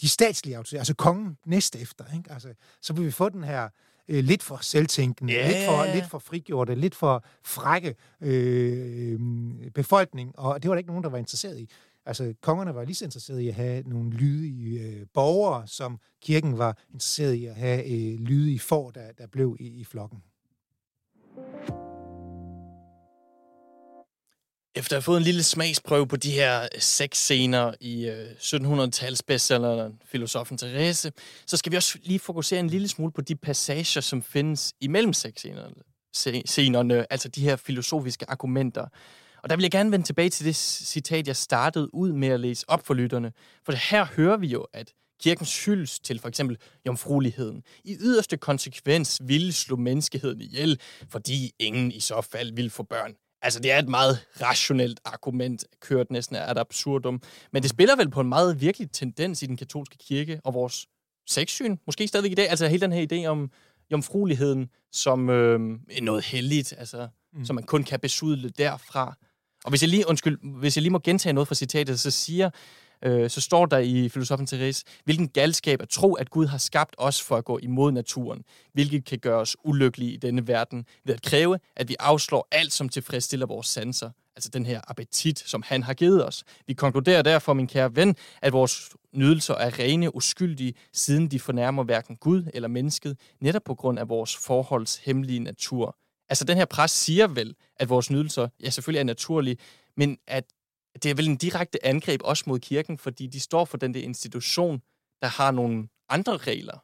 de 0.00 0.08
statslige 0.08 0.56
autoriteter, 0.56 0.80
altså 0.80 0.94
kongen 0.94 1.38
næste 1.46 1.78
efter. 1.78 2.04
Ikke? 2.16 2.32
Altså, 2.32 2.54
så 2.80 2.92
vil 2.92 3.06
vi 3.06 3.10
få 3.10 3.28
den 3.28 3.44
her 3.44 3.68
øh, 4.08 4.24
lidt 4.24 4.42
for 4.42 4.58
selvtænkende, 4.62 5.32
yeah. 5.32 5.48
lidt, 5.48 5.66
for, 5.66 5.94
lidt 5.94 6.06
for 6.06 6.18
frigjorte, 6.18 6.74
lidt 6.74 6.94
for 6.94 7.24
frække 7.44 7.94
øh, 8.20 9.20
befolkning, 9.74 10.38
og 10.38 10.62
det 10.62 10.68
var 10.68 10.74
der 10.74 10.78
ikke 10.78 10.90
nogen, 10.90 11.04
der 11.04 11.10
var 11.10 11.18
interesseret 11.18 11.60
i. 11.60 11.70
Altså, 12.06 12.34
kongerne 12.40 12.74
var 12.74 12.84
lige 12.84 12.94
så 12.94 13.04
interesserede 13.04 13.44
i 13.44 13.48
at 13.48 13.54
have 13.54 13.82
nogle 13.86 14.10
lydige 14.10 14.80
øh, 14.80 15.06
borgere, 15.14 15.68
som 15.68 15.98
kirken 16.22 16.58
var 16.58 16.78
interesseret 16.88 17.34
i 17.34 17.46
at 17.46 17.54
have 17.54 17.84
øh, 17.84 18.20
lydige 18.20 18.60
får, 18.60 18.90
der, 18.90 19.12
der 19.18 19.26
blev 19.26 19.56
i, 19.60 19.66
i 19.66 19.84
flokken. 19.84 20.22
Efter 24.74 24.96
at 24.96 24.96
have 24.96 25.02
fået 25.02 25.16
en 25.16 25.22
lille 25.22 25.42
smagsprøve 25.42 26.06
på 26.06 26.16
de 26.16 26.30
her 26.30 26.62
øh, 26.62 26.68
seks 26.80 27.18
scener 27.18 27.74
i 27.80 28.08
øh, 28.08 28.30
1700-tals 28.30 29.22
bestselleren 29.22 30.00
Filosofen 30.04 30.58
Therese, 30.58 31.12
så 31.46 31.56
skal 31.56 31.72
vi 31.72 31.76
også 31.76 31.98
lige 32.02 32.18
fokusere 32.18 32.60
en 32.60 32.70
lille 32.70 32.88
smule 32.88 33.12
på 33.12 33.20
de 33.20 33.36
passager, 33.36 34.00
som 34.00 34.22
findes 34.22 34.72
imellem 34.80 35.12
seks 35.12 35.46
scenerne, 36.44 37.12
altså 37.12 37.28
de 37.28 37.40
her 37.40 37.56
filosofiske 37.56 38.30
argumenter. 38.30 38.86
Og 39.42 39.50
der 39.50 39.56
vil 39.56 39.62
jeg 39.62 39.70
gerne 39.70 39.92
vende 39.92 40.06
tilbage 40.06 40.30
til 40.30 40.46
det 40.46 40.56
citat, 40.56 41.26
jeg 41.26 41.36
startede 41.36 41.94
ud 41.94 42.12
med 42.12 42.28
at 42.28 42.40
læse 42.40 42.64
op 42.68 42.86
for 42.86 42.94
lytterne. 42.94 43.32
For 43.64 43.72
her 43.90 44.04
hører 44.04 44.36
vi 44.36 44.46
jo, 44.46 44.66
at 44.72 44.92
kirkens 45.22 45.64
hylds 45.64 46.00
til 46.00 46.18
for 46.18 46.28
eksempel 46.28 46.58
jomfrueligheden 46.86 47.62
i 47.84 47.96
yderste 48.00 48.36
konsekvens 48.36 49.20
ville 49.24 49.52
slå 49.52 49.76
menneskeheden 49.76 50.40
ihjel, 50.40 50.80
fordi 51.08 51.52
ingen 51.58 51.92
i 51.92 52.00
så 52.00 52.20
fald 52.20 52.52
ville 52.52 52.70
få 52.70 52.82
børn. 52.82 53.14
Altså, 53.42 53.60
det 53.60 53.72
er 53.72 53.78
et 53.78 53.88
meget 53.88 54.26
rationelt 54.40 55.00
argument, 55.04 55.64
kørt 55.80 56.10
næsten 56.10 56.36
er 56.36 56.50
et 56.50 56.58
absurdum. 56.58 57.22
Men 57.52 57.62
det 57.62 57.70
spiller 57.70 57.96
vel 57.96 58.10
på 58.10 58.20
en 58.20 58.28
meget 58.28 58.60
virkelig 58.60 58.92
tendens 58.92 59.42
i 59.42 59.46
den 59.46 59.56
katolske 59.56 59.98
kirke 59.98 60.40
og 60.44 60.54
vores 60.54 60.86
sexsyn, 61.26 61.76
måske 61.86 62.08
stadigvæk 62.08 62.32
i 62.32 62.34
dag. 62.34 62.50
Altså 62.50 62.66
hele 62.66 62.80
den 62.80 62.92
her 62.92 63.06
idé 63.12 63.26
om 63.26 63.50
jomfrueligheden 63.92 64.68
som 64.92 65.30
øh, 65.30 65.60
noget 66.02 66.24
helligt, 66.24 66.74
altså, 66.78 67.08
mm. 67.32 67.44
som 67.44 67.54
man 67.54 67.64
kun 67.64 67.84
kan 67.84 68.00
besudle 68.00 68.48
derfra. 68.48 69.16
Og 69.64 69.70
hvis 69.70 69.82
jeg 69.82 69.90
lige, 69.90 70.08
undskyld, 70.08 70.38
hvis 70.60 70.76
jeg 70.76 70.82
lige 70.82 70.92
må 70.92 70.98
gentage 70.98 71.32
noget 71.32 71.48
fra 71.48 71.54
citatet, 71.54 72.00
så 72.00 72.10
siger 72.10 72.50
øh, 73.02 73.30
så 73.30 73.40
står 73.40 73.66
der 73.66 73.78
i 73.78 74.08
filosofen 74.08 74.46
Therese, 74.46 74.84
hvilken 75.04 75.28
galskab 75.28 75.82
at 75.82 75.88
tro, 75.88 76.14
at 76.14 76.30
Gud 76.30 76.46
har 76.46 76.58
skabt 76.58 76.94
os 76.98 77.22
for 77.22 77.36
at 77.36 77.44
gå 77.44 77.58
imod 77.58 77.92
naturen, 77.92 78.44
hvilket 78.72 79.04
kan 79.04 79.18
gøre 79.18 79.40
os 79.40 79.56
ulykkelige 79.64 80.12
i 80.12 80.16
denne 80.16 80.48
verden, 80.48 80.86
ved 81.04 81.14
at 81.14 81.22
kræve, 81.22 81.58
at 81.76 81.88
vi 81.88 81.96
afslår 82.00 82.48
alt, 82.50 82.72
som 82.72 82.88
tilfredsstiller 82.88 83.46
vores 83.46 83.66
sanser, 83.66 84.10
altså 84.36 84.50
den 84.50 84.66
her 84.66 84.80
appetit, 84.88 85.38
som 85.38 85.62
han 85.66 85.82
har 85.82 85.94
givet 85.94 86.26
os. 86.26 86.44
Vi 86.66 86.74
konkluderer 86.74 87.22
derfor, 87.22 87.52
min 87.52 87.66
kære 87.66 87.96
ven, 87.96 88.16
at 88.42 88.52
vores 88.52 88.90
nydelser 89.12 89.54
er 89.54 89.78
rene 89.78 90.14
uskyldige, 90.14 90.74
siden 90.92 91.28
de 91.28 91.40
fornærmer 91.40 91.82
hverken 91.84 92.16
Gud 92.16 92.44
eller 92.54 92.68
mennesket, 92.68 93.18
netop 93.40 93.62
på 93.64 93.74
grund 93.74 93.98
af 93.98 94.08
vores 94.08 94.36
forholds 94.36 94.96
hemmelige 94.96 95.40
natur. 95.40 95.96
Altså 96.28 96.44
den 96.44 96.56
her 96.56 96.64
præst 96.64 96.96
siger 96.96 97.26
vel, 97.26 97.54
at 97.76 97.88
vores 97.88 98.10
nydelser, 98.10 98.48
ja 98.62 98.70
selvfølgelig 98.70 99.00
er 99.00 99.04
naturlige, 99.04 99.56
men 99.96 100.18
at 100.26 100.44
det 101.02 101.10
er 101.10 101.14
vel 101.14 101.28
en 101.28 101.36
direkte 101.36 101.86
angreb 101.86 102.20
også 102.24 102.44
mod 102.46 102.58
kirken, 102.58 102.98
fordi 102.98 103.26
de 103.26 103.40
står 103.40 103.64
for 103.64 103.76
den 103.76 103.94
der 103.94 104.00
institution, 104.00 104.82
der 105.22 105.28
har 105.28 105.50
nogle 105.50 105.88
andre 106.08 106.36
regler. 106.36 106.78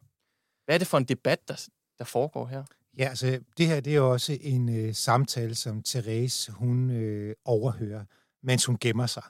Hvad 0.64 0.75
er 0.75 0.79
det 0.79 0.87
for 0.87 0.99
en 0.99 1.05
debat, 1.05 1.49
der, 1.49 1.68
der 1.99 2.05
foregår 2.05 2.47
her? 2.47 2.64
Ja, 2.99 3.09
altså 3.09 3.40
det 3.59 3.66
her 3.66 3.81
det 3.81 3.97
er 3.97 4.01
også 4.01 4.38
en 4.40 4.68
øh, 4.68 4.94
samtale, 4.94 5.55
som 5.55 5.83
Therese 5.83 6.53
hun 6.53 6.90
øh, 6.90 7.35
overhører, 7.44 8.05
mens 8.42 8.64
hun 8.64 8.79
gemmer 8.81 9.07
sig. 9.07 9.23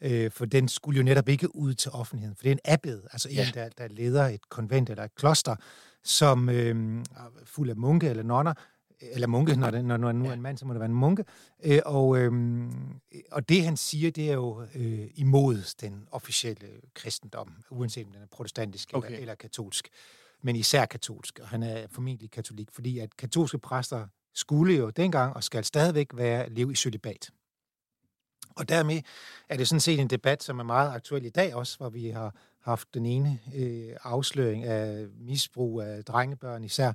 Øh, 0.00 0.30
for 0.30 0.44
den 0.44 0.68
skulle 0.68 0.96
jo 0.96 1.02
netop 1.02 1.28
ikke 1.28 1.56
ud 1.56 1.74
til 1.74 1.90
offentligheden, 1.90 2.36
for 2.36 2.42
det 2.42 2.50
er 2.50 2.52
en 2.52 2.72
abbed, 2.72 3.02
altså 3.12 3.28
ja. 3.28 3.46
en, 3.46 3.54
der, 3.54 3.68
der 3.68 3.88
leder 3.88 4.26
et 4.26 4.48
konvent 4.48 4.90
eller 4.90 5.04
et 5.04 5.14
kloster, 5.14 5.56
som 6.04 6.48
øh, 6.48 7.04
er 7.16 7.30
fuld 7.44 7.70
af 7.70 7.76
munke 7.76 8.08
eller 8.08 8.22
nonner, 8.22 8.54
eller 9.10 9.26
munke, 9.26 9.56
når, 9.56 9.70
det, 9.70 9.84
når, 9.84 9.96
når 9.96 10.12
nu 10.12 10.28
er 10.28 10.32
en 10.32 10.42
mand, 10.42 10.58
så 10.58 10.66
må 10.66 10.72
det 10.72 10.80
være 10.80 10.88
en 10.88 10.94
munke. 10.94 11.24
Øh, 11.64 11.80
og, 11.84 12.18
øh, 12.18 12.32
og 13.30 13.48
det, 13.48 13.64
han 13.64 13.76
siger, 13.76 14.10
det 14.10 14.30
er 14.30 14.34
jo 14.34 14.66
øh, 14.74 15.08
imod 15.14 15.74
den 15.80 16.08
officielle 16.10 16.68
kristendom, 16.94 17.52
uanset 17.70 18.06
om 18.06 18.12
den 18.12 18.22
er 18.22 18.26
protestantisk 18.26 18.90
okay. 18.92 19.06
eller, 19.06 19.20
eller 19.20 19.34
katolsk, 19.34 19.88
men 20.42 20.56
især 20.56 20.86
katolsk, 20.86 21.38
og 21.42 21.48
han 21.48 21.62
er 21.62 21.86
formentlig 21.90 22.30
katolik, 22.30 22.68
fordi 22.70 22.98
at 22.98 23.16
katolske 23.16 23.58
præster 23.58 24.06
skulle 24.34 24.76
jo 24.76 24.90
dengang 24.90 25.36
og 25.36 25.44
skal 25.44 25.64
stadigvæk 25.64 26.08
være 26.14 26.50
leve 26.50 26.72
i 26.72 26.74
celibat. 26.74 27.30
Og 28.56 28.68
dermed 28.68 29.00
er 29.48 29.56
det 29.56 29.68
sådan 29.68 29.80
set 29.80 30.00
en 30.00 30.10
debat, 30.10 30.42
som 30.42 30.58
er 30.58 30.64
meget 30.64 30.94
aktuel 30.94 31.24
i 31.24 31.30
dag 31.30 31.54
også, 31.54 31.78
hvor 31.78 31.88
vi 31.88 32.10
har 32.10 32.34
haft 32.60 32.94
den 32.94 33.06
ene 33.06 33.38
øh, 33.54 33.96
afsløring 34.02 34.64
af 34.64 35.06
misbrug 35.20 35.80
af 35.80 36.04
drengebørn 36.04 36.64
især, 36.64 36.92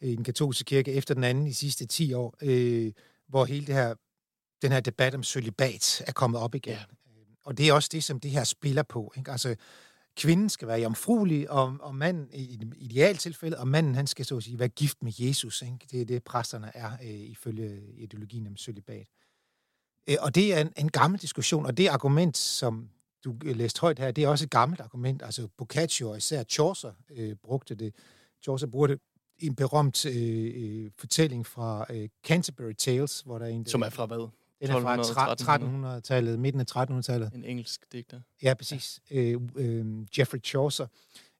i 0.00 0.16
den 0.16 0.24
katolske 0.24 0.64
kirke 0.64 0.92
efter 0.92 1.14
den 1.14 1.24
anden 1.24 1.46
de 1.46 1.54
sidste 1.54 1.86
10 1.86 2.12
år, 2.12 2.34
øh, 2.42 2.92
hvor 3.28 3.44
hele 3.44 3.66
det 3.66 3.74
her, 3.74 3.94
den 4.62 4.72
her 4.72 4.80
debat 4.80 5.14
om 5.14 5.22
celibat 5.22 6.02
er 6.06 6.12
kommet 6.12 6.40
op 6.40 6.54
igen. 6.54 6.72
Ja. 6.72 6.84
Og 7.44 7.58
det 7.58 7.68
er 7.68 7.72
også 7.72 7.88
det, 7.92 8.04
som 8.04 8.20
det 8.20 8.30
her 8.30 8.44
spiller 8.44 8.82
på. 8.82 9.12
Ikke? 9.16 9.30
Altså, 9.30 9.56
kvinden 10.16 10.48
skal 10.48 10.68
være 10.68 10.80
jomfruelig, 10.80 11.50
og, 11.50 11.76
og 11.80 11.94
manden, 11.94 12.28
i 12.32 12.54
et 12.54 12.72
idealtilfælde, 12.76 13.58
og 13.58 13.68
manden, 13.68 13.94
han 13.94 14.06
skal 14.06 14.24
så 14.24 14.36
at 14.36 14.42
sige, 14.42 14.58
være 14.58 14.68
gift 14.68 15.02
med 15.02 15.12
Jesus. 15.18 15.62
Ikke? 15.62 15.78
Det 15.90 16.00
er 16.00 16.04
det, 16.04 16.24
præsterne 16.24 16.70
er, 16.74 16.92
øh, 17.02 17.08
ifølge 17.08 17.80
ideologien 17.96 18.46
om 18.46 18.56
celibat. 18.56 19.06
Øh, 20.08 20.16
og 20.20 20.34
det 20.34 20.54
er 20.54 20.60
en, 20.60 20.72
en 20.76 20.88
gammel 20.88 21.20
diskussion, 21.20 21.66
og 21.66 21.76
det 21.76 21.88
argument, 21.88 22.36
som 22.36 22.90
du 23.24 23.36
læste 23.42 23.80
højt 23.80 23.98
her, 23.98 24.10
det 24.10 24.24
er 24.24 24.28
også 24.28 24.44
et 24.44 24.50
gammelt 24.50 24.80
argument. 24.80 25.22
Altså 25.22 25.48
Boccaccio 25.56 26.10
og 26.10 26.16
især 26.16 26.42
Chaucer 26.44 26.92
øh, 27.10 27.36
brugte 27.42 27.74
det. 27.74 27.94
Chaucer 28.42 28.66
bruger 28.66 28.86
det 28.86 29.00
en 29.38 29.54
berømt 29.54 30.06
øh, 30.06 30.52
øh, 30.54 30.90
fortælling 30.98 31.46
fra 31.46 31.86
øh, 31.90 32.08
Canterbury 32.26 32.72
Tales, 32.72 33.20
hvor 33.20 33.38
der 33.38 33.46
er 33.46 33.50
en... 33.50 33.64
Der, 33.64 33.70
Som 33.70 33.82
er 33.82 33.90
fra 33.90 34.06
hvad? 34.06 34.28
Den 34.60 34.70
er 34.70 34.80
fra 34.80 35.96
1300-tallet, 35.98 36.38
midten 36.38 36.60
af 36.60 36.76
1300-tallet. 36.76 37.32
En 37.34 37.44
engelsk 37.44 37.92
digter. 37.92 38.20
Ja, 38.42 38.54
præcis. 38.54 39.00
Ja. 39.10 39.16
Øh, 39.16 39.40
øh, 39.56 40.06
Geoffrey 40.14 40.40
Chaucer. 40.44 40.86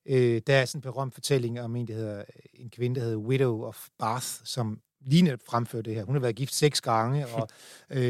Øh, 0.07 0.43
der 0.47 0.57
er 0.57 0.65
sådan 0.65 0.79
en 0.79 0.83
berømt 0.83 1.15
fortælling 1.15 1.61
om 1.61 1.77
en, 1.77 1.89
der 1.89 1.95
hedder, 1.95 2.25
en 2.55 2.71
kvinde, 2.71 3.01
der 3.01 3.07
hedder 3.07 3.19
Widow 3.19 3.65
of 3.65 3.89
Bath, 3.99 4.27
som 4.45 4.81
lige 5.01 5.23
netop 5.23 5.41
fremført 5.47 5.85
det 5.85 5.95
her. 5.95 6.05
Hun 6.05 6.15
har 6.15 6.21
været 6.21 6.37
gift 6.37 6.55
seks 6.55 6.81
gange, 6.81 7.27
og 7.27 7.49
øh, 7.91 8.01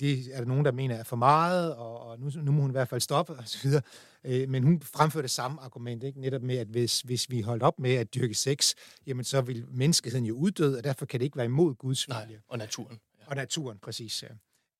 det 0.00 0.28
er 0.32 0.38
der 0.38 0.44
nogen, 0.44 0.64
der 0.64 0.72
mener 0.72 0.94
er 0.94 1.02
for 1.02 1.16
meget, 1.16 1.74
og, 1.74 2.00
og 2.00 2.20
nu, 2.20 2.30
nu 2.42 2.52
må 2.52 2.60
hun 2.60 2.70
i 2.70 2.72
hvert 2.72 2.88
fald 2.88 3.00
stoppe, 3.00 3.32
og 3.38 3.48
så 3.48 3.58
videre. 3.62 3.82
Øh, 4.24 4.48
men 4.48 4.62
hun 4.62 4.82
fremførte 4.82 5.22
det 5.22 5.30
samme 5.30 5.60
argument, 5.60 6.02
ikke? 6.02 6.20
netop 6.20 6.42
med, 6.42 6.56
at 6.56 6.66
hvis, 6.66 7.00
hvis 7.00 7.30
vi 7.30 7.40
holdt 7.40 7.62
op 7.62 7.78
med 7.78 7.94
at 7.94 8.14
dyrke 8.14 8.34
sex, 8.34 8.74
jamen 9.06 9.24
så 9.24 9.40
vil 9.40 9.64
menneskeheden 9.70 10.26
jo 10.26 10.34
uddøde, 10.34 10.78
og 10.78 10.84
derfor 10.84 11.06
kan 11.06 11.20
det 11.20 11.24
ikke 11.24 11.36
være 11.36 11.46
imod 11.46 11.74
Guds 11.74 12.08
vilje. 12.08 12.26
Nej, 12.26 12.36
og 12.48 12.58
naturen. 12.58 13.00
Ja. 13.20 13.24
Og 13.26 13.36
naturen, 13.36 13.78
præcis. 13.82 14.22
Ja. 14.22 14.28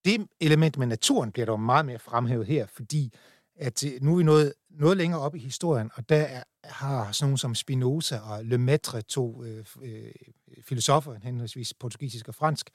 Det 0.05 0.27
element 0.41 0.79
med 0.79 0.87
naturen 0.87 1.33
bliver 1.33 1.47
dog 1.47 1.61
meget 1.61 1.87
mere 1.87 1.99
fremhævet 1.99 2.47
her, 2.47 2.67
fordi 2.67 3.13
at 3.57 3.85
øh, 3.85 4.03
nu 4.03 4.13
er 4.13 4.17
vi 4.17 4.23
nået 4.23 4.53
noget 4.79 4.97
længere 4.97 5.21
op 5.21 5.35
i 5.35 5.39
historien, 5.39 5.91
og 5.95 6.09
der 6.09 6.17
er, 6.17 6.43
har 6.65 7.13
sådan 7.13 7.27
nogen 7.27 7.39
som 7.39 7.55
Spinoza 7.55 8.19
og 8.19 8.45
Lemaitre, 8.45 9.03
to 9.03 9.45
øh, 9.45 9.65
øh, 9.83 10.13
filosofer, 10.63 11.15
henholdsvis 11.23 11.75
portugisisk 11.75 12.29
og 12.29 12.35
fransk, 12.35 12.71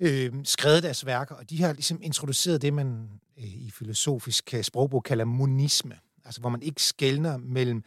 øh, 0.00 0.32
skrevet 0.44 0.82
deres 0.82 1.06
værker, 1.06 1.34
og 1.34 1.50
de 1.50 1.62
har 1.62 1.72
ligesom 1.72 1.98
introduceret 2.02 2.62
det, 2.62 2.74
man 2.74 3.08
øh, 3.38 3.44
i 3.44 3.70
filosofisk 3.70 4.54
sprogbog 4.62 5.02
kalder 5.02 5.24
monisme, 5.24 5.98
altså 6.24 6.40
hvor 6.40 6.50
man 6.50 6.62
ikke 6.62 6.82
skældner 6.82 7.36
mellem 7.36 7.84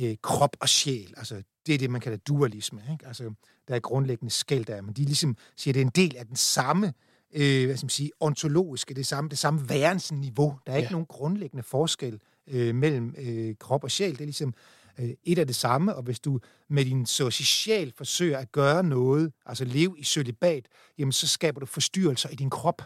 øh, 0.00 0.16
krop 0.22 0.56
og 0.60 0.68
sjæl. 0.68 1.14
Altså, 1.16 1.42
det 1.66 1.74
er 1.74 1.78
det, 1.78 1.90
man 1.90 2.00
kalder 2.00 2.18
dualisme. 2.18 2.82
Ikke? 2.92 3.06
Altså, 3.06 3.32
der 3.68 3.74
er 3.74 3.80
grundlæggende 3.80 4.30
skæld 4.30 4.64
der, 4.64 4.80
men 4.82 4.94
de 4.94 5.04
ligesom 5.04 5.36
siger, 5.56 5.72
at 5.72 5.74
det 5.74 5.80
er 5.80 5.84
en 5.84 6.08
del 6.08 6.16
af 6.16 6.26
den 6.26 6.36
samme 6.36 6.92
øh, 7.32 7.66
hvad 7.66 7.76
skal 7.76 7.84
man 7.84 7.90
sige, 7.90 8.10
ontologiske, 8.20 8.94
det 8.94 9.06
samme, 9.06 9.30
det 9.30 9.38
samme 9.38 9.68
værensniveau. 9.68 10.58
Der 10.66 10.72
er 10.72 10.76
ikke 10.76 10.86
ja. 10.86 10.92
nogen 10.92 11.06
grundlæggende 11.06 11.62
forskel 11.62 12.20
øh, 12.46 12.74
mellem 12.74 13.14
øh, 13.18 13.54
krop 13.58 13.84
og 13.84 13.90
sjæl. 13.90 14.12
Det 14.12 14.20
er 14.20 14.24
ligesom 14.24 14.54
øh, 14.98 15.10
et 15.24 15.38
af 15.38 15.46
det 15.46 15.56
samme, 15.56 15.94
og 15.94 16.02
hvis 16.02 16.20
du 16.20 16.40
med 16.68 16.84
din 16.84 17.06
social 17.06 17.92
forsøger 17.96 18.38
at 18.38 18.52
gøre 18.52 18.82
noget, 18.82 19.32
altså 19.46 19.64
leve 19.64 19.98
i 19.98 20.04
sølibat, 20.04 20.68
jamen 20.98 21.12
så 21.12 21.28
skaber 21.28 21.60
du 21.60 21.66
forstyrrelser 21.66 22.28
i 22.28 22.34
din 22.34 22.50
krop, 22.50 22.82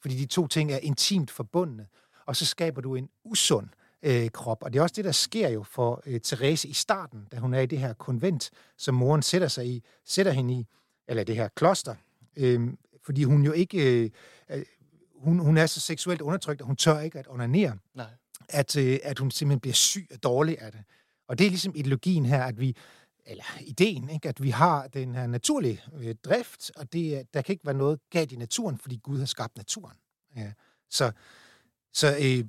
fordi 0.00 0.16
de 0.16 0.26
to 0.26 0.46
ting 0.46 0.72
er 0.72 0.78
intimt 0.78 1.30
forbundne, 1.30 1.86
og 2.26 2.36
så 2.36 2.46
skaber 2.46 2.80
du 2.80 2.94
en 2.94 3.08
usund 3.24 3.68
øh, 4.02 4.30
krop. 4.30 4.62
Og 4.62 4.72
det 4.72 4.78
er 4.78 4.82
også 4.82 4.94
det, 4.96 5.04
der 5.04 5.12
sker 5.12 5.48
jo 5.48 5.62
for 5.62 6.02
øh, 6.06 6.20
Therese 6.20 6.68
i 6.68 6.72
starten, 6.72 7.26
da 7.32 7.38
hun 7.38 7.54
er 7.54 7.60
i 7.60 7.66
det 7.66 7.78
her 7.78 7.92
konvent, 7.92 8.50
som 8.78 8.94
moren 8.94 9.22
sætter 9.22 9.48
sig 9.48 9.66
i, 9.66 9.82
sætter 10.04 10.32
hende 10.32 10.54
i, 10.54 10.66
eller 11.08 11.24
det 11.24 11.36
her 11.36 11.48
kloster, 11.48 11.94
øh, 12.36 12.68
fordi 13.02 13.24
hun 13.24 13.44
jo 13.44 13.52
ikke... 13.52 14.02
Øh, 14.02 14.10
øh, 14.50 14.64
hun, 15.16 15.38
hun 15.38 15.56
er 15.56 15.66
så 15.66 15.80
seksuelt 15.80 16.20
undertrykt, 16.20 16.60
at 16.60 16.66
hun 16.66 16.76
tør 16.76 17.00
ikke 17.00 17.18
at 17.18 17.26
onanere. 17.28 17.78
Nej. 17.94 18.06
At, 18.48 18.76
øh, 18.76 18.98
at 19.02 19.18
hun 19.18 19.30
simpelthen 19.30 19.60
bliver 19.60 19.74
syg 19.74 20.06
og 20.10 20.22
dårlig 20.22 20.60
af 20.60 20.72
det. 20.72 20.80
Og 21.28 21.38
det 21.38 21.46
er 21.46 21.50
ligesom 21.50 21.72
ideologien 21.76 22.26
her, 22.26 22.44
at 22.44 22.60
vi 22.60 22.76
eller 23.26 23.44
ideen, 23.60 24.08
ikke? 24.10 24.28
at 24.28 24.42
vi 24.42 24.50
har 24.50 24.86
den 24.86 25.14
her 25.14 25.26
naturlige 25.26 25.82
øh, 26.00 26.14
drift, 26.24 26.70
og 26.76 26.92
det, 26.92 27.34
der 27.34 27.42
kan 27.42 27.52
ikke 27.52 27.66
være 27.66 27.74
noget 27.74 28.00
galt 28.10 28.32
i 28.32 28.36
naturen, 28.36 28.78
fordi 28.78 28.96
Gud 29.02 29.18
har 29.18 29.26
skabt 29.26 29.56
naturen. 29.56 29.96
Ja. 30.36 30.52
Så, 30.90 31.12
så 31.92 32.06
øh, 32.06 32.44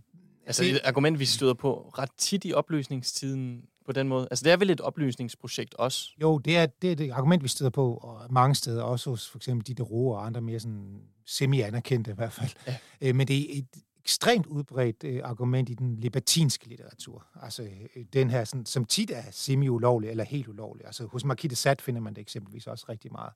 altså 0.46 0.64
det, 0.64 0.72
et 0.72 0.82
argument, 0.84 1.20
vi 1.20 1.26
støder 1.26 1.54
på 1.54 1.92
ret 1.98 2.10
tit 2.18 2.46
i 2.46 2.54
opløsningstiden 2.54 3.64
på 3.86 3.92
den 3.92 4.08
måde. 4.08 4.28
Altså 4.32 4.44
det 4.44 4.52
er 4.52 4.58
vel 4.58 4.70
et 4.70 4.82
oplysningsprojekt 4.82 5.74
også? 5.74 6.10
Jo, 6.22 6.38
det 6.38 6.58
er 6.58 6.66
det, 6.66 6.92
er 6.92 6.96
det 6.96 7.12
argument, 7.12 7.44
vi 7.44 7.48
støder 7.48 7.72
på 7.72 7.94
og 7.94 8.34
mange 8.34 8.56
steder, 8.56 8.84
også 8.84 9.10
hos 9.10 9.30
for 9.30 9.38
eksempel 9.38 9.68
Ditte 9.68 9.84
Roe 9.84 10.16
og 10.16 10.26
andre 10.26 10.42
mere 10.42 10.60
sådan 10.60 11.02
semi-anerkendte 11.26 12.12
i 12.12 12.14
hvert 12.14 12.34
fald. 12.34 12.50
Ja. 12.68 12.78
Øh, 13.02 13.16
men 13.16 13.28
det 13.28 13.58
et 13.58 13.68
ekstremt 14.08 14.46
udbredt 14.46 15.04
øh, 15.04 15.22
argument 15.24 15.70
i 15.70 15.74
den 15.74 15.96
libertinske 15.96 16.68
litteratur. 16.68 17.26
Altså 17.42 17.64
øh, 17.64 18.06
den 18.14 18.30
her, 18.30 18.44
sådan, 18.44 18.66
som 18.66 18.86
tit 18.86 19.12
er 19.12 19.24
semi-ulovlig 19.32 20.10
eller 20.10 20.24
helt 20.24 20.48
ulovlig. 20.48 20.86
Altså 20.86 21.06
hos 21.06 21.26
Marquis 21.26 21.50
de 21.50 21.56
Sade 21.56 21.84
finder 21.84 22.02
man 22.02 22.14
det 22.14 22.22
eksempelvis 22.22 22.68
også 22.68 22.86
rigtig 22.90 23.12
meget. 23.12 23.34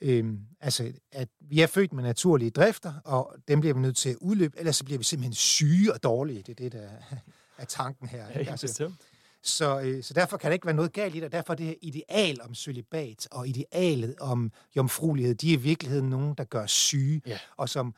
Øhm, 0.00 0.40
altså, 0.60 0.92
at 1.12 1.28
vi 1.40 1.60
er 1.60 1.66
født 1.66 1.92
med 1.92 2.02
naturlige 2.02 2.50
drifter, 2.50 2.92
og 3.04 3.34
dem 3.48 3.60
bliver 3.60 3.74
vi 3.74 3.80
nødt 3.80 3.96
til 3.96 4.10
at 4.10 4.16
udløbe, 4.20 4.58
ellers 4.58 4.76
så 4.76 4.84
bliver 4.84 4.98
vi 4.98 5.04
simpelthen 5.04 5.34
syge 5.34 5.92
og 5.92 6.02
dårlige. 6.02 6.42
Det 6.42 6.48
er 6.48 6.54
det, 6.54 6.72
der 6.72 6.88
er 7.58 7.64
tanken 7.64 8.08
her. 8.08 8.26
Ja, 8.28 8.50
altså, 8.50 8.90
så, 9.42 9.80
øh, 9.80 10.02
så 10.02 10.14
derfor 10.14 10.36
kan 10.36 10.48
der 10.48 10.52
ikke 10.52 10.66
være 10.66 10.76
noget 10.76 10.92
galt 10.92 11.14
i 11.14 11.18
det, 11.18 11.24
og 11.24 11.32
derfor 11.32 11.52
er 11.52 11.56
det 11.56 11.66
her 11.66 11.74
ideal 11.82 12.42
om 12.42 12.54
celibat 12.54 13.28
og 13.30 13.48
idealet 13.48 14.14
om 14.20 14.52
jomfruelighed, 14.76 15.34
de 15.34 15.48
er 15.48 15.58
i 15.58 15.60
virkeligheden 15.60 16.10
nogen, 16.10 16.34
der 16.34 16.44
gør 16.44 16.66
syge, 16.66 17.22
ja. 17.26 17.38
og 17.56 17.68
som, 17.68 17.94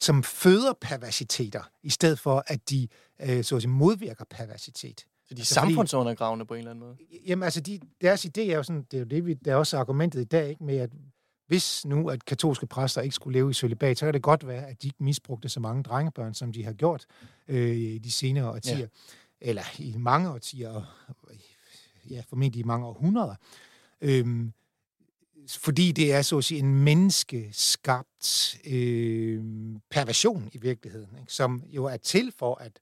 som 0.00 0.22
føder 0.22 0.72
perversiteter, 0.80 1.70
i 1.82 1.90
stedet 1.90 2.18
for 2.18 2.44
at 2.46 2.70
de 2.70 2.88
øh, 3.22 3.44
så 3.44 3.56
at 3.56 3.62
sige, 3.62 3.70
modvirker 3.70 4.24
perversitet. 4.30 5.00
Så 5.00 5.34
de 5.34 5.34
er 5.34 5.40
altså, 5.40 5.54
samfundsundergravende 5.54 6.44
på 6.44 6.54
en 6.54 6.58
eller 6.58 6.70
anden 6.70 6.84
måde? 6.84 6.96
Jamen 7.26 7.42
altså, 7.42 7.60
de, 7.60 7.80
deres 8.00 8.24
idé 8.24 8.40
er 8.40 8.56
jo 8.56 8.62
sådan, 8.62 8.82
det 8.90 8.94
er 8.94 8.98
jo 8.98 9.04
det, 9.04 9.26
vi, 9.26 9.34
der 9.34 9.52
er 9.52 9.56
også 9.56 9.78
argumentet 9.78 10.20
i 10.20 10.24
dag, 10.24 10.48
ikke, 10.48 10.64
med 10.64 10.76
at 10.76 10.90
hvis 11.46 11.86
nu, 11.86 12.08
at 12.08 12.24
katolske 12.24 12.66
præster 12.66 13.00
ikke 13.00 13.14
skulle 13.14 13.38
leve 13.38 13.50
i 13.50 13.54
celibat, 13.54 13.98
så 13.98 14.04
kan 14.04 14.14
det 14.14 14.22
godt 14.22 14.46
være, 14.46 14.66
at 14.66 14.82
de 14.82 14.86
ikke 14.86 15.04
misbrugte 15.04 15.48
så 15.48 15.60
mange 15.60 15.82
drengebørn, 15.82 16.34
som 16.34 16.52
de 16.52 16.64
har 16.64 16.72
gjort 16.72 17.06
øh, 17.48 17.76
i 17.76 17.98
de 17.98 18.10
senere 18.10 18.50
årtier. 18.50 18.78
Ja 18.78 18.86
eller 19.40 19.62
i 19.78 19.94
mange 19.98 20.30
årtier, 20.30 20.82
ja, 22.10 22.22
formentlig 22.28 22.60
i 22.60 22.62
mange 22.62 22.86
århundreder. 22.86 23.34
Øhm, 24.00 24.52
fordi 25.56 25.92
det 25.92 26.12
er 26.12 26.22
så 26.22 26.38
at 26.38 26.44
sige 26.44 26.58
en 26.58 26.74
menneskeskabt 26.74 28.56
øh, 28.66 29.44
perversion 29.90 30.50
i 30.52 30.58
virkeligheden, 30.58 31.18
ikke? 31.20 31.32
som 31.32 31.62
jo 31.66 31.84
er 31.84 31.96
til 31.96 32.32
for 32.38 32.54
at, 32.54 32.80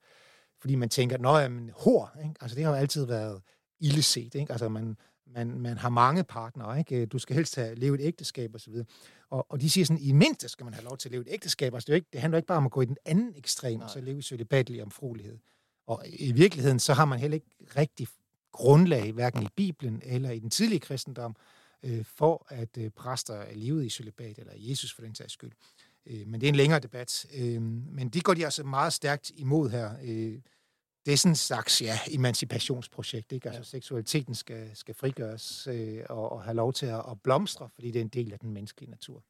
fordi 0.60 0.74
man 0.74 0.88
tænker, 0.88 1.18
nå 1.18 1.38
jamen, 1.38 1.70
hår, 1.76 2.16
ikke? 2.24 2.34
altså 2.40 2.54
det 2.54 2.64
har 2.64 2.70
jo 2.70 2.76
altid 2.76 3.04
været 3.04 3.42
illeset, 3.80 4.34
ikke? 4.34 4.52
altså 4.52 4.68
man, 4.68 4.96
man, 5.26 5.60
man 5.60 5.78
har 5.78 5.88
mange 5.88 6.24
partnere, 6.24 6.78
ikke? 6.78 7.06
du 7.06 7.18
skal 7.18 7.36
helst 7.36 7.56
have, 7.56 7.74
leve 7.74 7.94
et 7.94 8.00
ægteskab 8.06 8.54
osv., 8.54 8.74
og, 9.30 9.46
og 9.50 9.60
de 9.60 9.70
siger 9.70 9.84
sådan, 9.84 10.02
i 10.02 10.12
mindste 10.12 10.48
skal 10.48 10.64
man 10.64 10.74
have 10.74 10.84
lov 10.84 10.96
til 10.96 11.08
at 11.08 11.12
leve 11.12 11.22
et 11.22 11.32
ægteskab, 11.32 11.74
altså 11.74 11.86
det, 11.86 11.92
er 11.92 11.96
ikke, 11.96 12.08
det 12.12 12.20
handler 12.20 12.38
ikke 12.38 12.46
bare 12.46 12.58
om 12.58 12.66
at 12.66 12.72
gå 12.72 12.80
i 12.80 12.84
den 12.84 12.96
anden 13.04 13.32
ekstrem, 13.36 13.80
og 13.80 13.90
så 13.90 14.00
leve 14.00 14.18
i 14.18 14.22
celibatlig 14.22 14.82
omfruelighed. 14.82 15.38
Og 15.86 16.02
i 16.06 16.32
virkeligheden, 16.32 16.78
så 16.78 16.94
har 16.94 17.04
man 17.04 17.18
heller 17.18 17.34
ikke 17.34 17.56
rigtig 17.76 18.08
grundlag, 18.52 19.12
hverken 19.12 19.42
i 19.42 19.48
Bibelen 19.56 20.02
eller 20.04 20.30
i 20.30 20.38
den 20.38 20.50
tidlige 20.50 20.80
kristendom, 20.80 21.36
øh, 21.82 22.04
for 22.04 22.46
at 22.48 22.78
øh, 22.78 22.90
præster 22.90 23.34
er 23.34 23.54
livet 23.54 23.84
i 23.84 23.88
celibat, 23.88 24.38
eller 24.38 24.52
Jesus 24.56 24.92
for 24.92 25.02
den 25.02 25.14
sags 25.14 25.32
skyld. 25.32 25.52
Øh, 26.06 26.26
men 26.26 26.40
det 26.40 26.46
er 26.46 26.48
en 26.48 26.56
længere 26.56 26.80
debat. 26.80 27.26
Øh, 27.34 27.62
men 27.62 28.08
det 28.08 28.24
går 28.24 28.34
de 28.34 28.44
altså 28.44 28.64
meget 28.64 28.92
stærkt 28.92 29.30
imod 29.30 29.70
her. 29.70 29.94
Øh, 30.02 30.40
det 31.06 31.12
er 31.12 31.16
sådan 31.16 31.32
en 31.32 31.36
slags 31.36 31.82
ja, 31.82 31.98
emancipationsprojekt. 32.10 33.32
Ikke? 33.32 33.48
Altså, 33.48 33.60
ja. 33.60 33.64
seksualiteten 33.64 34.34
skal, 34.34 34.70
skal 34.74 34.94
frigøres 34.94 35.66
øh, 35.66 36.04
og, 36.08 36.32
og 36.32 36.42
have 36.42 36.54
lov 36.54 36.72
til 36.72 36.86
at, 36.86 37.02
at 37.10 37.22
blomstre, 37.22 37.68
fordi 37.74 37.90
det 37.90 37.96
er 37.96 38.04
en 38.04 38.08
del 38.08 38.32
af 38.32 38.38
den 38.38 38.52
menneskelige 38.52 38.90
natur. 38.90 39.22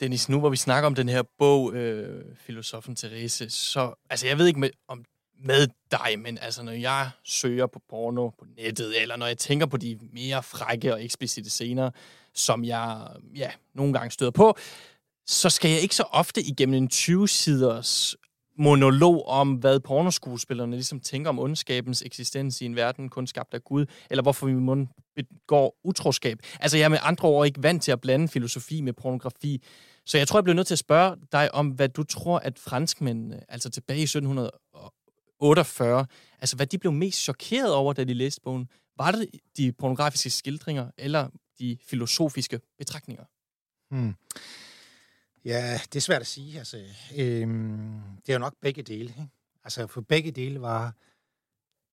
Dennis, 0.00 0.28
nu 0.28 0.38
hvor 0.38 0.48
vi 0.48 0.56
snakker 0.56 0.86
om 0.86 0.94
den 0.94 1.08
her 1.08 1.22
bog, 1.38 1.74
øh, 1.74 2.36
Filosofen 2.36 2.96
Therese, 2.96 3.50
så, 3.50 3.94
altså 4.10 4.26
jeg 4.26 4.38
ved 4.38 4.46
ikke 4.46 4.60
med, 4.60 4.70
om 4.88 5.04
med 5.44 5.68
dig, 5.90 6.18
men 6.18 6.38
altså 6.38 6.62
når 6.62 6.72
jeg 6.72 7.10
søger 7.24 7.66
på 7.66 7.82
porno 7.88 8.28
på 8.28 8.46
nettet, 8.56 9.02
eller 9.02 9.16
når 9.16 9.26
jeg 9.26 9.38
tænker 9.38 9.66
på 9.66 9.76
de 9.76 9.98
mere 10.12 10.42
frække 10.42 10.94
og 10.94 11.04
eksplicite 11.04 11.50
scener, 11.50 11.90
som 12.34 12.64
jeg 12.64 13.06
ja, 13.34 13.50
nogle 13.74 13.92
gange 13.92 14.10
støder 14.10 14.30
på, 14.30 14.56
så 15.26 15.50
skal 15.50 15.70
jeg 15.70 15.80
ikke 15.80 15.94
så 15.94 16.02
ofte 16.02 16.42
igennem 16.42 16.74
en 16.74 16.90
20-siders 16.92 18.16
monolog 18.58 19.26
om, 19.26 19.52
hvad 19.52 19.80
pornoskuespillerne 19.80 20.72
ligesom 20.72 21.00
tænker 21.00 21.28
om 21.28 21.38
ondskabens 21.38 22.02
eksistens 22.02 22.60
i 22.60 22.64
en 22.64 22.76
verden 22.76 23.08
kun 23.08 23.26
skabt 23.26 23.54
af 23.54 23.64
Gud, 23.64 23.86
eller 24.10 24.22
hvorfor 24.22 24.46
vi 24.46 24.52
mund 24.52 24.88
begår 25.16 25.76
utroskab. 25.84 26.38
Altså 26.60 26.76
jeg 26.76 26.84
er 26.84 26.88
med 26.88 26.98
andre 27.02 27.28
ord 27.28 27.46
ikke 27.46 27.62
vant 27.62 27.82
til 27.82 27.92
at 27.92 28.00
blande 28.00 28.28
filosofi 28.28 28.80
med 28.80 28.92
pornografi. 28.92 29.62
Så 30.06 30.18
jeg 30.18 30.28
tror, 30.28 30.38
jeg 30.38 30.44
bliver 30.44 30.54
nødt 30.54 30.66
til 30.66 30.74
at 30.74 30.78
spørge 30.78 31.16
dig 31.32 31.54
om, 31.54 31.68
hvad 31.68 31.88
du 31.88 32.02
tror, 32.02 32.38
at 32.38 32.58
franskmændene, 32.58 33.40
altså 33.48 33.70
tilbage 33.70 33.98
i 33.98 34.02
1700 34.02 34.50
1748, 35.40 36.06
altså 36.40 36.56
hvad 36.56 36.66
de 36.66 36.78
blev 36.78 36.92
mest 36.92 37.18
chokeret 37.20 37.74
over, 37.74 37.92
da 37.92 38.04
de 38.04 38.14
læste 38.14 38.40
bogen. 38.40 38.68
Var 38.96 39.10
det 39.10 39.30
de 39.56 39.72
pornografiske 39.72 40.30
skildringer, 40.30 40.90
eller 40.98 41.28
de 41.58 41.78
filosofiske 41.86 42.60
betragtninger? 42.78 43.24
Hmm. 43.90 44.14
Ja, 45.44 45.80
det 45.92 45.96
er 45.96 46.00
svært 46.00 46.20
at 46.20 46.26
sige. 46.26 46.58
Altså, 46.58 46.76
øhm, 47.16 48.00
det 48.26 48.28
er 48.28 48.32
jo 48.32 48.38
nok 48.38 48.54
begge 48.60 48.82
dele. 48.82 49.08
Ikke? 49.08 49.28
Altså, 49.64 49.86
for 49.86 50.00
begge 50.00 50.30
dele 50.30 50.60
var 50.60 50.94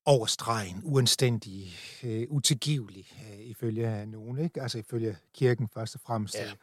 overstregen, 0.06 0.82
uanstændig, 0.84 1.74
øh, 2.04 2.28
utilgivelig, 2.30 3.12
øh, 3.32 3.40
ifølge 3.40 4.06
nogen. 4.06 4.38
Ikke? 4.38 4.62
Altså 4.62 4.78
ifølge 4.78 5.18
kirken 5.34 5.68
først 5.68 5.96
og 5.96 6.02
fremmest. 6.02 6.36
Ja. 6.36 6.46
Øh, 6.46 6.56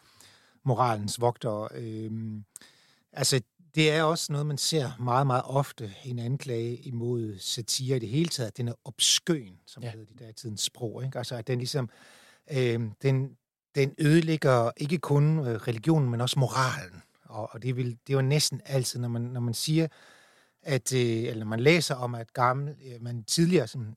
moralens 0.62 1.20
vogter. 1.20 1.68
Øhm, 1.74 2.44
altså, 3.12 3.40
det 3.74 3.90
er 3.90 4.02
også 4.02 4.32
noget, 4.32 4.46
man 4.46 4.58
ser 4.58 4.90
meget, 5.00 5.26
meget 5.26 5.42
ofte 5.44 5.94
en 6.04 6.18
anklage 6.18 6.76
imod 6.76 7.38
satire 7.38 7.96
i 7.96 8.00
det 8.00 8.08
hele 8.08 8.28
taget. 8.28 8.56
Den 8.56 8.68
er 8.68 8.74
obskøn, 8.84 9.58
som 9.66 9.82
ja. 9.82 9.90
hedder 9.90 10.06
de 10.06 10.24
der 10.24 10.30
i 10.30 10.32
tidens 10.32 10.60
sprog. 10.60 11.04
Ikke? 11.04 11.18
Altså, 11.18 11.36
at 11.36 11.46
den 11.46 11.58
ligesom... 11.58 11.90
Øh, 12.50 12.80
den, 13.02 13.36
den 13.74 13.94
ødelægger 13.98 14.70
ikke 14.76 14.98
kun 14.98 15.38
øh, 15.38 15.54
religionen, 15.54 16.10
men 16.10 16.20
også 16.20 16.38
moralen. 16.38 17.02
Og, 17.22 17.48
og 17.52 17.62
det, 17.62 17.76
vil, 17.76 17.86
det 17.86 18.12
er 18.12 18.14
jo 18.14 18.22
næsten 18.22 18.60
altid, 18.64 19.00
når 19.00 19.08
man, 19.08 19.22
når 19.22 19.40
man 19.40 19.54
siger, 19.54 19.88
at, 20.62 20.92
øh, 20.92 21.00
eller 21.00 21.44
man 21.44 21.60
læser 21.60 21.94
om, 21.94 22.14
at 22.14 22.32
gammel, 22.32 22.76
man 23.00 23.24
tidligere 23.24 23.66
sådan, 23.66 23.94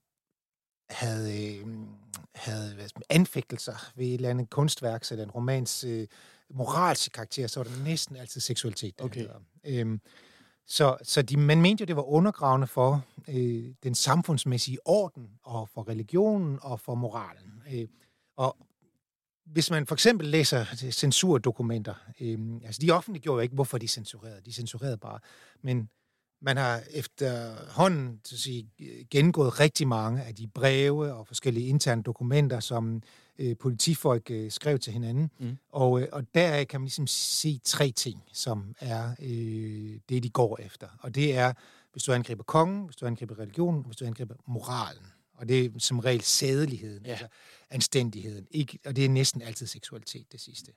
havde, 0.90 1.58
øh, 1.58 1.68
havde 2.36 2.74
hvad, 2.76 2.90
anfægtelser 3.10 3.92
ved 3.96 4.06
et 4.06 4.14
eller 4.14 4.30
andet 4.30 4.50
kunstværk, 4.50 5.12
eller 5.12 5.24
en 5.24 5.32
romans 5.32 5.84
øh, 5.84 6.08
moralske 6.50 7.10
karakter, 7.10 7.48
så 7.48 7.60
var 7.60 7.64
det 7.64 7.84
næsten 7.84 8.16
altid 8.16 8.42
seksualitet. 8.42 9.02
Okay. 9.02 9.28
Øhm, 9.66 10.02
så 10.68 10.98
så 11.04 11.22
de, 11.22 11.38
man 11.38 11.62
mente 11.62 11.82
jo, 11.82 11.86
det 11.86 11.96
var 11.96 12.02
undergravende 12.02 12.68
for 12.68 13.06
øh, 13.28 13.74
den 13.84 13.96
samfundsmæssige 13.96 14.78
orden, 14.86 15.30
og 15.44 15.70
for 15.70 15.88
religionen, 15.88 16.60
og 16.62 16.80
for 16.80 16.96
moralen. 16.96 17.64
Øh, 17.72 17.88
og 18.38 18.58
hvis 19.46 19.72
man 19.72 19.88
for 19.88 19.96
eksempel 19.96 20.28
læser 20.28 20.66
censurdokumenter, 20.92 21.94
øh, 22.22 22.40
altså 22.66 22.82
de 22.82 22.92
offentliggjorde 22.92 23.36
jo 23.36 23.42
ikke, 23.42 23.56
hvorfor 23.56 23.78
de 23.78 23.88
censurerede. 23.88 24.42
De 24.46 24.54
censurerede 24.54 24.98
bare. 24.98 25.20
Men 25.62 25.90
man 26.42 26.58
har 26.58 26.82
efterhånden 26.92 28.22
så 28.24 28.36
at 28.36 28.40
sige, 28.40 28.70
gennemgået 29.12 29.60
rigtig 29.60 29.88
mange 29.88 30.24
af 30.24 30.36
de 30.36 30.48
breve 30.48 31.14
og 31.14 31.28
forskellige 31.28 31.68
interne 31.68 32.04
dokumenter, 32.04 32.60
som 32.60 33.02
øh, 33.40 33.58
politifolk 33.58 34.32
øh, 34.32 34.52
skrev 34.52 34.80
til 34.80 34.94
hinanden. 34.94 35.32
Mm. 35.40 35.58
Og, 35.70 36.02
øh, 36.02 36.08
og 36.12 36.24
der 36.36 36.64
kan 36.64 36.82
man 36.82 36.86
ligesom 36.86 37.08
se 37.08 37.60
tre 37.64 37.92
ting, 37.92 38.24
som 38.34 38.76
er 38.80 39.12
øh, 39.22 40.00
det, 40.10 40.24
de 40.24 40.30
går 40.30 40.60
efter. 40.62 40.88
Og 41.00 41.16
det 41.16 41.36
er, 41.36 41.54
hvis 41.92 42.04
du 42.04 42.12
angriber 42.12 42.44
kongen, 42.44 42.86
hvis 42.86 42.96
du 42.96 43.06
angriber 43.06 43.40
religionen, 43.40 43.86
hvis 43.86 43.98
du 43.98 44.06
angriber 44.06 44.36
moralen. 44.48 45.06
Og 45.34 45.50
det 45.50 45.66
er 45.66 45.70
som 45.78 46.00
regel 46.00 46.22
sædeligheden, 46.22 47.06
ja. 47.06 47.12
altså 47.12 47.28
anstændigheden. 47.70 48.48
Ikke, 48.52 48.80
og 48.86 48.96
det 48.96 49.06
er 49.06 49.10
næsten 49.10 49.42
altid 49.42 49.68
seksualitet, 49.68 50.32
det 50.32 50.42
sidste. 50.42 50.72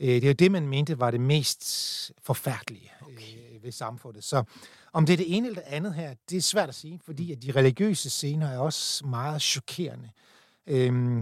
Øh, 0.00 0.08
det 0.08 0.24
er 0.24 0.28
jo 0.28 0.32
det, 0.32 0.52
man 0.52 0.68
mente 0.68 0.98
var 0.98 1.10
det 1.10 1.20
mest 1.20 2.12
forfærdelige 2.22 2.92
okay. 3.00 3.54
øh, 3.54 3.62
ved 3.62 3.72
samfundet. 3.72 4.24
Så 4.24 4.44
om 4.92 5.06
det 5.06 5.12
er 5.12 5.16
det 5.16 5.36
ene 5.36 5.48
eller 5.48 5.62
det 5.62 5.68
andet 5.68 5.94
her, 5.94 6.14
det 6.30 6.36
er 6.36 6.42
svært 6.42 6.68
at 6.68 6.74
sige, 6.74 7.00
fordi 7.04 7.32
at 7.32 7.42
de 7.42 7.52
religiøse 7.52 8.10
scener 8.10 8.48
er 8.48 8.58
også 8.58 9.06
meget 9.06 9.42
chokerende, 9.42 10.04
øh, 10.04 10.28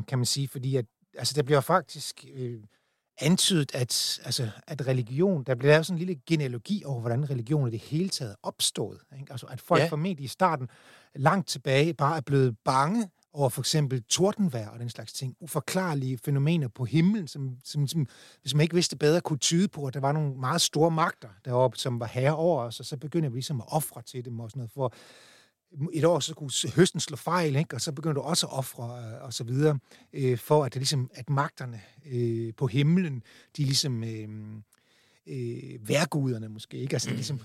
kan 0.09 0.18
man 0.18 0.24
sige, 0.26 0.49
fordi 0.49 0.76
at, 0.76 0.86
altså, 1.18 1.34
der 1.34 1.42
bliver 1.42 1.61
faktisk 1.61 2.24
øh, 2.34 2.61
antydet, 3.20 3.74
at, 3.74 4.20
altså, 4.24 4.51
at 4.66 4.86
religion, 4.86 5.44
der 5.44 5.55
bliver 5.55 5.72
lavet 5.72 5.86
sådan 5.86 6.01
en 6.01 6.07
lille 6.07 6.22
genealogi 6.26 6.82
over, 6.84 7.01
hvordan 7.01 7.30
religion 7.30 7.68
i 7.68 7.70
det 7.70 7.80
hele 7.80 8.09
taget 8.09 8.32
er 8.32 8.36
opstået. 8.42 9.01
Ikke? 9.20 9.32
Altså, 9.32 9.47
at 9.47 9.61
folk 9.61 9.82
ja. 9.82 9.88
formentlig 9.88 10.24
i 10.24 10.28
starten 10.28 10.68
langt 11.14 11.49
tilbage 11.49 11.94
bare 11.94 12.16
er 12.16 12.20
blevet 12.20 12.57
bange 12.64 13.11
over 13.32 13.49
for 13.49 13.62
eksempel 13.62 14.03
tordenvejr 14.03 14.68
og 14.68 14.78
den 14.78 14.90
slags 14.90 15.12
ting. 15.12 15.36
Uforklarlige 15.40 16.18
fænomener 16.24 16.68
på 16.68 16.84
himlen, 16.84 17.28
som, 17.28 17.57
som, 17.64 17.86
som 17.86 18.07
hvis 18.40 18.55
man 18.55 18.62
ikke 18.62 18.74
vidste 18.74 18.97
bedre, 18.97 19.20
kunne 19.20 19.38
tyde 19.38 19.68
på, 19.68 19.86
at 19.86 19.94
der 19.94 20.01
var 20.01 20.12
nogle 20.12 20.34
meget 20.34 20.61
store 20.61 20.90
magter 20.90 21.28
deroppe, 21.44 21.78
som 21.78 22.01
var 22.01 22.07
herre 22.07 22.36
over 22.36 22.62
os, 22.62 22.80
og 22.80 22.86
så 22.86 22.97
begynder 22.97 23.28
vi 23.28 23.36
ligesom 23.36 23.61
at 23.61 23.66
ofre 23.68 24.03
til 24.03 24.24
dem 24.24 24.40
og 24.40 24.51
sådan 24.51 24.61
noget, 24.61 24.70
for 24.70 24.94
et 25.93 26.05
år 26.05 26.20
så 26.20 26.35
kunne 26.35 26.51
høsten 26.77 27.01
slå 27.01 27.16
fejl, 27.16 27.57
ikke? 27.57 27.74
og 27.74 27.81
så 27.81 27.93
begynder 27.93 28.14
du 28.14 28.20
også 28.20 28.47
at 28.47 28.53
ofre 28.53 29.05
øh, 29.05 29.24
og 29.24 29.33
så 29.33 29.45
videre, 29.45 29.79
øh, 30.12 30.39
for 30.39 30.64
at, 30.64 30.74
det 30.74 30.81
ligesom, 30.81 31.11
at 31.14 31.31
magterne 31.31 31.81
øh, 32.07 32.55
på 32.57 32.66
himlen, 32.66 33.22
de 33.57 33.64
ligesom 33.64 34.05
øh, 34.05 34.29
øh, 35.27 35.89
værguderne 35.89 36.49
måske, 36.49 36.77
ikke? 36.77 36.95
Altså, 36.95 37.11
de 37.11 37.14
ligesom 37.14 37.41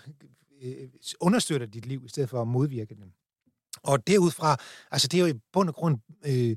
øh, 0.61 0.89
understøtter 1.19 1.67
dit 1.67 1.85
liv, 1.85 2.03
i 2.05 2.09
stedet 2.09 2.29
for 2.29 2.41
at 2.41 2.47
modvirke 2.47 2.95
dem. 2.95 3.11
Og 3.83 4.07
derudfra, 4.07 4.57
altså 4.91 5.07
det 5.07 5.17
er 5.17 5.21
jo 5.21 5.33
i 5.33 5.39
bund 5.53 5.69
og 5.69 5.75
grund 5.75 5.97
øh, 6.25 6.55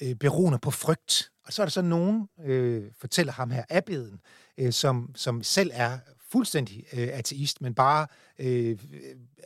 øh, 0.00 0.14
beroende 0.14 0.58
på 0.58 0.70
frygt. 0.70 1.30
Og 1.44 1.52
så 1.52 1.62
er 1.62 1.66
der 1.66 1.70
så 1.70 1.82
nogen, 1.82 2.28
øh, 2.44 2.84
fortæller 2.98 3.32
ham 3.32 3.50
her, 3.50 3.64
Abeden, 3.70 4.20
øh, 4.58 4.72
som, 4.72 5.10
som 5.14 5.42
selv 5.42 5.70
er 5.74 5.98
fuldstændig 6.32 6.84
øh, 6.92 7.08
ateist, 7.12 7.62
men 7.62 7.74
bare 7.74 8.06
øh, 8.38 8.78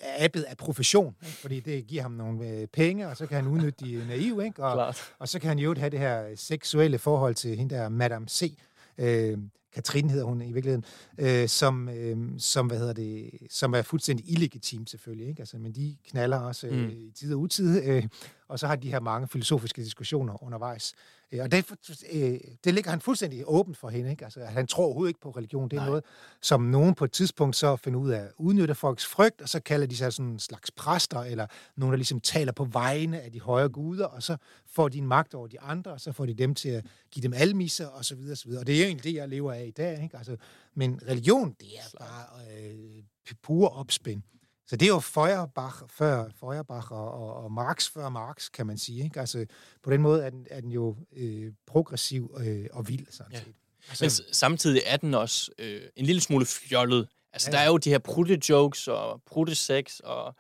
abbed 0.03 0.45
af 0.45 0.57
profession, 0.57 1.15
ikke? 1.23 1.37
fordi 1.37 1.61
det 1.61 1.87
giver 1.87 2.03
ham 2.03 2.13
nogle 2.13 2.49
øh, 2.49 2.67
penge, 2.67 3.09
og 3.09 3.17
så 3.17 3.27
kan 3.27 3.37
han 3.37 3.47
udnytte 3.47 3.85
de 3.85 4.07
naive, 4.09 4.45
ikke? 4.45 4.65
Og, 4.65 4.73
og 5.19 5.29
så 5.29 5.39
kan 5.39 5.49
han 5.49 5.59
jo 5.59 5.75
have 5.79 5.91
det 5.91 5.99
her 5.99 6.25
seksuelle 6.37 6.99
forhold 6.99 7.35
til 7.35 7.57
hende 7.57 7.75
der 7.75 7.89
Madame 7.89 8.29
C., 8.29 8.59
øh, 8.99 9.39
Katrine 9.73 10.11
hedder 10.11 10.25
hun 10.25 10.43
i 10.43 10.53
virkeligheden, 10.53 10.85
øh, 11.19 11.49
som, 11.49 11.89
øh, 11.89 12.17
som, 12.39 12.67
hvad 12.67 12.79
hedder 12.79 12.93
det, 12.93 13.31
som 13.51 13.75
er 13.75 13.83
fuldstændig 13.83 14.31
illegitim 14.31 14.87
selvfølgelig, 14.87 15.29
ikke? 15.29 15.41
Altså, 15.41 15.59
men 15.59 15.73
de 15.73 15.97
knaller 16.09 16.37
også 16.37 16.67
øh, 16.67 16.83
mm. 16.83 16.89
i 16.89 17.11
tid 17.15 17.35
og 17.35 17.41
utid, 17.41 17.85
øh, 17.85 18.05
og 18.49 18.59
så 18.59 18.67
har 18.67 18.77
de 18.77 18.91
her 18.91 19.01
mange 19.01 19.29
filosofiske 19.29 19.83
diskussioner 19.83 20.43
undervejs. 20.43 20.95
Øh, 21.33 21.41
og 21.43 21.53
det, 21.53 21.65
øh, 22.13 22.41
det 22.65 22.75
ligger 22.75 22.91
han 22.91 23.01
fuldstændig 23.01 23.43
åbent 23.47 23.77
for 23.77 23.89
hende. 23.89 24.11
Ikke? 24.11 24.25
Altså, 24.25 24.45
han 24.45 24.67
tror 24.67 24.85
overhovedet 24.85 25.11
ikke 25.11 25.21
på 25.21 25.31
religion. 25.31 25.69
Det 25.69 25.77
er 25.77 25.81
Nej. 25.81 25.89
noget, 25.89 26.05
som 26.43 26.63
nogen 26.63 26.95
på 26.95 27.05
et 27.05 27.13
tidspunkt 27.13 27.57
så 27.57 27.77
finder 27.77 28.01
ud 28.01 28.11
af 28.11 28.21
at 28.21 28.31
udnytte 28.39 28.75
folks 28.75 29.07
frygt, 29.07 29.41
og 29.41 29.49
så 29.49 29.61
kalder 29.61 29.87
de 29.87 29.97
sig 29.97 30.13
sådan 30.13 30.31
en 30.31 30.39
slags 30.39 30.71
præster, 30.71 31.21
eller 31.21 31.47
nogen, 31.77 31.93
der 31.93 31.97
ligesom 31.97 32.21
taler 32.21 32.53
på 32.53 32.65
vegne 32.65 33.21
af 33.21 33.33
de 33.33 33.41
højere 33.41 33.69
guder, 33.69 34.07
og 34.07 34.23
så 34.23 34.37
får 34.67 34.89
de 34.89 34.99
en 34.99 35.07
magt 35.07 35.35
over 35.35 35.47
de 35.47 35.61
andre, 35.61 35.91
og 35.91 36.01
så 36.01 36.13
får 36.13 36.27
de 36.27 36.35
dem 36.35 36.55
til 36.55 36.69
at 36.69 36.87
give 37.11 37.23
dem 37.23 37.33
almisser, 37.33 37.87
og 37.87 38.05
så 38.05 38.15
videre, 38.15 38.33
og 38.33 38.39
så 38.39 38.49
videre. 38.49 38.63
Og 38.63 38.67
det 38.67 38.81
er 38.81 38.87
egentlig 38.87 39.05
det, 39.05 39.15
jeg 39.15 39.29
lever 39.29 39.53
af 39.53 39.65
i 39.67 39.71
dag. 39.71 40.03
Ikke? 40.03 40.17
Altså, 40.17 40.37
men 40.75 41.01
religion, 41.09 41.57
det 41.61 41.69
er 41.79 41.99
bare 41.99 42.27
øh, 42.63 43.03
pur 43.43 43.69
opspind. 43.69 44.23
Så 44.71 44.77
det 44.77 44.87
er 44.87 44.91
jo 44.91 45.01
Feuerbach 45.01 45.77
før 45.89 46.25
Feuerbach 46.41 46.93
og, 46.93 47.13
og, 47.13 47.35
og 47.45 47.53
Marx 47.53 47.89
før 47.89 48.09
Marx, 48.09 48.51
kan 48.51 48.67
man 48.67 48.79
sige. 48.79 49.05
Ikke? 49.05 49.21
Altså, 49.21 49.47
på 49.83 49.91
den 49.91 50.03
måde 50.03 50.25
er 50.25 50.31
den, 50.31 50.47
er 50.51 50.61
den 50.61 50.71
jo 50.71 50.97
øh, 51.17 51.53
progressiv 51.67 52.37
øh, 52.41 52.67
og 52.73 52.89
vild, 52.89 53.07
sådan 53.11 53.33
ja. 53.33 53.39
set. 53.39 53.55
Altså, 53.89 54.23
Men 54.25 54.35
samtidig 54.35 54.83
er 54.87 54.97
den 54.97 55.15
også 55.15 55.51
øh, 55.59 55.83
en 55.97 56.07
lille 56.07 56.21
smule 56.21 56.47
fjollet. 56.47 57.09
Altså, 57.33 57.51
ja. 57.51 57.57
der 57.57 57.63
er 57.63 57.67
jo 57.67 57.77
de 57.77 57.91
her 57.91 57.99
prutte-jokes 57.99 58.89
og 58.89 59.23
prutte-sex 59.27 60.01
og, 60.05 60.35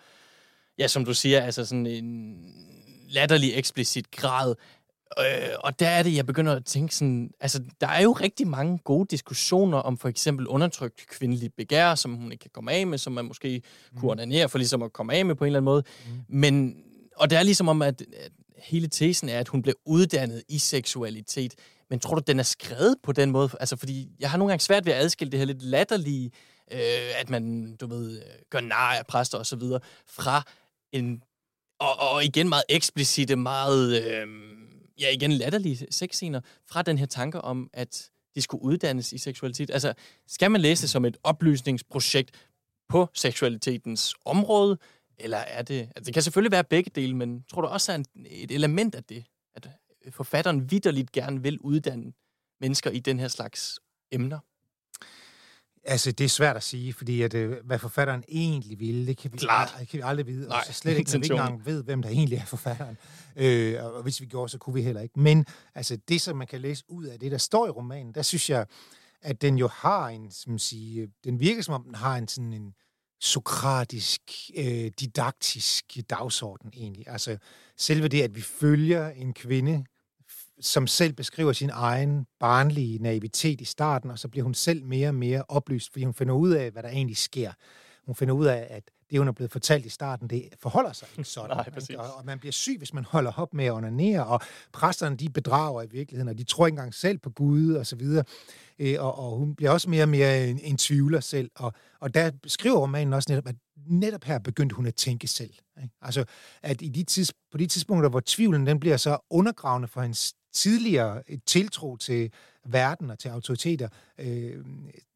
ja, 0.78 0.88
som 0.88 1.04
du 1.04 1.14
siger, 1.14 1.40
altså 1.40 1.64
sådan 1.64 1.86
en 1.86 2.36
latterlig 3.08 3.54
eksplicit 3.54 4.10
grad 4.10 4.54
Øh, 5.18 5.48
og 5.58 5.80
der 5.80 5.88
er 5.88 6.02
det, 6.02 6.16
jeg 6.16 6.26
begynder 6.26 6.56
at 6.56 6.64
tænke 6.64 6.94
sådan, 6.94 7.30
altså 7.40 7.62
der 7.80 7.86
er 7.86 8.02
jo 8.02 8.12
rigtig 8.12 8.48
mange 8.48 8.78
gode 8.78 9.06
diskussioner 9.10 9.78
om 9.78 9.98
for 9.98 10.08
eksempel 10.08 10.46
undertrykt 10.46 11.06
kvindelig 11.08 11.50
begær, 11.56 11.94
som 11.94 12.14
hun 12.14 12.32
ikke 12.32 12.42
kan 12.42 12.50
komme 12.54 12.72
af 12.72 12.86
med, 12.86 12.98
som 12.98 13.12
man 13.12 13.24
måske 13.24 13.62
mm. 13.92 14.00
kunne 14.00 14.10
ordinere 14.10 14.48
for 14.48 14.58
ligesom 14.58 14.82
at 14.82 14.92
komme 14.92 15.14
af 15.14 15.26
med 15.26 15.34
på 15.34 15.44
en 15.44 15.46
eller 15.46 15.58
anden 15.58 15.64
måde. 15.64 15.82
Mm. 16.06 16.38
Men, 16.38 16.76
og 17.16 17.30
det 17.30 17.38
er 17.38 17.42
ligesom 17.42 17.68
om, 17.68 17.82
at, 17.82 18.00
at 18.00 18.32
hele 18.58 18.88
tesen 18.88 19.28
er, 19.28 19.38
at 19.38 19.48
hun 19.48 19.62
blev 19.62 19.74
uddannet 19.86 20.42
i 20.48 20.58
seksualitet. 20.58 21.54
Men 21.90 22.00
tror 22.00 22.14
du, 22.14 22.22
den 22.26 22.38
er 22.38 22.42
skrevet 22.42 22.96
på 23.02 23.12
den 23.12 23.30
måde? 23.30 23.50
Altså, 23.60 23.76
fordi 23.76 24.08
jeg 24.20 24.30
har 24.30 24.38
nogle 24.38 24.50
gange 24.50 24.62
svært 24.62 24.86
ved 24.86 24.92
at 24.92 25.04
adskille 25.04 25.30
det 25.30 25.38
her 25.38 25.46
lidt 25.46 25.62
latterlige, 25.62 26.30
øh, 26.72 27.20
at 27.20 27.30
man, 27.30 27.76
du 27.76 27.86
ved, 27.86 28.22
gør 28.50 28.60
nar 28.60 28.94
af 28.94 29.06
præster 29.06 29.38
og 29.38 29.46
så 29.46 29.56
videre, 29.56 29.80
fra 30.08 30.42
en, 30.92 31.22
og, 31.80 31.98
og 31.98 32.24
igen 32.24 32.48
meget 32.48 32.64
eksplicite, 32.68 33.36
meget... 33.36 34.04
Øh, 34.04 34.26
ja, 35.00 35.10
igen 35.10 35.32
latterlige 35.32 35.86
sexscener 35.90 36.40
fra 36.70 36.82
den 36.82 36.98
her 36.98 37.06
tanke 37.06 37.40
om, 37.40 37.70
at 37.72 38.10
de 38.34 38.42
skulle 38.42 38.64
uddannes 38.64 39.12
i 39.12 39.18
seksualitet. 39.18 39.70
Altså, 39.70 39.94
skal 40.26 40.50
man 40.50 40.60
læse 40.60 40.82
det 40.82 40.90
som 40.90 41.04
et 41.04 41.16
oplysningsprojekt 41.22 42.30
på 42.88 43.08
seksualitetens 43.14 44.14
område, 44.24 44.78
eller 45.18 45.38
er 45.38 45.62
det... 45.62 45.80
Altså, 45.80 46.04
det 46.04 46.14
kan 46.14 46.22
selvfølgelig 46.22 46.52
være 46.52 46.64
begge 46.64 46.90
dele, 46.94 47.16
men 47.16 47.42
tror 47.42 47.62
du 47.62 47.68
også 47.68 47.92
er 47.92 47.96
en, 47.96 48.06
et 48.26 48.50
element 48.50 48.94
af 48.94 49.04
det, 49.04 49.24
at 49.54 49.68
forfatteren 50.10 50.70
vidderligt 50.70 51.12
gerne 51.12 51.42
vil 51.42 51.58
uddanne 51.60 52.12
mennesker 52.60 52.90
i 52.90 52.98
den 52.98 53.18
her 53.18 53.28
slags 53.28 53.80
emner? 54.12 54.38
Altså, 55.84 56.12
det 56.12 56.24
er 56.24 56.28
svært 56.28 56.56
at 56.56 56.62
sige, 56.62 56.92
fordi 56.92 57.22
at, 57.22 57.34
øh, 57.34 57.56
hvad 57.64 57.78
forfatteren 57.78 58.24
egentlig 58.28 58.80
ville, 58.80 59.06
det 59.06 59.16
kan 59.16 59.32
vi, 59.32 59.38
Klart. 59.38 59.68
Aldrig, 59.68 59.88
kan 59.88 59.96
vi 59.98 60.02
aldrig 60.02 60.26
vide. 60.26 60.48
Nej, 60.48 60.58
og 60.58 60.64
så 60.66 60.72
slet 60.72 60.98
ikke, 60.98 61.10
når 61.12 61.18
vi 61.18 61.24
ikke 61.24 61.34
engang 61.34 61.66
ved, 61.66 61.84
hvem 61.84 62.02
der 62.02 62.08
egentlig 62.08 62.38
er 62.38 62.44
forfatteren. 62.44 62.96
Øh, 63.36 63.84
og 63.84 64.02
hvis 64.02 64.20
vi 64.20 64.26
gjorde, 64.26 64.48
så 64.48 64.58
kunne 64.58 64.74
vi 64.74 64.82
heller 64.82 65.00
ikke. 65.00 65.20
Men 65.20 65.46
altså, 65.74 65.98
det, 66.08 66.20
som 66.20 66.36
man 66.36 66.46
kan 66.46 66.60
læse 66.60 66.84
ud 66.88 67.04
af 67.04 67.18
det, 67.18 67.32
der 67.32 67.38
står 67.38 67.66
i 67.66 67.70
romanen, 67.70 68.14
der 68.14 68.22
synes 68.22 68.50
jeg, 68.50 68.66
at 69.22 69.42
den 69.42 69.58
jo 69.58 69.68
har 69.68 70.08
en, 70.08 70.30
som 70.30 70.58
sige, 70.58 71.08
den 71.24 71.40
virker 71.40 71.62
som 71.62 71.74
om, 71.74 71.84
den 71.84 71.94
har 71.94 72.16
en 72.16 72.28
sådan 72.28 72.52
en 72.52 72.74
sokratisk, 73.20 74.20
øh, 74.56 74.90
didaktisk 75.00 75.84
dagsorden 76.10 76.70
egentlig. 76.76 77.08
Altså, 77.08 77.38
selve 77.76 78.08
det, 78.08 78.22
at 78.22 78.36
vi 78.36 78.40
følger 78.40 79.08
en 79.08 79.34
kvinde, 79.34 79.84
som 80.60 80.86
selv 80.86 81.12
beskriver 81.12 81.52
sin 81.52 81.70
egen 81.72 82.26
barnlige 82.40 82.98
naivitet 82.98 83.60
i 83.60 83.64
starten, 83.64 84.10
og 84.10 84.18
så 84.18 84.28
bliver 84.28 84.44
hun 84.44 84.54
selv 84.54 84.84
mere 84.84 85.08
og 85.08 85.14
mere 85.14 85.44
oplyst, 85.48 85.92
fordi 85.92 86.04
hun 86.04 86.14
finder 86.14 86.34
ud 86.34 86.50
af, 86.50 86.70
hvad 86.70 86.82
der 86.82 86.88
egentlig 86.88 87.16
sker. 87.16 87.52
Hun 88.06 88.14
finder 88.14 88.34
ud 88.34 88.46
af, 88.46 88.66
at 88.70 88.90
det, 89.10 89.18
hun 89.18 89.28
er 89.28 89.32
blevet 89.32 89.52
fortalt 89.52 89.86
i 89.86 89.88
starten, 89.88 90.28
det 90.28 90.48
forholder 90.62 90.92
sig 90.92 91.08
ikke 91.18 91.30
sådan. 91.38 91.56
Nej, 91.56 91.70
præcis. 91.70 91.96
Og, 91.96 92.14
og 92.16 92.26
man 92.26 92.38
bliver 92.38 92.52
syg, 92.52 92.78
hvis 92.78 92.94
man 92.94 93.04
holder 93.04 93.32
op 93.36 93.54
med 93.54 93.64
at 93.64 93.72
onanere, 93.72 94.26
og 94.26 94.40
præsterne, 94.72 95.16
de 95.16 95.30
bedrager 95.30 95.82
i 95.82 95.86
virkeligheden, 95.90 96.28
og 96.28 96.38
de 96.38 96.44
tror 96.44 96.66
ikke 96.66 96.74
engang 96.74 96.94
selv 96.94 97.18
på 97.18 97.30
Gud, 97.30 97.74
og 97.74 97.86
så 97.86 97.96
videre. 97.96 98.24
Øh, 98.78 98.96
og, 98.98 99.18
og 99.18 99.38
hun 99.38 99.54
bliver 99.54 99.70
også 99.70 99.90
mere 99.90 100.02
og 100.02 100.08
mere 100.08 100.48
en, 100.48 100.58
en 100.58 100.76
tvivler 100.76 101.20
selv. 101.20 101.50
Og, 101.54 101.72
og 102.00 102.14
der 102.14 102.30
skriver 102.46 102.78
romanen 102.78 103.12
også 103.12 103.26
netop, 103.32 103.46
at 103.46 103.56
netop 103.86 104.24
her 104.24 104.38
begyndte 104.38 104.76
hun 104.76 104.86
at 104.86 104.94
tænke 104.94 105.26
selv. 105.26 105.54
Ikke? 105.82 105.94
Altså, 106.02 106.24
at 106.62 106.82
i 106.82 106.88
de 106.88 107.02
tids, 107.02 107.32
på 107.52 107.58
de 107.58 107.66
tidspunkter, 107.66 108.10
hvor 108.10 108.22
tvivlen 108.26 108.66
den 108.66 108.80
bliver 108.80 108.96
så 108.96 109.18
undergravende 109.30 109.88
for 109.88 110.02
hendes 110.02 110.34
tidligere 110.52 111.22
tiltro 111.46 111.96
til 111.96 112.32
verden 112.64 113.10
og 113.10 113.18
til 113.18 113.28
autoriteter, 113.28 113.88
øh, 114.18 114.64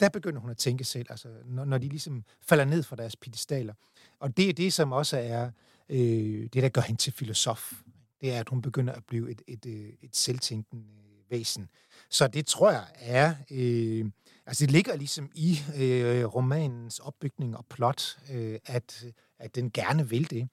der 0.00 0.08
begynder 0.08 0.40
hun 0.40 0.50
at 0.50 0.56
tænke 0.56 0.84
selv, 0.84 1.06
altså, 1.10 1.28
når, 1.44 1.64
når 1.64 1.78
de 1.78 1.88
ligesom 1.88 2.24
falder 2.42 2.64
ned 2.64 2.82
fra 2.82 2.96
deres 2.96 3.16
pedestaler. 3.16 3.74
Og 4.18 4.36
det 4.36 4.48
er 4.48 4.52
det, 4.52 4.72
som 4.72 4.92
også 4.92 5.18
er 5.18 5.50
øh, 5.88 6.42
det, 6.42 6.62
der 6.62 6.68
gør 6.68 6.80
hende 6.80 7.00
til 7.00 7.12
filosof. 7.12 7.72
Det 8.20 8.32
er, 8.32 8.40
at 8.40 8.48
hun 8.48 8.62
begynder 8.62 8.92
at 8.92 9.04
blive 9.04 9.30
et, 9.30 9.42
et, 9.46 9.66
et, 9.66 9.94
et 10.02 10.16
selvtænkende 10.16 10.82
øh, 10.82 11.30
væsen. 11.30 11.68
Så 12.10 12.26
det 12.26 12.46
tror 12.46 12.70
jeg 12.70 12.86
er... 12.94 13.34
Øh, 13.50 14.10
altså 14.46 14.66
det 14.66 14.72
ligger 14.72 14.96
ligesom 14.96 15.30
i 15.34 15.58
øh, 15.76 16.24
romanens 16.24 16.98
opbygning 16.98 17.56
og 17.56 17.66
plot, 17.66 18.18
øh, 18.32 18.58
at, 18.66 19.04
at 19.38 19.54
den 19.54 19.70
gerne 19.70 20.08
vil 20.08 20.30
det. 20.30 20.48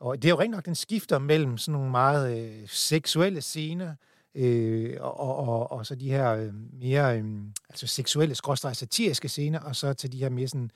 Og 0.00 0.22
det 0.22 0.28
er 0.28 0.32
jo 0.32 0.40
rent 0.40 0.50
nok, 0.50 0.64
den 0.64 0.74
skifter 0.74 1.18
mellem 1.18 1.58
sådan 1.58 1.72
nogle 1.72 1.90
meget 1.90 2.38
øh, 2.38 2.68
seksuelle 2.68 3.40
scener, 3.40 3.94
øh, 4.34 4.96
og, 5.00 5.36
og, 5.36 5.72
og 5.72 5.86
så 5.86 5.94
de 5.94 6.10
her 6.10 6.32
øh, 6.32 6.54
mere 6.72 7.18
øh, 7.18 7.24
altså 7.68 7.86
seksuelle, 7.86 8.34
skråstrej 8.34 8.72
satiriske 8.72 9.28
scener, 9.28 9.60
og 9.60 9.76
så 9.76 9.92
til 9.92 10.12
de 10.12 10.18
her 10.18 10.28
mere 10.28 10.48
sådan 10.48 10.70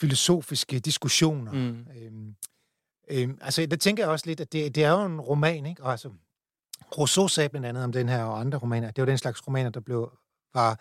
filosofiske 0.00 0.78
diskussioner. 0.78 1.52
Mm. 1.52 1.86
Øh, 1.96 2.12
øh, 3.10 3.34
altså, 3.40 3.66
der 3.66 3.76
tænker 3.76 4.02
jeg 4.02 4.10
også 4.10 4.26
lidt, 4.26 4.40
at 4.40 4.52
det, 4.52 4.74
det 4.74 4.84
er 4.84 4.90
jo 4.90 5.04
en 5.04 5.20
roman, 5.20 5.66
ikke? 5.66 5.82
Og 5.82 5.90
altså, 5.90 6.10
Rousseau 6.98 7.28
sagde 7.28 7.48
blandt 7.48 7.66
andet 7.66 7.84
om 7.84 7.92
den 7.92 8.08
her 8.08 8.22
og 8.22 8.40
andre 8.40 8.58
romaner. 8.58 8.90
Det 8.90 9.02
var 9.02 9.06
den 9.06 9.18
slags 9.18 9.46
romaner, 9.46 9.70
der 9.70 9.80
blev, 9.80 10.12
var 10.54 10.80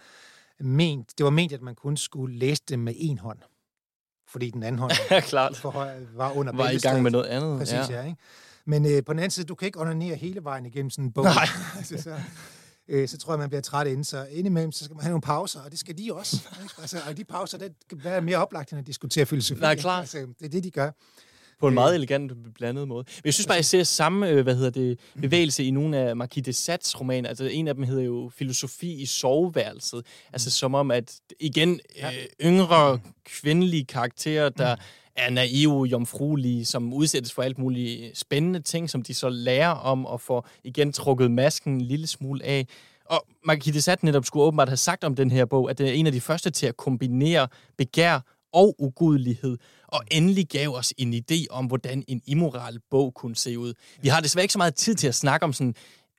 ment, 0.59 1.17
det 1.17 1.23
var 1.23 1.29
ment, 1.29 1.53
at 1.53 1.61
man 1.61 1.75
kun 1.75 1.97
skulle 1.97 2.37
læse 2.37 2.63
dem 2.69 2.79
med 2.79 2.93
en 2.97 3.17
hånd. 3.17 3.39
Fordi 4.27 4.49
den 4.49 4.63
anden 4.63 4.79
hånd 4.79 4.91
Klart. 5.21 5.57
For, 5.57 5.91
var 6.15 6.31
under 6.31 6.53
Var 6.53 6.69
i 6.69 6.77
gang 6.77 7.03
med 7.03 7.11
noget 7.11 7.25
andet. 7.25 7.57
Præcis, 7.59 7.73
ja. 7.73 7.85
ja 7.89 8.03
ikke? 8.03 8.17
Men 8.65 8.85
øh, 8.85 9.03
på 9.05 9.13
den 9.13 9.19
anden 9.19 9.31
side, 9.31 9.45
du 9.45 9.55
kan 9.55 9.65
ikke 9.65 9.79
onanere 9.81 10.15
hele 10.15 10.43
vejen 10.43 10.65
igennem 10.65 10.89
sådan 10.89 11.05
en 11.05 11.11
bog. 11.11 11.23
Nej. 11.23 11.47
altså, 11.77 12.01
så, 12.01 12.15
øh, 12.87 13.07
så 13.07 13.17
tror 13.17 13.33
jeg, 13.33 13.39
man 13.39 13.49
bliver 13.49 13.61
træt 13.61 13.87
inden. 13.87 14.03
Så 14.03 14.25
indimellem, 14.31 14.71
så 14.71 14.83
skal 14.85 14.95
man 14.95 15.01
have 15.03 15.11
nogle 15.11 15.21
pauser, 15.21 15.59
og 15.61 15.71
det 15.71 15.79
skal 15.79 15.97
de 15.97 16.13
også. 16.13 16.47
Ikke? 16.63 16.73
Altså, 16.81 16.97
og 17.07 17.17
de 17.17 17.23
pauser, 17.23 17.57
det 17.57 17.71
kan 17.89 18.03
være 18.03 18.21
mere 18.21 18.37
oplagt, 18.37 18.71
end 18.71 18.79
at 18.79 18.87
diskutere 18.87 19.25
filosofi. 19.25 19.61
Nej, 19.61 19.75
klart. 19.75 20.01
Altså, 20.01 20.17
det 20.17 20.45
er 20.45 20.49
det, 20.49 20.63
de 20.63 20.71
gør. 20.71 20.91
På 21.59 21.67
en 21.67 21.73
meget 21.73 21.95
elegant 21.95 22.31
blandet 22.55 22.87
måde. 22.87 23.03
Men 23.07 23.21
jeg 23.25 23.33
synes 23.33 23.47
bare, 23.47 23.55
jeg 23.55 23.65
ser 23.65 23.83
samme 23.83 24.29
øh, 24.29 24.43
hvad 24.43 24.55
hedder 24.55 24.69
det, 24.69 24.99
bevægelse 25.21 25.63
i 25.63 25.71
nogle 25.71 25.97
af 25.97 26.15
Marquis 26.15 26.43
de 26.43 26.53
Sades 26.53 26.99
romaner. 26.99 27.29
Altså 27.29 27.45
en 27.45 27.67
af 27.67 27.75
dem 27.75 27.83
hedder 27.83 28.03
jo 28.03 28.31
Filosofi 28.35 29.01
i 29.01 29.05
soveværelset. 29.05 30.05
Altså 30.33 30.51
som 30.51 30.75
om, 30.75 30.91
at 30.91 31.15
igen, 31.39 31.79
øh, 32.03 32.13
yngre 32.41 32.99
kvindelige 33.25 33.85
karakterer, 33.85 34.49
der 34.49 34.75
er 35.15 35.29
naive, 35.29 35.85
jomfruelige, 35.85 36.65
som 36.65 36.93
udsættes 36.93 37.33
for 37.33 37.41
alt 37.41 37.57
muligt 37.57 38.17
spændende 38.17 38.59
ting, 38.59 38.89
som 38.89 39.01
de 39.01 39.13
så 39.13 39.29
lærer 39.29 39.69
om 39.69 40.05
og 40.05 40.21
får 40.21 40.47
igen 40.63 40.93
trukket 40.93 41.31
masken 41.31 41.73
en 41.73 41.81
lille 41.81 42.07
smule 42.07 42.43
af. 42.43 42.67
Og 43.05 43.27
Marquis 43.45 43.73
de 43.73 43.81
Sade 43.81 44.05
netop 44.05 44.25
skulle 44.25 44.43
åbenbart 44.43 44.69
have 44.69 44.77
sagt 44.77 45.03
om 45.03 45.15
den 45.15 45.31
her 45.31 45.45
bog, 45.45 45.69
at 45.69 45.77
det 45.77 45.87
er 45.87 45.91
en 45.91 46.05
af 46.07 46.11
de 46.11 46.21
første 46.21 46.49
til 46.49 46.67
at 46.67 46.77
kombinere 46.77 47.47
begær 47.77 48.19
og 48.53 48.75
ugudelighed, 48.79 49.57
og 49.87 50.03
endelig 50.11 50.47
gav 50.47 50.69
os 50.69 50.93
en 50.97 51.13
idé 51.13 51.45
om, 51.49 51.65
hvordan 51.65 52.03
en 52.07 52.21
immoral 52.25 52.79
bog 52.89 53.13
kunne 53.13 53.35
se 53.35 53.59
ud. 53.59 53.73
Vi 54.01 54.07
har 54.07 54.21
desværre 54.21 54.43
ikke 54.43 54.53
så 54.53 54.57
meget 54.57 54.75
tid 54.75 54.95
til 54.95 55.07
at 55.07 55.15
snakke 55.15 55.43
om 55.43 55.53
sådan 55.53 55.75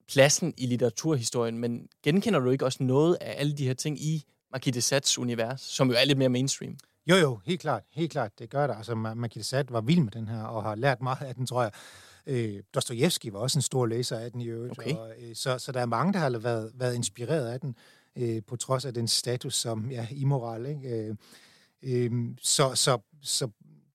pladsen 0.08 0.54
i 0.56 0.66
litteraturhistorien, 0.66 1.58
men 1.58 1.86
genkender 2.02 2.40
du 2.40 2.50
ikke 2.50 2.64
også 2.64 2.82
noget 2.82 3.18
af 3.20 3.34
alle 3.38 3.56
de 3.56 3.66
her 3.66 3.74
ting 3.74 4.00
i 4.00 4.24
Marquis 4.52 4.74
de 4.74 4.82
Sades 4.82 5.18
univers, 5.18 5.60
som 5.60 5.90
jo 5.90 5.96
er 5.98 6.04
lidt 6.04 6.18
mere 6.18 6.28
mainstream? 6.28 6.76
Jo, 7.06 7.16
jo, 7.16 7.40
helt 7.46 7.60
klart. 7.60 7.82
Helt 7.92 8.12
klart, 8.12 8.38
det 8.38 8.50
gør 8.50 8.66
det. 8.66 8.74
Altså, 8.76 8.94
Marquis 8.94 9.42
de 9.42 9.48
Sade 9.48 9.72
var 9.72 9.80
vild 9.80 10.00
med 10.00 10.10
den 10.10 10.28
her, 10.28 10.42
og 10.42 10.62
har 10.62 10.74
lært 10.74 11.02
meget 11.02 11.22
af 11.22 11.34
den, 11.34 11.46
tror 11.46 11.62
jeg. 11.62 11.72
Øh, 12.26 12.62
Dostojevski 12.74 13.32
var 13.32 13.38
også 13.38 13.58
en 13.58 13.62
stor 13.62 13.86
læser 13.86 14.18
af 14.18 14.32
den 14.32 14.40
i 14.40 14.46
øvrigt. 14.46 14.78
Okay. 14.78 14.94
Og, 14.94 15.12
øh, 15.20 15.34
så, 15.34 15.58
så 15.58 15.72
der 15.72 15.80
er 15.80 15.86
mange, 15.86 16.12
der 16.12 16.18
har 16.18 16.38
været, 16.38 16.72
været 16.74 16.94
inspireret 16.94 17.46
af 17.46 17.60
den, 17.60 17.74
øh, 18.16 18.42
på 18.46 18.56
trods 18.56 18.84
af 18.84 18.94
den 18.94 19.08
status 19.08 19.54
som 19.54 19.90
ja, 19.90 20.06
immoral. 20.10 20.66
Ikke? 20.66 20.88
Øh, 20.88 21.16
øh, 21.82 22.12
så, 22.42 22.74
så, 22.74 22.98
så 23.22 23.46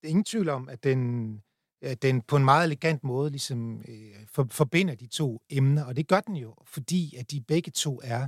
det 0.01 0.07
er 0.07 0.09
ingen 0.09 0.23
tvivl 0.23 0.49
om, 0.49 0.69
at 0.69 0.83
den, 0.83 1.41
at 1.81 2.01
den 2.01 2.21
på 2.21 2.35
en 2.35 2.45
meget 2.45 2.65
elegant 2.65 3.03
måde 3.03 3.29
ligesom, 3.29 3.81
øh, 3.87 4.25
for, 4.33 4.47
forbinder 4.51 4.95
de 4.95 5.07
to 5.07 5.41
emner, 5.49 5.83
og 5.83 5.95
det 5.95 6.07
gør 6.07 6.19
den 6.19 6.35
jo, 6.35 6.55
fordi 6.65 7.15
at 7.15 7.31
de 7.31 7.41
begge 7.41 7.71
to 7.71 8.01
er 8.03 8.27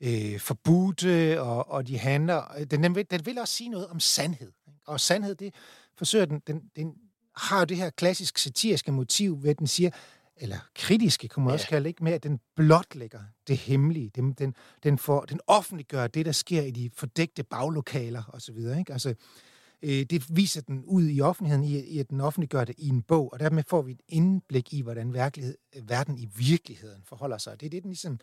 øh, 0.00 0.40
forbudte, 0.40 1.42
og, 1.42 1.70
og 1.70 1.86
de 1.86 1.98
handler... 1.98 2.64
Den, 2.70 2.82
den, 2.82 2.94
vil, 2.94 3.06
den 3.10 3.26
vil 3.26 3.38
også 3.38 3.54
sige 3.54 3.70
noget 3.70 3.86
om 3.86 4.00
sandhed. 4.00 4.52
Ikke? 4.66 4.78
Og 4.86 5.00
sandhed, 5.00 5.34
det 5.34 5.54
forsøger 5.96 6.24
den, 6.24 6.42
den, 6.46 6.70
den 6.76 6.94
har 7.36 7.58
jo 7.58 7.64
det 7.64 7.76
her 7.76 7.90
klassisk 7.90 8.38
satiriske 8.38 8.92
motiv, 8.92 9.36
hvor 9.36 9.52
den 9.52 9.66
siger, 9.66 9.90
eller 10.36 10.58
kritiske, 10.74 11.28
kunne 11.28 11.44
man 11.44 11.50
ja. 11.50 11.54
også 11.54 11.68
kalde 11.68 11.88
ikke, 11.88 12.04
med 12.04 12.12
at 12.12 12.22
den 12.22 12.40
blotlægger 12.56 13.20
det 13.48 13.56
hemmelige. 13.56 14.10
Den, 14.14 14.32
den, 14.32 14.54
den, 14.82 14.98
får, 14.98 15.24
den 15.24 15.40
offentliggør 15.46 16.06
det, 16.06 16.26
der 16.26 16.32
sker 16.32 16.62
i 16.62 16.70
de 16.70 16.90
fordægte 16.94 17.42
baglokaler 17.42 18.22
osv. 18.32 18.56
Ikke? 18.78 18.92
Altså, 18.92 19.14
øh, 19.82 20.02
det 20.10 20.36
viser 20.36 20.60
den 20.60 20.84
ud 20.84 21.08
i 21.08 21.20
offentligheden, 21.20 21.64
i, 21.64 21.78
i 21.78 21.98
at 21.98 22.10
den 22.10 22.20
offentliggør 22.20 22.64
det 22.64 22.74
i 22.78 22.88
en 22.88 23.02
bog, 23.02 23.32
og 23.32 23.40
dermed 23.40 23.62
får 23.68 23.82
vi 23.82 23.92
et 23.92 24.00
indblik 24.08 24.74
i, 24.74 24.80
hvordan 24.80 25.14
virkelighed, 25.14 25.56
verden 25.82 26.18
i 26.18 26.28
virkeligheden 26.36 27.02
forholder 27.04 27.38
sig. 27.38 27.60
Det 27.60 27.66
er 27.66 27.70
det, 27.70 27.82
den 27.82 27.90
ligesom 27.90 28.20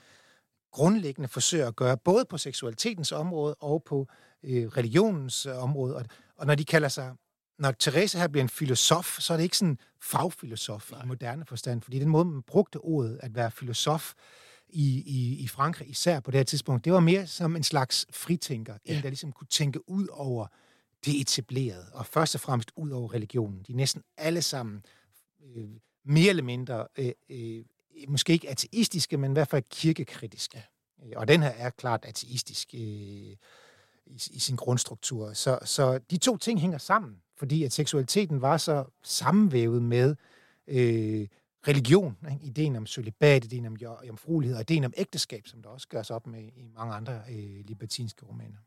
grundlæggende 0.72 1.28
forsøger 1.28 1.68
at 1.68 1.76
gøre, 1.76 1.98
både 1.98 2.26
på 2.30 2.38
seksualitetens 2.38 3.12
område 3.12 3.56
og 3.56 3.84
på 3.84 4.08
øh, 4.44 4.68
religionens 4.68 5.46
øh, 5.46 5.64
område. 5.64 5.96
Og, 5.96 6.06
og 6.38 6.46
når 6.46 6.56
de 6.56 6.66
kalder 6.66 6.88
sig 6.88 7.16
når 7.60 7.72
Therese 7.72 8.18
her 8.18 8.28
bliver 8.28 8.44
en 8.44 8.50
filosof, 8.50 9.20
så 9.20 9.34
er 9.34 9.38
det 9.38 9.44
ikke 9.44 9.58
sådan 9.58 9.80
fagfilosof 10.02 10.92
Nej. 10.92 11.04
i 11.04 11.06
moderne 11.08 11.46
forstand, 11.46 11.82
fordi 11.82 12.00
den 12.00 12.10
måde, 12.10 12.26
man 12.26 12.42
brugte 12.42 12.78
ordet 12.78 13.20
at 13.24 13.36
være 13.36 13.52
filosof 13.52 14.14
i, 14.70 15.04
i, 15.06 15.44
i 15.44 15.48
Frankrig, 15.48 15.90
især 15.90 16.20
på 16.20 16.32
det 16.32 16.38
her 16.38 16.44
tidspunkt, 16.44 16.86
det 16.86 16.94
var 16.94 17.00
mere 17.00 17.28
som 17.28 17.56
en 17.56 17.64
slags 17.64 18.06
fritænker, 18.12 18.74
ja. 18.88 18.96
en, 18.96 19.04
der 19.04 19.10
ligesom 19.10 19.32
kunne 19.32 19.48
tænke 19.48 19.90
ud 19.90 20.08
over 20.12 20.48
det 21.06 21.22
etablerede, 21.22 21.86
og 21.94 22.06
først 22.06 22.36
og 22.36 22.42
fremmest 22.42 22.72
ud 22.76 22.92
over 22.92 23.14
religionen. 23.14 23.64
De 23.68 23.72
er 23.72 23.76
næsten 23.76 24.04
alle 24.18 24.42
sammen 24.42 24.86
øh, 25.56 25.70
mere 26.04 26.30
eller 26.30 26.44
mindre, 26.44 26.88
øh, 26.98 27.12
øh, 27.30 27.64
måske 28.08 28.34
ikke 28.34 28.50
ateistiske, 28.50 29.18
men 29.18 29.32
i 29.32 29.34
hvert 29.34 29.48
fald 29.48 29.64
kirkekritiske. 29.70 30.64
Ja. 31.10 31.20
Og 31.20 31.28
den 31.28 31.42
her 31.42 31.50
er 31.50 31.70
klart 31.70 32.06
ateistisk 32.06 32.70
øh, 32.74 32.80
i, 32.80 33.38
i 34.32 34.40
sin 34.40 34.56
grundstruktur. 34.56 35.34
Så, 35.34 35.60
så 35.64 35.98
de 35.98 36.18
to 36.18 36.38
ting 36.38 36.62
hænger 36.62 36.78
sammen 36.78 37.22
fordi 37.38 37.64
at 37.64 37.74
seksualiteten 37.74 38.42
var 38.42 38.58
så 38.58 38.86
sammenvævet 39.04 39.84
med 39.84 40.16
øh, 40.68 41.28
religion, 41.68 42.18
ikke? 42.32 42.46
ideen 42.46 42.76
om 42.76 42.86
celibat, 42.86 43.44
ideen 43.46 43.66
om 43.66 43.76
jomfruelighed 44.08 44.56
og 44.56 44.62
ideen 44.62 44.84
om 44.84 44.94
ægteskab, 44.98 45.48
som 45.48 45.62
der 45.62 45.70
også 45.70 45.88
gørs 45.88 46.12
op 46.12 46.28
med 46.28 46.44
i 46.44 46.72
mange 46.76 46.94
andre 46.94 47.22
øh, 47.30 47.66
libertinske 47.66 48.26
romaner. 48.26 48.58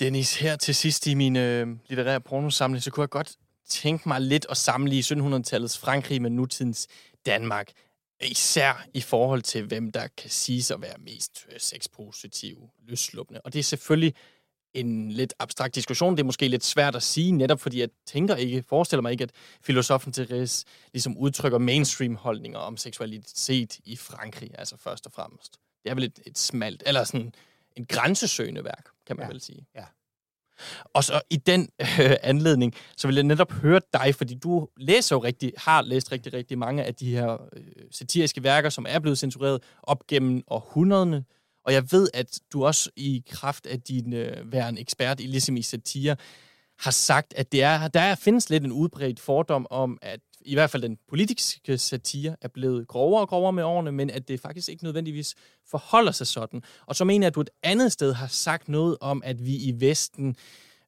Dennis, 0.00 0.36
her 0.36 0.56
til 0.56 0.74
sidst 0.74 1.06
i 1.06 1.14
min 1.14 1.36
øh, 1.36 1.66
litterære 1.88 2.20
pornosamling, 2.20 2.82
så 2.82 2.90
kunne 2.90 3.02
jeg 3.02 3.10
godt 3.10 3.36
tænke 3.68 4.08
mig 4.08 4.20
lidt 4.20 4.46
at 4.50 4.56
sammenligne 4.56 5.36
1700-tallets 5.36 5.78
Frankrig 5.78 6.22
med 6.22 6.30
nutidens 6.30 6.88
Danmark. 7.26 7.72
Især 8.22 8.86
i 8.94 9.00
forhold 9.00 9.42
til, 9.42 9.66
hvem 9.66 9.92
der 9.92 10.06
kan 10.16 10.30
sige 10.30 10.74
at 10.74 10.82
være 10.82 10.98
mest 10.98 11.46
øh, 11.52 11.60
sexpositiv, 11.60 12.70
løsslupende. 12.86 13.40
Og 13.40 13.52
det 13.52 13.58
er 13.58 13.62
selvfølgelig 13.62 14.14
en 14.74 15.12
lidt 15.12 15.34
abstrakt 15.38 15.74
diskussion. 15.74 16.16
Det 16.16 16.20
er 16.20 16.24
måske 16.24 16.48
lidt 16.48 16.64
svært 16.64 16.96
at 16.96 17.02
sige, 17.02 17.32
netop 17.32 17.60
fordi 17.60 17.80
jeg 17.80 17.88
tænker 18.06 18.36
ikke, 18.36 18.64
forestiller 18.68 19.02
mig 19.02 19.12
ikke, 19.12 19.24
at 19.24 19.30
filosofen 19.62 20.12
Therese 20.12 20.64
ligesom 20.92 21.16
udtrykker 21.16 21.58
mainstream-holdninger 21.58 22.58
om 22.58 22.76
seksualitet 22.76 23.78
i 23.84 23.96
Frankrig, 23.96 24.50
altså 24.58 24.76
først 24.76 25.06
og 25.06 25.12
fremmest. 25.12 25.58
Det 25.82 25.90
er 25.90 25.94
vel 25.94 26.04
et, 26.04 26.18
et 26.26 26.38
smalt, 26.38 26.82
eller 26.86 27.04
sådan 27.04 27.32
en 27.78 27.86
grænsesøgende 27.86 28.64
værk, 28.64 28.88
kan 29.06 29.16
man 29.16 29.26
ja. 29.26 29.32
vel 29.32 29.40
sige. 29.40 29.66
Ja. 29.74 29.84
Og 30.84 31.04
så 31.04 31.20
i 31.30 31.36
den 31.36 31.68
øh, 31.80 32.16
anledning, 32.22 32.74
så 32.96 33.08
vil 33.08 33.14
jeg 33.14 33.24
netop 33.24 33.52
høre 33.52 33.80
dig, 33.92 34.14
fordi 34.14 34.34
du 34.34 34.68
læser 34.76 35.16
jo 35.16 35.22
rigtig, 35.22 35.52
har 35.56 35.82
læst 35.82 36.12
rigtig, 36.12 36.32
rigtig 36.32 36.58
mange 36.58 36.84
af 36.84 36.94
de 36.94 37.10
her 37.10 37.32
øh, 37.32 37.62
satiriske 37.90 38.42
værker, 38.42 38.70
som 38.70 38.86
er 38.88 38.98
blevet 38.98 39.18
censureret 39.18 39.62
op 39.82 40.06
gennem 40.06 40.42
århundrederne. 40.46 41.24
Og 41.64 41.72
jeg 41.72 41.92
ved, 41.92 42.08
at 42.14 42.40
du 42.52 42.64
også 42.64 42.90
i 42.96 43.24
kraft 43.30 43.66
af 43.66 43.80
din 43.80 44.12
øh, 44.12 44.52
væren 44.52 44.78
ekspert 44.78 45.20
i, 45.20 45.26
ligesom 45.26 45.56
i 45.56 45.62
satire, 45.62 46.16
har 46.78 46.90
sagt, 46.90 47.34
at 47.36 47.52
det 47.52 47.62
er, 47.62 47.88
der 47.88 48.14
findes 48.14 48.50
lidt 48.50 48.64
en 48.64 48.72
udbredt 48.72 49.20
fordom 49.20 49.66
om, 49.70 49.98
at 50.02 50.20
i 50.40 50.54
hvert 50.54 50.70
fald 50.70 50.82
den 50.82 50.98
politiske 51.08 51.78
satire 51.78 52.36
er 52.40 52.48
blevet 52.48 52.88
grovere 52.88 53.20
og 53.20 53.28
grovere 53.28 53.52
med 53.52 53.64
årene, 53.64 53.92
men 53.92 54.10
at 54.10 54.28
det 54.28 54.40
faktisk 54.40 54.68
ikke 54.68 54.84
nødvendigvis 54.84 55.34
forholder 55.70 56.12
sig 56.12 56.26
sådan. 56.26 56.62
Og 56.86 56.96
så 56.96 57.04
mener 57.04 57.24
jeg, 57.24 57.30
at 57.30 57.34
du 57.34 57.40
et 57.40 57.50
andet 57.62 57.92
sted 57.92 58.12
har 58.12 58.26
sagt 58.26 58.68
noget 58.68 58.96
om, 59.00 59.22
at 59.24 59.46
vi 59.46 59.56
i 59.56 59.74
Vesten 59.80 60.36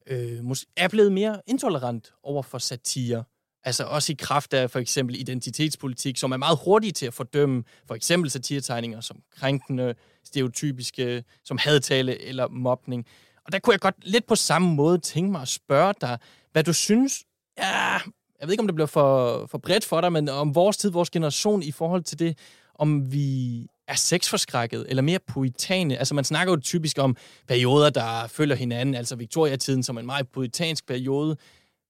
øh, 0.07 0.39
er 0.77 0.87
blevet 0.87 1.11
mere 1.11 1.41
intolerant 1.47 2.13
over 2.23 2.43
for 2.43 2.57
satire. 2.57 3.23
Altså 3.63 3.83
også 3.83 4.11
i 4.11 4.15
kraft 4.19 4.53
af 4.53 4.71
for 4.71 4.79
eksempel 4.79 5.19
identitetspolitik, 5.19 6.17
som 6.17 6.31
er 6.31 6.37
meget 6.37 6.59
hurtige 6.65 6.91
til 6.91 7.05
at 7.05 7.13
fordømme 7.13 7.63
for 7.87 7.95
eksempel 7.95 8.31
satiretegninger 8.31 9.01
som 9.01 9.17
krænkende, 9.35 9.95
stereotypiske, 10.23 11.23
som 11.43 11.57
hadtale 11.57 12.21
eller 12.21 12.47
mobning. 12.47 13.05
Og 13.45 13.51
der 13.51 13.59
kunne 13.59 13.73
jeg 13.73 13.79
godt 13.79 13.95
lidt 14.03 14.25
på 14.25 14.35
samme 14.35 14.75
måde 14.75 14.97
tænke 14.97 15.31
mig 15.31 15.41
at 15.41 15.47
spørge 15.47 15.93
dig, 16.01 16.17
hvad 16.51 16.63
du 16.63 16.73
synes, 16.73 17.23
ja, 17.57 17.97
jeg 18.41 18.47
ved 18.47 18.53
ikke, 18.53 18.61
om 18.61 18.67
det 18.67 18.75
bliver 18.75 18.87
for, 18.87 19.45
for 19.45 19.57
bredt 19.57 19.85
for 19.85 20.01
dig, 20.01 20.11
men 20.11 20.29
om 20.29 20.55
vores 20.55 20.77
tid, 20.77 20.91
vores 20.91 21.09
generation 21.09 21.63
i 21.63 21.71
forhold 21.71 22.03
til 22.03 22.19
det, 22.19 22.37
om 22.75 23.11
vi 23.11 23.67
er 23.87 23.95
sexforskrækket 23.95 24.85
eller 24.89 25.03
mere 25.03 25.19
puritane. 25.27 25.97
Altså 25.97 26.15
man 26.15 26.23
snakker 26.23 26.53
jo 26.53 26.59
typisk 26.59 26.97
om 26.97 27.15
perioder, 27.47 27.89
der 27.89 28.27
følger 28.27 28.55
hinanden, 28.55 28.95
altså 28.95 29.15
Victoria-tiden 29.15 29.83
som 29.83 29.97
en 29.97 30.05
meget 30.05 30.29
puritansk 30.29 30.87
periode. 30.87 31.37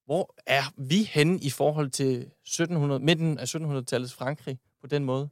Hvor 0.06 0.36
er 0.48 0.64
vi 0.78 1.10
henne 1.12 1.40
i 1.40 1.50
forhold 1.50 1.90
til 1.90 2.18
1700, 2.18 3.00
midten 3.00 3.38
af 3.40 3.56
1700-tallets 3.56 4.14
Frankrig 4.14 4.60
på 4.82 4.88
den 4.88 5.06
måde? 5.06 5.30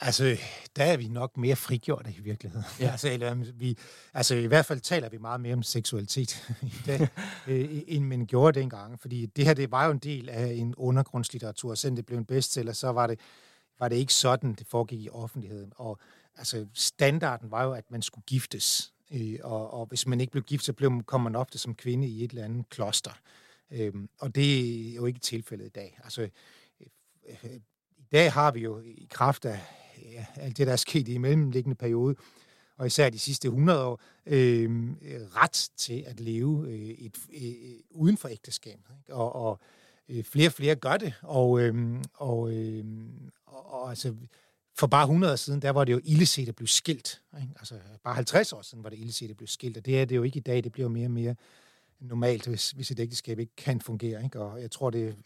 Altså, 0.00 0.36
der 0.76 0.84
er 0.84 0.96
vi 0.96 1.08
nok 1.08 1.36
mere 1.36 1.56
frigjorte 1.56 2.14
i 2.18 2.20
virkeligheden. 2.20 2.66
Ja. 2.80 2.90
altså, 2.92 3.08
eller, 3.08 3.34
vi, 3.34 3.78
altså, 4.14 4.34
i 4.34 4.46
hvert 4.46 4.66
fald 4.66 4.80
taler 4.80 5.08
vi 5.08 5.18
meget 5.18 5.40
mere 5.40 5.54
om 5.54 5.62
seksualitet 5.62 6.50
i 6.62 6.72
dag, 6.86 7.00
øh, 7.48 7.82
end 7.86 8.04
man 8.04 8.26
gjorde 8.26 8.60
dengang. 8.60 9.00
Fordi 9.00 9.26
det 9.26 9.44
her, 9.44 9.54
det 9.54 9.70
var 9.70 9.84
jo 9.84 9.90
en 9.90 9.98
del 9.98 10.28
af 10.28 10.46
en 10.46 10.74
undergrundslitteratur. 10.74 11.74
Selvom 11.74 11.96
det 11.96 12.06
blev 12.06 12.18
en 12.18 12.24
bestseller, 12.24 12.72
så 12.72 12.88
var 12.88 13.06
det, 13.06 13.20
var 13.78 13.88
det 13.88 13.96
ikke 13.96 14.14
sådan, 14.14 14.54
det 14.54 14.66
foregik 14.66 15.00
i 15.00 15.08
offentligheden. 15.10 15.72
Og 15.76 15.98
altså, 16.36 16.66
standarden 16.74 17.50
var 17.50 17.64
jo, 17.64 17.72
at 17.72 17.90
man 17.90 18.02
skulle 18.02 18.24
giftes. 18.26 18.92
Øh, 19.10 19.38
og, 19.42 19.70
og 19.74 19.86
hvis 19.86 20.06
man 20.06 20.20
ikke 20.20 20.30
blev 20.30 20.44
gift, 20.44 20.64
så 20.64 20.72
blev, 20.72 21.02
kom 21.06 21.20
man 21.20 21.36
ofte 21.36 21.58
som 21.58 21.74
kvinde 21.74 22.08
i 22.08 22.24
et 22.24 22.30
eller 22.30 22.44
andet 22.44 22.68
kloster. 22.68 23.12
Øh, 23.70 23.92
og 24.20 24.34
det 24.34 24.90
er 24.90 24.94
jo 24.94 25.06
ikke 25.06 25.20
tilfældet 25.20 25.66
i 25.66 25.68
dag. 25.68 26.00
Altså, 26.04 26.28
øh, 27.28 27.54
i 27.98 28.04
dag 28.12 28.32
har 28.32 28.50
vi 28.50 28.60
jo 28.60 28.80
i 28.80 29.06
kraft 29.10 29.44
af 29.44 29.60
ja, 30.18 30.42
alt 30.42 30.58
det, 30.58 30.66
der 30.66 30.72
er 30.72 30.76
sket 30.76 31.08
i 31.08 31.18
mellemliggende 31.18 31.76
periode, 31.76 32.16
og 32.76 32.86
især 32.86 33.10
de 33.10 33.18
sidste 33.18 33.48
100 33.48 33.84
år, 33.84 34.00
øh, 34.26 34.70
ret 35.36 35.70
til 35.76 36.04
at 36.06 36.20
leve 36.20 36.68
øh, 36.68 36.88
et, 36.88 37.16
øh, 37.42 37.80
uden 37.90 38.16
for 38.16 38.28
ægteskab. 38.28 38.78
Ikke? 38.98 39.14
Og, 39.14 39.34
og 39.34 39.60
øh, 40.08 40.24
flere 40.24 40.48
og 40.48 40.52
flere 40.52 40.74
gør 40.74 40.96
det, 40.96 41.14
og, 41.22 41.60
øh, 41.60 41.74
og, 42.14 42.52
øh, 42.52 42.84
og, 43.46 43.72
og 43.72 43.88
altså, 43.88 44.14
for 44.78 44.86
bare 44.86 45.02
100 45.02 45.32
år 45.32 45.36
siden, 45.36 45.62
der 45.62 45.70
var 45.70 45.84
det 45.84 45.92
jo 45.92 46.00
illeset 46.04 46.48
at 46.48 46.56
blive 46.56 46.68
skilt. 46.68 47.20
Ikke? 47.40 47.52
Altså, 47.58 47.74
bare 48.04 48.14
50 48.14 48.52
år 48.52 48.62
siden 48.62 48.84
var 48.84 48.90
det 48.90 48.98
illeset 48.98 49.30
at 49.30 49.36
blive 49.36 49.48
skilt, 49.48 49.76
og 49.76 49.86
det 49.86 50.00
er 50.00 50.04
det 50.04 50.16
jo 50.16 50.22
ikke 50.22 50.36
i 50.36 50.40
dag. 50.40 50.64
Det 50.64 50.72
bliver 50.72 50.88
mere 50.88 51.06
og 51.06 51.10
mere 51.10 51.34
normalt, 52.00 52.46
hvis, 52.46 52.70
hvis 52.70 52.90
et 52.90 53.00
ægteskab 53.00 53.38
ikke 53.38 53.56
kan 53.56 53.80
fungere. 53.80 54.24
Ikke? 54.24 54.40
Og 54.40 54.60
jeg 54.60 54.70
tror, 54.70 54.90
det 54.90 55.16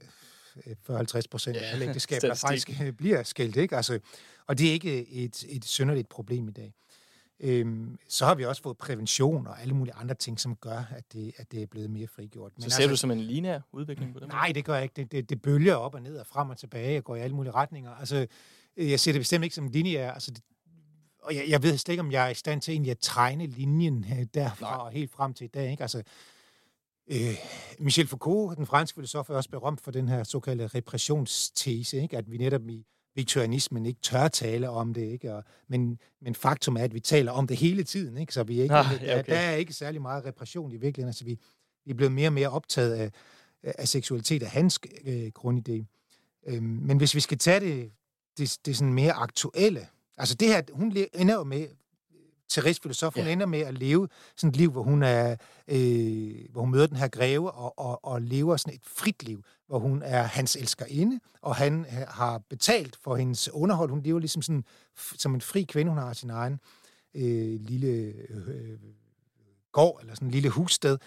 40-50 0.56 1.22
procent 1.30 1.56
af 1.56 1.72
alle 1.72 1.88
ægteskaber, 1.88 2.28
der 2.28 2.34
faktisk 2.34 2.70
bliver 2.98 3.22
skilt. 3.22 3.56
Ikke? 3.56 3.76
Altså, 3.76 3.98
og 4.46 4.58
det 4.58 4.68
er 4.68 4.72
ikke 4.72 5.08
et, 5.08 5.44
et 5.48 5.64
synderligt 5.64 6.08
problem 6.08 6.48
i 6.48 6.52
dag. 6.52 6.74
Øhm, 7.40 7.98
så 8.08 8.26
har 8.26 8.34
vi 8.34 8.44
også 8.44 8.62
fået 8.62 8.78
prævention 8.78 9.46
og 9.46 9.62
alle 9.62 9.74
mulige 9.74 9.94
andre 9.94 10.14
ting, 10.14 10.40
som 10.40 10.56
gør, 10.56 10.84
at 10.96 11.04
det, 11.12 11.32
at 11.36 11.52
det 11.52 11.62
er 11.62 11.66
blevet 11.66 11.90
mere 11.90 12.06
frigjort. 12.06 12.52
Men 12.56 12.62
så 12.62 12.70
ser 12.70 12.76
altså, 12.76 12.90
du 12.90 12.96
som 12.96 13.10
en 13.10 13.20
lineær 13.20 13.60
udvikling 13.72 14.14
på 14.14 14.20
det? 14.20 14.28
Nej, 14.28 14.52
det 14.54 14.64
gør 14.64 14.74
jeg 14.74 14.82
ikke. 14.82 14.92
Det, 14.96 15.12
det, 15.12 15.30
det 15.30 15.42
bølger 15.42 15.74
op 15.74 15.94
og 15.94 16.02
ned 16.02 16.16
og 16.16 16.26
frem 16.26 16.50
og 16.50 16.56
tilbage 16.56 16.98
og 16.98 17.04
går 17.04 17.16
i 17.16 17.20
alle 17.20 17.36
mulige 17.36 17.52
retninger. 17.52 17.90
Altså, 17.90 18.26
jeg 18.76 19.00
ser 19.00 19.12
det 19.12 19.20
bestemt 19.20 19.44
ikke 19.44 19.56
som 19.56 19.64
en 19.64 19.70
lineær. 19.70 20.12
Altså, 20.12 20.30
det, 20.30 20.42
og 21.22 21.34
jeg, 21.34 21.44
jeg 21.48 21.62
ved 21.62 21.78
slet 21.78 21.92
ikke, 21.92 22.00
om 22.00 22.12
jeg 22.12 22.26
er 22.26 22.30
i 22.30 22.34
stand 22.34 22.60
til 22.60 22.72
egentlig 22.72 22.90
at 22.90 22.98
tegne 23.00 23.46
linjen 23.46 24.06
øh, 24.12 24.26
derfra 24.34 24.76
Nej. 24.76 24.86
og 24.86 24.90
helt 24.90 25.10
frem 25.10 25.34
til 25.34 25.44
i 25.44 25.48
dag. 25.48 25.70
Ikke? 25.70 25.82
Altså, 25.82 26.02
øh, 27.10 27.36
Michel 27.78 28.06
Foucault, 28.06 28.58
den 28.58 28.66
franske 28.66 28.94
filosof, 28.94 29.30
er 29.30 29.34
også 29.34 29.50
berømt 29.50 29.80
for 29.80 29.90
den 29.90 30.08
her 30.08 30.24
såkaldte 30.24 30.66
repressionstese, 30.66 32.02
ikke? 32.02 32.16
at 32.16 32.30
vi 32.30 32.36
netop 32.36 32.68
i 32.68 32.86
viktorianismen 33.14 33.86
ikke 33.86 34.00
tør 34.00 34.28
tale 34.28 34.70
om 34.70 34.94
det, 34.94 35.02
ikke? 35.02 35.34
Og, 35.34 35.44
men, 35.68 35.98
men 36.20 36.34
faktum 36.34 36.76
er, 36.76 36.84
at 36.84 36.94
vi 36.94 37.00
taler 37.00 37.32
om 37.32 37.46
det 37.46 37.56
hele 37.56 37.84
tiden, 37.84 38.16
ikke? 38.16 38.34
så 38.34 38.42
vi 38.42 38.62
ikke, 38.62 38.74
ah, 38.74 38.86
ja, 38.92 38.96
okay. 38.96 39.06
der, 39.16 39.22
der 39.22 39.40
er 39.40 39.54
ikke 39.56 39.72
særlig 39.72 40.02
meget 40.02 40.24
repression 40.24 40.72
i 40.72 40.76
virkeligheden. 40.76 41.08
Altså, 41.08 41.24
vi, 41.24 41.38
vi 41.84 41.90
er 41.90 41.94
blevet 41.94 42.12
mere 42.12 42.28
og 42.28 42.32
mere 42.32 42.48
optaget 42.48 42.94
af, 42.94 43.10
af 43.62 43.88
seksualitet 43.88 44.42
af 44.42 44.50
hans 44.50 44.80
øh, 45.04 45.30
grundidé. 45.38 45.84
Øhm, 46.46 46.64
men 46.64 46.98
hvis 46.98 47.14
vi 47.14 47.20
skal 47.20 47.38
tage 47.38 47.60
det, 47.60 47.92
det, 48.38 48.58
det 48.66 48.76
sådan 48.76 48.94
mere 48.94 49.12
aktuelle, 49.12 49.88
altså 50.16 50.34
det 50.34 50.48
her, 50.48 50.62
hun 50.72 50.96
ender 51.14 51.34
jo 51.34 51.44
med, 51.44 51.66
Therese 52.50 52.80
filosof, 52.82 53.14
hun 53.14 53.24
ja. 53.24 53.32
ender 53.32 53.46
med 53.46 53.60
at 53.60 53.78
leve 53.78 54.08
sådan 54.36 54.50
et 54.50 54.56
liv, 54.56 54.70
hvor 54.70 54.82
hun, 54.82 55.02
er, 55.02 55.36
øh, 55.68 56.34
hvor 56.50 56.60
hun 56.60 56.70
møder 56.70 56.86
den 56.86 56.96
her 56.96 57.08
greve 57.08 57.50
og, 57.50 57.78
og, 57.78 58.04
og 58.04 58.22
lever 58.22 58.56
sådan 58.56 58.74
et 58.74 58.84
frit 58.84 59.22
liv, 59.22 59.42
hvor 59.66 59.78
hun 59.78 60.02
er 60.02 60.22
hans 60.22 60.56
elskerinde, 60.56 61.20
og 61.42 61.56
han 61.56 61.86
har 62.08 62.38
betalt 62.38 62.96
for 63.04 63.16
hendes 63.16 63.48
underhold. 63.52 63.90
Hun 63.90 64.02
lever 64.02 64.18
ligesom 64.18 64.42
sådan, 64.42 64.64
som 64.96 65.34
en 65.34 65.40
fri 65.40 65.62
kvinde, 65.62 65.90
hun 65.90 65.98
har 65.98 66.12
sin 66.12 66.30
egen 66.30 66.60
øh, 67.14 67.60
lille 67.60 68.12
øh, 68.28 68.78
gård, 69.72 70.00
eller 70.00 70.14
sådan 70.14 70.28
en 70.28 70.32
lille 70.32 70.48
hussted, 70.48 70.98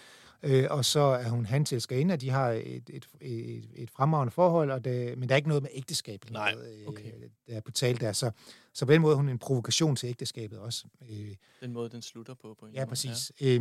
øh, 0.46 0.66
og 0.70 0.84
så 0.84 1.00
er 1.00 1.28
hun 1.28 1.46
hans 1.46 1.72
elskerinde, 1.72 2.12
og 2.12 2.20
de 2.20 2.30
har 2.30 2.50
et, 2.50 2.90
et, 2.90 3.08
et, 3.20 3.70
et 3.74 3.90
fremragende 3.90 4.30
forhold, 4.30 4.70
og 4.70 4.84
det, 4.84 5.18
men 5.18 5.28
der 5.28 5.34
er 5.34 5.36
ikke 5.36 5.48
noget 5.48 5.62
med 5.62 5.70
ægteskab, 5.74 6.30
Nej, 6.30 6.54
okay. 6.86 7.04
øh, 7.04 7.30
der 7.46 7.56
er 7.56 7.60
på 7.60 7.70
tale 7.70 7.98
der. 7.98 8.12
Så, 8.12 8.30
så 8.72 8.86
på 8.86 8.92
den 8.92 9.00
måde 9.00 9.12
er 9.12 9.16
hun 9.16 9.28
en 9.28 9.38
provokation 9.38 9.96
til 9.96 10.08
ægteskabet 10.08 10.58
også. 10.58 10.86
Øh, 11.10 11.34
den 11.60 11.72
måde, 11.72 11.90
den 11.90 12.02
slutter 12.02 12.34
på. 12.34 12.56
på 12.60 12.66
en 12.66 12.74
ja, 12.74 12.80
måde. 12.80 12.88
præcis. 12.88 13.32
Ja. 13.40 13.46
Øh, 13.46 13.60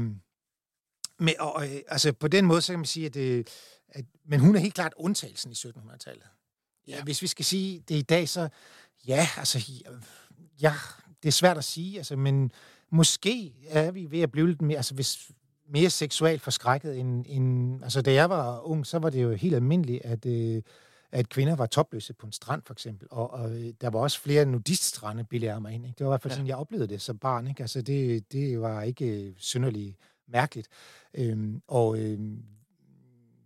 men, 1.20 1.34
og, 1.40 1.68
øh, 1.68 1.82
altså, 1.88 2.14
på 2.14 2.28
den 2.28 2.46
måde, 2.46 2.62
så 2.62 2.74
kan 2.74 2.80
man 2.80 2.86
sige, 2.86 3.06
at, 3.06 3.16
øh, 3.16 3.46
at 3.90 4.06
men 4.26 4.40
hun 4.40 4.56
er 4.56 4.60
helt 4.60 4.74
klart 4.74 4.94
undtagelsen 4.98 5.52
i 5.52 5.54
1700-tallet. 5.54 6.26
Ja. 6.88 7.04
Hvis 7.04 7.22
vi 7.22 7.28
skal 7.28 7.46
sige 7.46 7.80
det 7.80 7.96
i 7.96 8.02
dag, 8.02 8.30
så 8.30 8.50
ja, 9.08 9.28
altså, 9.38 9.72
ja, 10.62 10.74
det 11.24 11.28
er 11.28 11.32
svært 11.32 11.58
at 11.58 11.64
sige, 11.64 11.98
altså, 11.98 12.16
men 12.16 12.52
måske 12.90 13.54
er 13.68 13.92
vi 13.92 14.12
ved 14.12 14.20
at 14.20 14.32
blive 14.32 14.48
lidt 14.48 14.62
mere, 14.62 14.78
altså 14.78 14.94
hvis 14.96 15.32
mere 15.70 15.90
seksuelt 15.90 16.42
forskrækket 16.42 17.00
end, 17.00 17.26
end... 17.28 17.84
Altså, 17.84 18.02
da 18.02 18.14
jeg 18.14 18.30
var 18.30 18.68
ung, 18.68 18.86
så 18.86 19.00
var 19.00 19.10
det 19.10 19.24
jo 19.24 19.32
helt 19.32 19.56
almindeligt, 19.56 20.06
at, 20.06 20.26
øh, 20.26 20.62
at 21.12 21.30
kvinder 21.30 21.56
var 21.56 21.66
topløse 21.66 22.14
på 22.14 22.26
en 22.26 22.32
strand, 22.32 22.62
for 22.66 22.74
eksempel. 22.74 23.08
Og, 23.12 23.34
og 23.34 23.52
øh, 23.52 23.74
der 23.82 23.90
var 23.90 24.00
også 24.00 24.20
flere 24.20 24.46
nudiststrande, 24.46 25.24
bilder 25.24 25.52
jeg 25.52 25.62
mig 25.62 25.74
ind. 25.74 25.86
Ikke? 25.86 25.96
Det 25.98 26.06
var 26.06 26.12
i 26.12 26.14
hvert 26.14 26.22
fald 26.22 26.32
ja. 26.32 26.36
sådan, 26.36 26.48
jeg 26.48 26.56
oplevede 26.56 26.88
det 26.88 27.02
som 27.02 27.18
barn. 27.18 27.48
Ikke? 27.48 27.62
Altså, 27.64 27.82
det, 27.82 28.32
det 28.32 28.62
var 28.62 28.82
ikke 28.82 29.06
øh, 29.06 29.34
synderligt 29.38 29.98
mærkeligt. 30.28 30.68
Øhm, 31.14 31.62
og 31.68 32.00
øh, 32.00 32.20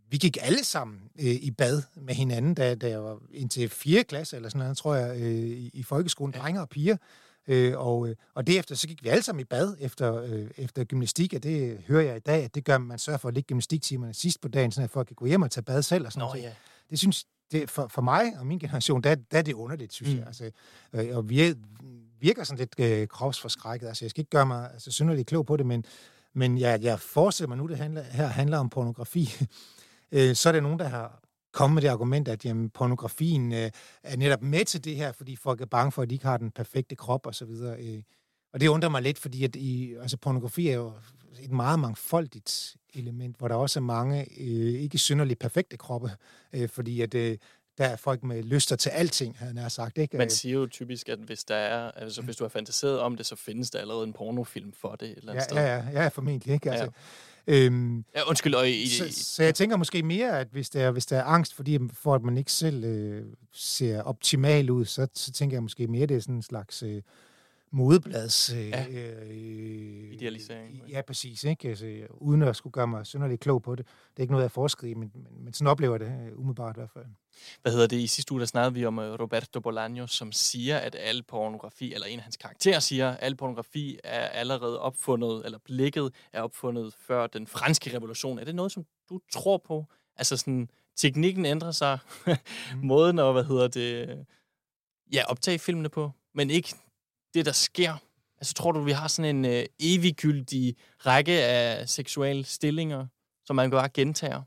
vi 0.09 0.17
gik 0.17 0.38
alle 0.41 0.63
sammen 0.63 0.99
øh, 1.20 1.26
i 1.26 1.51
bad 1.51 1.82
med 1.95 2.13
hinanden, 2.13 2.53
da, 2.53 2.76
da 2.76 2.89
jeg 2.89 3.03
var 3.03 3.20
indtil 3.32 3.70
4. 3.70 4.03
klasse, 4.03 4.36
eller 4.36 4.49
sådan 4.49 4.59
noget, 4.59 4.78
tror 4.78 4.95
jeg, 4.95 5.22
øh, 5.22 5.32
i, 5.36 5.70
i 5.74 5.84
folkeskolen, 5.84 6.36
ja. 6.36 6.41
drenge 6.41 6.61
og 6.61 6.70
piger. 6.70 6.97
Øh, 7.50 7.78
og, 7.78 8.10
øh, 8.10 8.16
og 8.34 8.47
derefter 8.47 8.76
så 8.76 8.88
gik 8.88 9.04
vi 9.04 9.10
alle 9.10 9.24
sammen 9.24 9.41
i 9.41 9.43
bad 9.43 9.76
efter, 9.80 10.22
øh, 10.24 10.47
efter 10.58 10.84
gymnastik, 10.84 11.34
og 11.34 11.43
det 11.43 11.78
hører 11.88 12.04
jeg 12.04 12.18
i 12.18 12.20
dag, 12.20 12.43
at 12.43 12.56
det 12.56 12.66
gør 12.66 12.78
man 12.78 13.00
sørger 13.00 13.18
for 13.18 13.28
at 13.28 13.34
ligge 13.34 13.47
gymnastiktimerne 13.47 14.14
sidst 14.14 14.41
på 14.41 14.47
dagen, 14.47 14.72
så 14.72 14.88
folk 14.88 15.08
kan 15.08 15.16
gå 15.16 15.26
hjem 15.26 15.41
og 15.41 15.52
tage 15.52 15.64
bad 15.64 15.82
selv 15.82 16.06
og 16.06 16.12
sådan 16.12 16.28
noget. 16.28 16.43
Ja. 16.43 16.52
Det 16.89 17.00
synes 17.00 17.26
det, 17.52 17.70
for, 17.70 17.88
for 17.88 18.02
mig 18.02 18.34
og 18.39 18.47
min 18.47 18.60
generation, 18.60 19.02
der, 19.02 19.16
der 19.16 19.38
er 19.38 19.41
det 19.41 19.54
underligt, 19.54 19.93
synes 19.93 20.14
mm. 20.14 20.18
jeg. 20.18 20.28
Altså, 20.28 20.52
øh, 20.93 21.18
og 21.18 21.30
vi 21.30 21.54
virker 22.20 22.43
sådan 22.43 22.60
lidt 22.60 22.76
øh, 22.80 23.08
kropsforskrækket. 23.08 23.88
Altså, 23.88 24.06
jeg 24.06 24.10
skal 24.10 24.22
ikke 24.22 24.30
gøre 24.30 24.45
mig 24.45 24.70
altså, 24.74 24.91
synderligt 24.91 25.28
klog 25.28 25.45
på 25.45 25.58
det, 25.58 25.66
men, 25.66 25.86
men 26.34 26.58
jeg, 26.58 26.84
jeg 26.84 27.00
forestiller 27.00 27.47
mig 27.47 27.58
nu, 27.58 27.68
det 27.68 27.78
handler, 27.78 28.04
her 28.04 28.28
handler 28.28 28.58
om 28.58 28.70
pornografi. 28.70 29.30
øh, 30.12 30.36
så 30.36 30.50
er 30.50 30.54
der 30.54 30.62
nogen, 30.62 30.80
der 30.80 30.88
har 30.88 31.20
komme 31.52 31.74
med 31.74 31.82
det 31.82 31.88
argument, 31.88 32.28
at 32.28 32.45
jamen, 32.45 32.70
pornografien 32.70 33.54
øh, 33.54 33.72
er 34.04 34.18
netop 34.18 34.41
med 34.41 34.66
til 34.66 34.84
det 34.84 34.95
her, 34.95 35.12
fordi 35.12 35.36
folk 35.36 35.62
er 35.62 35.66
bange 35.66 35.91
for, 35.91 36.02
at 36.02 36.10
de 36.10 36.16
ikke 36.16 36.26
har 36.26 36.38
den 36.38 36.52
perfekte 36.52 36.95
krop 36.95 37.26
og 37.26 37.36
så 37.36 37.45
videre. 37.45 37.78
Øh. 37.80 38.02
Og 38.54 38.62
det 38.62 38.68
undrer 38.68 38.89
mig 38.89 39.02
lidt, 39.02 39.20
fordi 39.20 39.43
at 39.43 39.56
i, 39.56 39.95
altså, 40.02 40.18
pornografi 40.18 40.70
er 40.70 40.76
jo 40.76 40.93
et 41.41 41.52
meget 41.52 41.80
mangfoldigt 41.80 42.76
element, 42.93 43.38
hvor 43.38 43.47
der 43.47 43.56
også 43.56 43.80
er 43.80 43.84
mange 43.84 44.22
øh, 44.22 44.82
ikke 44.82 44.97
synderligt 44.97 45.39
perfekte 45.39 45.78
kroppe, 45.78 46.12
øh, 46.54 46.70
fordi 46.70 47.02
at 47.02 47.14
øh, 47.14 47.38
der 47.78 47.86
er 47.86 47.95
folk 47.95 48.24
med 48.24 48.43
lyster 48.43 48.76
til 48.76 48.89
alting, 48.89 49.38
han 49.38 49.58
har 49.58 49.70
sagt. 49.70 49.97
Ikke? 49.97 50.18
Man 50.18 50.30
siger 50.30 50.56
jo 50.56 50.68
typisk, 50.68 51.10
at 51.10 51.20
hvis 51.20 51.43
der 51.43 51.56
er, 51.56 51.91
altså 51.91 52.22
hvis 52.22 52.36
du 52.36 52.43
har 52.43 52.50
fantaseret 52.50 53.00
om 53.00 53.18
det, 53.18 53.26
så 53.26 53.36
findes 53.36 53.72
der 53.72 53.80
allerede 53.80 54.04
en 54.04 54.14
pornofilm 54.14 54.74
for 54.74 54.95
det 54.95 55.10
et 55.10 55.18
eller 55.18 55.32
andet 55.32 55.41
ja, 55.41 55.43
sted. 55.43 55.58
Ja, 55.58 55.76
ja, 55.76 56.02
ja, 56.04 56.08
formentlig. 56.08 56.54
Ikke? 56.54 56.72
Altså, 56.72 56.86
ja. 56.86 56.91
Øhm, 57.50 58.06
ja, 58.16 58.30
undskyld. 58.30 58.56
Og 58.56 58.70
i, 58.70 58.88
så, 58.88 59.06
så 59.12 59.43
jeg 59.43 59.56
tænker 59.56 59.78
måske 59.78 60.04
mere, 60.04 60.39
at 60.39 60.47
hvis 60.52 60.70
der, 60.70 60.91
hvis 60.91 61.06
der 61.06 61.18
er 61.18 61.24
angst 61.24 61.54
fordi, 61.54 61.80
for, 61.93 62.16
at 62.16 62.24
man 62.24 62.38
ikke 62.38 62.52
selv 62.52 62.84
øh, 62.84 63.26
ser 63.54 64.02
optimal 64.02 64.70
ud, 64.70 64.86
så, 64.86 65.08
så 65.14 65.32
tænker 65.32 65.56
jeg 65.56 65.64
måske 65.64 65.88
mere, 65.88 66.04
at 66.04 66.10
det 66.10 66.18
er 66.18 66.22
sådan 66.22 66.36
en 66.36 66.41
slags... 66.41 66.84
Øh, 66.84 67.02
modeblads... 67.72 68.54
Øh, 68.54 68.70
ja. 68.70 68.86
øh, 68.88 70.14
Idealisering. 70.14 70.82
Ja, 70.89 71.02
præcis. 71.02 71.43
Ikke? 71.43 71.70
Altså, 71.70 72.08
uden 72.12 72.41
at 72.41 72.56
skulle 72.56 72.72
gøre 72.72 72.88
mig 72.88 73.06
synderligt 73.06 73.41
klog 73.41 73.62
på 73.62 73.76
det. 73.76 73.86
Det 73.86 74.18
er 74.18 74.22
ikke 74.22 74.32
noget, 74.32 74.43
jeg 74.43 74.52
forsker 74.52 74.88
i, 74.88 74.93
men, 74.93 75.12
men, 75.14 75.43
men 75.43 75.54
sådan 75.54 75.68
oplever 75.68 75.93
jeg 75.93 76.00
det 76.00 76.32
øh, 76.32 76.39
umiddelbart 76.39 76.76
i 76.76 76.80
hvert 76.80 76.91
fald. 76.93 77.06
Hvad 77.62 77.72
hedder 77.72 77.88
det? 77.88 77.98
I 77.98 78.08
sidste 78.08 78.32
uge, 78.32 78.40
der 78.40 78.46
snakkede 78.46 78.74
vi 78.74 78.86
om 78.86 79.00
øh, 79.00 79.20
Roberto 79.20 79.60
Bolaño, 79.68 80.08
som 80.08 80.32
siger, 80.32 80.78
at 80.78 80.96
al 81.00 81.24
pornografi, 81.24 81.94
eller 81.94 82.08
en 82.08 82.20
af 82.20 82.24
hans 82.24 82.38
karakterer 82.38 82.80
siger, 82.80 83.10
at 83.10 83.18
al 83.22 83.36
pornografi 83.36 84.00
er 84.04 84.28
allerede 84.28 84.80
opfundet, 84.80 85.46
eller 85.46 85.58
blikket 85.58 86.14
er 86.34 86.42
opfundet 86.42 86.94
før 86.94 87.28
den 87.28 87.48
franske 87.48 87.96
revolution. 87.98 88.40
Er 88.40 88.44
det 88.44 88.56
noget, 88.56 88.72
som 88.72 88.86
du 89.10 89.20
tror 89.32 89.58
på? 89.58 89.86
Altså 90.16 90.38
sådan, 90.38 90.70
teknikken 90.96 91.46
ændrer 91.46 91.72
sig, 91.72 92.00
mm. 92.28 92.34
måden 92.88 93.20
og, 93.20 93.34
hvad 93.34 93.44
hedder 93.44 93.68
det, 93.68 94.26
ja, 95.14 95.24
optage 95.28 95.60
filmene 95.60 95.90
på, 95.90 96.12
men 96.34 96.50
ikke 96.50 96.76
det, 97.34 97.46
der 97.46 97.52
sker? 97.52 97.94
Altså, 98.38 98.54
tror 98.54 98.72
du, 98.72 98.82
vi 98.82 98.92
har 98.92 99.08
sådan 99.08 99.36
en 99.36 99.46
øh, 99.46 99.66
eviggyldig 99.80 100.76
række 101.06 101.32
af 101.32 101.90
seksuelle 101.90 102.44
stillinger, 102.44 103.08
som 103.46 103.56
man 103.56 103.72
bare 103.72 103.90
gentager? 103.90 104.42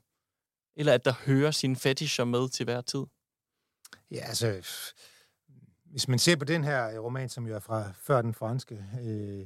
Eller 0.75 0.93
at 0.93 1.05
der 1.05 1.13
hører 1.25 1.51
sine 1.51 1.75
fetischer 1.75 2.25
med 2.25 2.49
til 2.49 2.63
hver 2.63 2.81
tid? 2.81 3.03
Ja, 4.11 4.19
altså, 4.19 4.61
hvis 5.85 6.07
man 6.07 6.19
ser 6.19 6.35
på 6.35 6.45
den 6.45 6.63
her 6.63 6.99
roman, 6.99 7.29
som 7.29 7.47
jo 7.47 7.55
er 7.55 7.59
fra 7.59 7.91
før 8.01 8.21
den 8.21 8.33
franske 8.33 8.85
øh, 9.01 9.45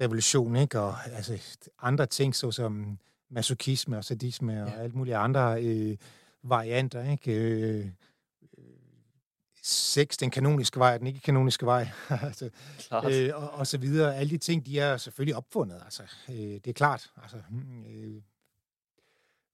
revolution, 0.00 0.56
ikke? 0.56 0.80
og 0.80 1.06
altså, 1.06 1.58
andre 1.82 2.06
ting, 2.06 2.36
såsom 2.36 2.98
masochisme 3.30 3.98
og 3.98 4.04
sadisme 4.04 4.52
ja. 4.52 4.64
og 4.64 4.82
alt 4.82 4.94
muligt 4.94 5.16
andre 5.16 5.62
øh, 5.64 5.96
varianter, 6.42 7.10
ikke? 7.10 7.32
Øh, 7.32 7.86
sex, 9.62 10.16
den 10.16 10.30
kanoniske 10.30 10.78
vej, 10.78 10.98
den 10.98 11.06
ikke 11.06 11.20
kanoniske 11.20 11.66
vej, 11.66 11.88
altså, 12.10 12.50
øh, 13.10 13.30
og, 13.34 13.50
og 13.50 13.66
så 13.66 13.78
videre. 13.78 14.16
Alle 14.16 14.30
de 14.30 14.38
ting, 14.38 14.66
de 14.66 14.80
er 14.80 14.96
selvfølgelig 14.96 15.36
opfundet, 15.36 15.80
altså. 15.84 16.02
Øh, 16.28 16.36
det 16.36 16.66
er 16.66 16.72
klart. 16.72 17.10
Altså, 17.22 17.36
hmm, 17.50 17.84
øh, 17.84 18.22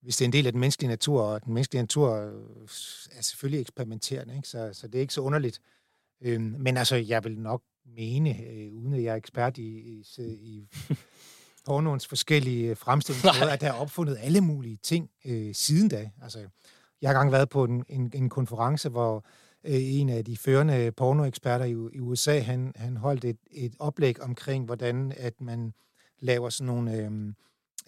hvis 0.03 0.17
det 0.17 0.25
er 0.25 0.29
en 0.29 0.33
del 0.33 0.47
af 0.47 0.53
den 0.53 0.61
menneskelige 0.61 0.89
natur, 0.89 1.23
og 1.23 1.45
den 1.45 1.55
menneskelige 1.55 1.83
natur 1.83 2.15
er 3.13 3.21
selvfølgelig 3.21 3.61
eksperimenterende, 3.61 4.37
ikke? 4.37 4.49
Så, 4.49 4.71
så 4.73 4.87
det 4.87 4.95
er 4.95 5.01
ikke 5.01 5.15
så 5.15 5.21
underligt. 5.21 5.61
Øh, 6.21 6.41
men 6.41 6.77
altså, 6.77 6.97
jeg 6.97 7.25
vil 7.25 7.39
nok 7.39 7.63
mene, 7.97 8.43
øh, 8.51 8.73
uden 8.73 8.95
at 8.95 9.03
jeg 9.03 9.13
er 9.13 9.17
ekspert 9.17 9.59
i, 9.59 9.79
i, 9.79 10.05
i 10.19 10.69
pornoens 11.67 12.07
forskellige 12.07 12.77
fremstillingsmåder, 12.77 13.53
at 13.53 13.61
der 13.61 13.69
er 13.69 13.73
opfundet 13.73 14.19
alle 14.21 14.41
mulige 14.41 14.77
ting 14.77 15.11
øh, 15.25 15.55
siden 15.55 15.89
da. 15.89 16.11
Altså, 16.23 16.39
jeg 17.03 17.09
har 17.09 17.15
gang 17.15 17.33
været 17.33 17.49
på 17.49 17.65
en, 17.65 17.85
en, 17.89 18.11
en 18.15 18.29
konference, 18.29 18.89
hvor 18.89 19.25
øh, 19.65 19.75
en 19.75 20.09
af 20.09 20.25
de 20.25 20.37
førende 20.37 20.93
pornoeksperter 20.93 21.65
i, 21.65 21.71
i 21.71 22.01
USA, 22.01 22.39
han, 22.39 22.73
han 22.77 22.97
holdt 22.97 23.25
et, 23.25 23.39
et 23.51 23.75
oplæg 23.79 24.23
omkring, 24.23 24.65
hvordan 24.65 25.13
at 25.17 25.41
man 25.41 25.73
laver 26.21 26.51
sådan 26.51 26.67
nogle 26.67 26.95
øh, 26.95 27.33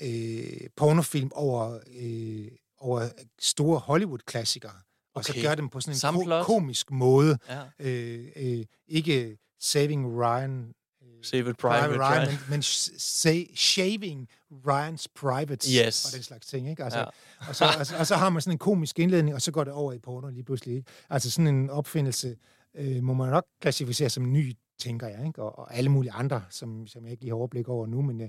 øh, 0.03 0.69
pornofilm 0.77 1.31
over, 1.35 1.79
øh, 2.01 2.49
over 2.79 3.09
store 3.41 3.79
Hollywood-klassikere, 3.79 4.73
og 5.15 5.21
okay. 5.21 5.33
så 5.33 5.43
gør 5.43 5.55
dem 5.55 5.69
på 5.69 5.81
sådan 5.81 6.15
en 6.15 6.29
ko- 6.29 6.43
komisk 6.43 6.91
måde. 6.91 7.39
Ja. 7.49 7.61
Øh, 7.79 8.27
øh, 8.37 8.65
ikke 8.89 9.39
Saving 9.61 10.21
Ryan 10.21 10.75
Save 11.23 11.51
it 11.51 11.57
private, 11.57 11.83
private 11.83 12.01
Ryan, 12.01 12.29
men, 12.29 12.39
men 12.51 12.63
say, 12.63 13.57
shaving 13.57 14.29
Ryan's 14.53 15.07
privates 15.15 15.69
yes. 15.73 16.05
og 16.05 16.13
den 16.15 16.23
slags 16.23 16.47
ting. 16.47 16.71
Ikke? 16.71 16.85
Altså, 16.85 16.99
ja. 16.99 17.05
og, 17.49 17.57
så, 17.57 17.65
og, 17.79 17.87
så, 17.87 17.97
og 17.97 18.07
så 18.07 18.17
har 18.17 18.31
man 18.31 18.43
sådan 18.43 18.55
en 18.55 18.59
komisk 18.59 18.99
indledning, 18.99 19.35
og 19.35 19.43
så 19.43 19.53
går 19.53 19.65
det 19.65 19.73
over 19.73 19.93
i 19.93 19.99
porno 19.99 20.29
lige 20.29 20.45
pludselig. 20.45 20.77
Ikke? 20.77 20.91
Altså 21.11 21.31
sådan 21.31 21.47
en 21.47 21.71
opfindelse 21.71 22.37
øh, 22.75 23.03
må 23.03 23.15
man 23.15 23.31
nok 23.31 23.47
klassificere 23.61 24.09
som 24.09 24.33
ny, 24.33 24.53
tænker 24.79 25.07
jeg, 25.07 25.27
ikke? 25.27 25.43
Og, 25.43 25.59
og 25.59 25.75
alle 25.75 25.91
mulige 25.91 26.13
andre, 26.13 26.43
som, 26.51 26.87
som 26.87 27.05
jeg 27.05 27.11
ikke 27.11 27.23
lige 27.23 27.31
har 27.31 27.37
overblik 27.37 27.69
over 27.69 27.87
nu, 27.87 28.03
men, 28.03 28.21
øh, 28.21 28.29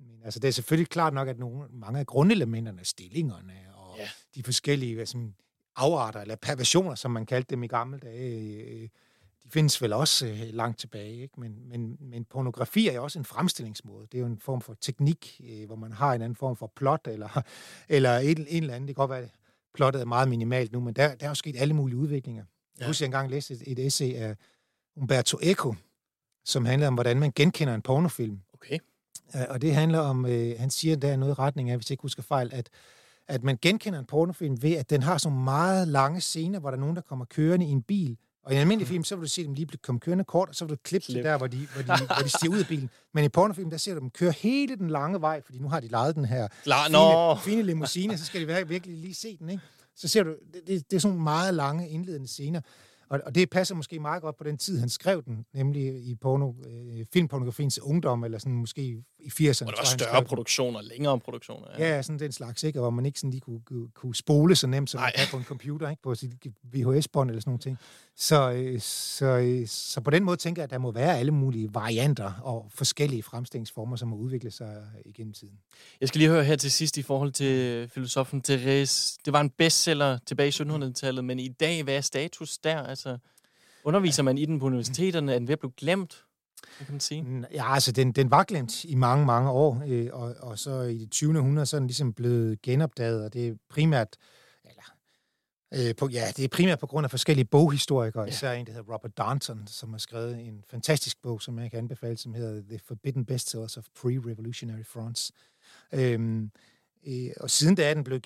men 0.00 0.22
altså, 0.24 0.40
det 0.40 0.48
er 0.48 0.52
selvfølgelig 0.52 0.88
klart 0.88 1.14
nok, 1.14 1.28
at 1.28 1.38
nogle, 1.38 1.68
mange 1.72 2.00
af 2.00 2.06
grundelementerne, 2.06 2.84
stillingerne 2.84 3.54
og 3.74 3.96
ja. 3.98 4.08
de 4.34 4.42
forskellige 4.42 4.94
hvad, 4.94 5.06
som, 5.06 5.34
afarter, 5.78 6.20
eller 6.20 6.36
perversioner, 6.36 6.94
som 6.94 7.10
man 7.10 7.26
kaldte 7.26 7.50
dem 7.50 7.62
i 7.62 7.66
gamle 7.66 7.98
dage, 7.98 8.64
øh, 8.64 8.88
de 9.44 9.50
findes 9.50 9.82
vel 9.82 9.92
også 9.92 10.26
øh, 10.26 10.40
langt 10.52 10.78
tilbage, 10.78 11.22
ikke? 11.22 11.40
Men, 11.40 11.68
men, 11.68 11.96
men 12.00 12.24
pornografi 12.24 12.88
er 12.88 12.92
jo 12.92 13.02
også 13.02 13.18
en 13.18 13.24
fremstillingsmåde. 13.24 14.06
Det 14.12 14.18
er 14.18 14.20
jo 14.20 14.26
en 14.26 14.38
form 14.38 14.60
for 14.60 14.76
teknik, 14.80 15.40
øh, 15.44 15.66
hvor 15.66 15.76
man 15.76 15.92
har 15.92 16.14
en 16.14 16.22
anden 16.22 16.36
form 16.36 16.56
for 16.56 16.72
plot, 16.76 17.06
eller, 17.06 17.42
eller 17.88 18.18
en, 18.18 18.46
en 18.48 18.62
eller 18.62 18.74
anden. 18.74 18.88
Det 18.88 18.96
kan 18.96 19.02
godt 19.02 19.10
være, 19.10 19.22
at 19.22 19.30
plottet 19.74 20.00
er 20.00 20.06
meget 20.06 20.28
minimalt 20.28 20.72
nu, 20.72 20.80
men 20.80 20.94
der, 20.94 21.14
der 21.14 21.26
er 21.26 21.30
jo 21.30 21.34
sket 21.34 21.56
alle 21.58 21.74
mulige 21.74 21.96
udviklinger. 21.96 22.44
Jeg 22.78 22.86
husker, 22.86 23.04
jeg 23.04 23.08
engang 23.08 23.30
læste 23.30 23.54
et, 23.54 23.62
et 23.66 23.86
essay 23.86 24.14
af 24.14 24.36
Umberto 24.96 25.38
Eco, 25.42 25.74
som 26.44 26.64
handler 26.64 26.88
om, 26.88 26.94
hvordan 26.94 27.18
man 27.18 27.32
genkender 27.34 27.74
en 27.74 27.82
pornofilm. 27.82 28.40
Okay. 28.54 28.78
Og 29.48 29.62
det 29.62 29.74
handler 29.74 29.98
om, 29.98 30.26
øh, 30.26 30.54
han 30.58 30.70
siger, 30.70 30.96
der 30.96 31.08
er 31.08 31.16
noget 31.16 31.32
i 31.32 31.34
retning 31.34 31.70
af, 31.70 31.76
hvis 31.76 31.90
jeg 31.90 31.92
ikke 31.92 32.02
husker 32.02 32.22
fejl, 32.22 32.50
at, 32.52 32.68
at 33.28 33.44
man 33.44 33.58
genkender 33.62 33.98
en 33.98 34.04
pornofilm 34.04 34.62
ved, 34.62 34.72
at 34.72 34.90
den 34.90 35.02
har 35.02 35.18
sådan 35.18 35.38
meget 35.38 35.88
lange 35.88 36.20
scener, 36.20 36.58
hvor 36.58 36.70
der 36.70 36.76
er 36.76 36.80
nogen, 36.80 36.96
der 36.96 37.02
kommer 37.02 37.24
kørende 37.24 37.66
i 37.66 37.70
en 37.70 37.82
bil, 37.82 38.16
og 38.42 38.52
i 38.52 38.54
en 38.54 38.60
almindelig 38.60 38.88
film, 38.88 39.04
så 39.04 39.16
vil 39.16 39.22
du 39.22 39.28
se 39.28 39.44
dem 39.44 39.54
lige 39.54 39.68
komme 39.82 40.00
kørende 40.00 40.24
kort, 40.24 40.48
og 40.48 40.54
så 40.54 40.64
vil 40.64 40.70
du 40.70 40.80
klippe 40.84 41.06
til 41.06 41.14
der, 41.14 41.38
hvor 41.38 41.46
de, 41.46 41.68
hvor, 41.74 41.82
de, 41.96 42.06
hvor 42.06 42.22
de 42.22 42.28
stiger 42.28 42.52
ud 42.52 42.58
af 42.58 42.66
bilen. 42.66 42.90
Men 43.14 43.24
i 43.24 43.28
pornofilm, 43.28 43.70
der 43.70 43.76
ser 43.76 43.94
du 43.94 44.00
dem 44.00 44.10
køre 44.10 44.32
hele 44.32 44.76
den 44.76 44.90
lange 44.90 45.20
vej, 45.20 45.42
fordi 45.42 45.58
nu 45.58 45.68
har 45.68 45.80
de 45.80 45.88
lejet 45.88 46.14
den 46.14 46.24
her 46.24 46.48
La, 46.64 46.84
fine, 46.84 46.92
no. 46.92 47.34
fine 47.34 47.62
limousine, 47.62 48.18
så 48.18 48.24
skal 48.24 48.40
de 48.40 48.68
virkelig 48.68 48.96
lige 48.96 49.14
se 49.14 49.36
den, 49.36 49.48
ikke? 49.48 49.62
Så 49.96 50.08
ser 50.08 50.22
du, 50.22 50.30
det, 50.30 50.66
det, 50.66 50.90
det 50.90 50.96
er 50.96 51.00
sådan 51.00 51.20
meget 51.20 51.54
lange 51.54 51.88
indledende 51.88 52.28
scener. 52.28 52.60
Og, 53.10 53.20
og 53.26 53.34
det 53.34 53.50
passer 53.50 53.74
måske 53.74 54.00
meget 54.00 54.22
godt 54.22 54.36
på 54.36 54.44
den 54.44 54.58
tid, 54.58 54.80
han 54.80 54.88
skrev 54.88 55.22
den, 55.22 55.46
nemlig 55.54 55.82
i 55.82 56.14
porno, 56.14 56.52
øh, 56.66 57.06
filmpornografiens 57.12 57.78
ungdom, 57.78 58.24
eller 58.24 58.38
sådan 58.38 58.52
måske 58.52 58.82
i 59.20 59.28
80'erne. 59.28 59.64
Hvor 59.64 59.70
der 59.70 59.80
var 59.80 59.84
større 59.84 60.24
produktioner, 60.24 60.82
længere 60.82 61.20
produktioner. 61.20 61.66
Ja. 61.78 61.94
ja, 61.94 62.02
sådan 62.02 62.18
den 62.18 62.32
slags, 62.32 62.62
ikke? 62.62 62.78
Og 62.78 62.82
hvor 62.82 62.90
man 62.90 63.06
ikke 63.06 63.20
sådan 63.20 63.30
lige 63.30 63.40
kunne, 63.40 63.60
kunne, 63.94 64.14
spole 64.14 64.56
så 64.56 64.66
nemt, 64.66 64.90
som 64.90 65.00
man 65.00 65.12
kan 65.16 65.26
på 65.30 65.36
en 65.36 65.44
computer, 65.44 65.90
ikke? 65.90 66.02
På 66.02 66.14
sit 66.14 66.30
VHS-bånd 66.74 67.30
eller 67.30 67.40
sådan 67.40 67.50
nogle 67.50 67.60
ting. 67.60 67.78
Så, 68.16 68.52
øh, 68.52 68.80
så, 68.80 69.26
øh, 69.26 69.66
så 69.66 70.00
på 70.00 70.10
den 70.10 70.24
måde 70.24 70.36
tænker 70.36 70.62
jeg, 70.62 70.64
at 70.64 70.70
der 70.70 70.78
må 70.78 70.92
være 70.92 71.18
alle 71.18 71.32
mulige 71.32 71.74
varianter 71.74 72.32
og 72.42 72.70
forskellige 72.74 73.22
fremstillingsformer, 73.22 73.96
som 73.96 74.08
har 74.08 74.16
udviklet 74.16 74.52
sig 74.52 74.82
igennem 75.04 75.32
tiden. 75.32 75.58
Jeg 76.00 76.08
skal 76.08 76.18
lige 76.18 76.30
høre 76.30 76.44
her 76.44 76.56
til 76.56 76.72
sidst 76.72 76.96
i 76.96 77.02
forhold 77.02 77.32
til 77.32 77.88
filosofen 77.88 78.42
Therese. 78.42 79.18
Det 79.24 79.32
var 79.32 79.40
en 79.40 79.50
bestseller 79.50 80.18
tilbage 80.26 80.48
i 80.48 80.68
1700-tallet, 80.68 81.24
men 81.24 81.38
i 81.38 81.48
dag, 81.48 81.82
hvad 81.82 81.96
er 81.96 82.00
status 82.00 82.58
der? 82.58 82.94
Altså, 82.98 83.18
underviser 83.84 84.22
man 84.22 84.38
i 84.38 84.46
den 84.46 84.58
på 84.58 84.66
universiteterne? 84.66 85.34
Er 85.34 85.38
den 85.38 85.48
ved 85.48 85.52
at 85.52 85.58
blive 85.58 85.72
glemt? 85.76 86.24
Hvad 86.76 86.86
kan 86.86 86.94
man 86.94 87.00
sige? 87.00 87.46
Ja, 87.52 87.74
altså, 87.74 87.92
den, 87.92 88.12
den 88.12 88.30
var 88.30 88.44
glemt 88.44 88.84
i 88.84 88.94
mange, 88.94 89.26
mange 89.26 89.50
år, 89.50 89.82
øh, 89.86 90.08
og, 90.12 90.34
og 90.40 90.58
så 90.58 90.80
i 90.82 90.98
det 90.98 91.10
20. 91.10 91.38
århundrede, 91.38 91.66
så 91.66 91.76
er 91.76 91.78
den 91.78 91.86
ligesom 91.86 92.12
blevet 92.12 92.62
genopdaget, 92.62 93.24
og 93.24 93.32
det 93.32 93.48
er 93.48 93.54
primært, 93.68 94.16
eller 94.64 94.82
Øh, 95.74 95.96
på, 95.96 96.08
ja, 96.08 96.26
det 96.36 96.44
er 96.44 96.48
primært 96.48 96.78
på 96.78 96.86
grund 96.86 97.04
af 97.04 97.10
forskellige 97.10 97.44
boghistorikere, 97.44 98.22
ja. 98.22 98.28
især 98.28 98.52
en, 98.52 98.66
der 98.66 98.72
hedder 98.72 98.92
Robert 98.92 99.18
Darnton, 99.18 99.66
som 99.66 99.90
har 99.90 99.98
skrevet 99.98 100.40
en 100.40 100.64
fantastisk 100.70 101.22
bog, 101.22 101.42
som 101.42 101.58
jeg 101.58 101.70
kan 101.70 101.78
anbefale, 101.78 102.16
som 102.16 102.34
hedder 102.34 102.62
The 102.68 102.78
Forbidden 102.84 103.24
Bestsellers 103.24 103.76
of 103.76 103.84
Pre-Revolutionary 103.98 104.84
France. 104.84 105.32
Øhm, 105.92 106.50
øh, 107.06 107.30
og 107.40 107.50
siden 107.50 107.74
da 107.74 107.90
er 107.90 107.94
den 107.94 108.04
blevet 108.04 108.22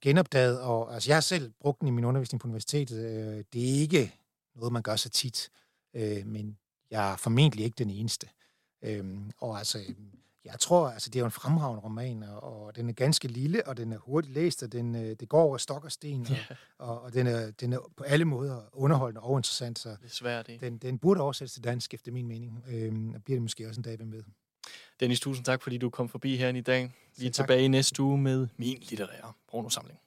genopdaget, 0.00 0.60
og 0.60 0.94
altså, 0.94 1.10
jeg 1.10 1.16
har 1.16 1.20
selv 1.20 1.52
brugt 1.60 1.80
den 1.80 1.88
i 1.88 1.90
min 1.90 2.04
undervisning 2.04 2.40
på 2.40 2.48
universitetet. 2.48 2.98
Øh, 2.98 3.44
det 3.52 3.70
er 3.70 3.80
ikke 3.80 4.14
noget, 4.54 4.72
man 4.72 4.82
gør 4.82 4.96
så 4.96 5.08
tit, 5.08 5.50
øh, 5.94 6.26
men 6.26 6.58
jeg 6.90 7.12
er 7.12 7.16
formentlig 7.16 7.64
ikke 7.64 7.74
den 7.78 7.90
eneste. 7.90 8.28
Øhm, 8.82 9.30
og 9.38 9.58
altså, 9.58 9.78
jeg 10.44 10.54
tror, 10.58 10.88
altså, 10.88 11.10
det 11.10 11.16
er 11.16 11.20
jo 11.20 11.24
en 11.24 11.32
fremragende 11.32 11.82
roman, 11.82 12.22
og, 12.22 12.42
og 12.42 12.76
den 12.76 12.88
er 12.88 12.92
ganske 12.92 13.28
lille, 13.28 13.66
og 13.66 13.76
den 13.76 13.92
er 13.92 13.98
hurtigt 13.98 14.34
læst, 14.34 14.62
og 14.62 14.72
den, 14.72 14.94
øh, 14.94 15.16
det 15.20 15.28
går 15.28 15.42
over 15.42 15.56
stok 15.56 15.84
og 15.84 15.92
sten, 15.92 16.26
og, 16.30 16.56
og, 16.88 17.02
og 17.02 17.14
den, 17.14 17.26
er, 17.26 17.50
den 17.50 17.72
er 17.72 17.78
på 17.96 18.04
alle 18.04 18.24
måder 18.24 18.62
underholdende 18.72 19.20
og 19.20 19.38
interessant. 19.38 19.78
Så 19.78 19.88
det 19.88 20.04
er 20.04 20.08
svært, 20.08 20.46
det. 20.46 20.60
Den, 20.60 20.78
den 20.78 20.98
burde 20.98 21.20
oversættes 21.20 21.52
til 21.52 21.64
dansk, 21.64 21.94
efter 21.94 22.12
min 22.12 22.26
mening, 22.26 22.64
øhm, 22.68 23.14
og 23.14 23.24
bliver 23.24 23.36
det 23.36 23.42
måske 23.42 23.68
også 23.68 23.78
en 23.78 23.82
dag 23.82 23.98
ved 23.98 24.06
med. 24.06 24.22
Dennis, 25.02 25.20
tusind 25.20 25.44
tak, 25.44 25.62
fordi 25.62 25.78
du 25.78 25.90
kom 25.90 26.08
forbi 26.08 26.36
her 26.36 26.48
i 26.48 26.60
dag. 26.60 26.90
Vi 27.18 27.26
er 27.26 27.30
tilbage 27.30 27.68
næste 27.68 28.02
uge 28.02 28.18
med 28.18 28.48
min 28.56 28.78
litterære 28.90 29.32
pornosamling. 29.50 29.98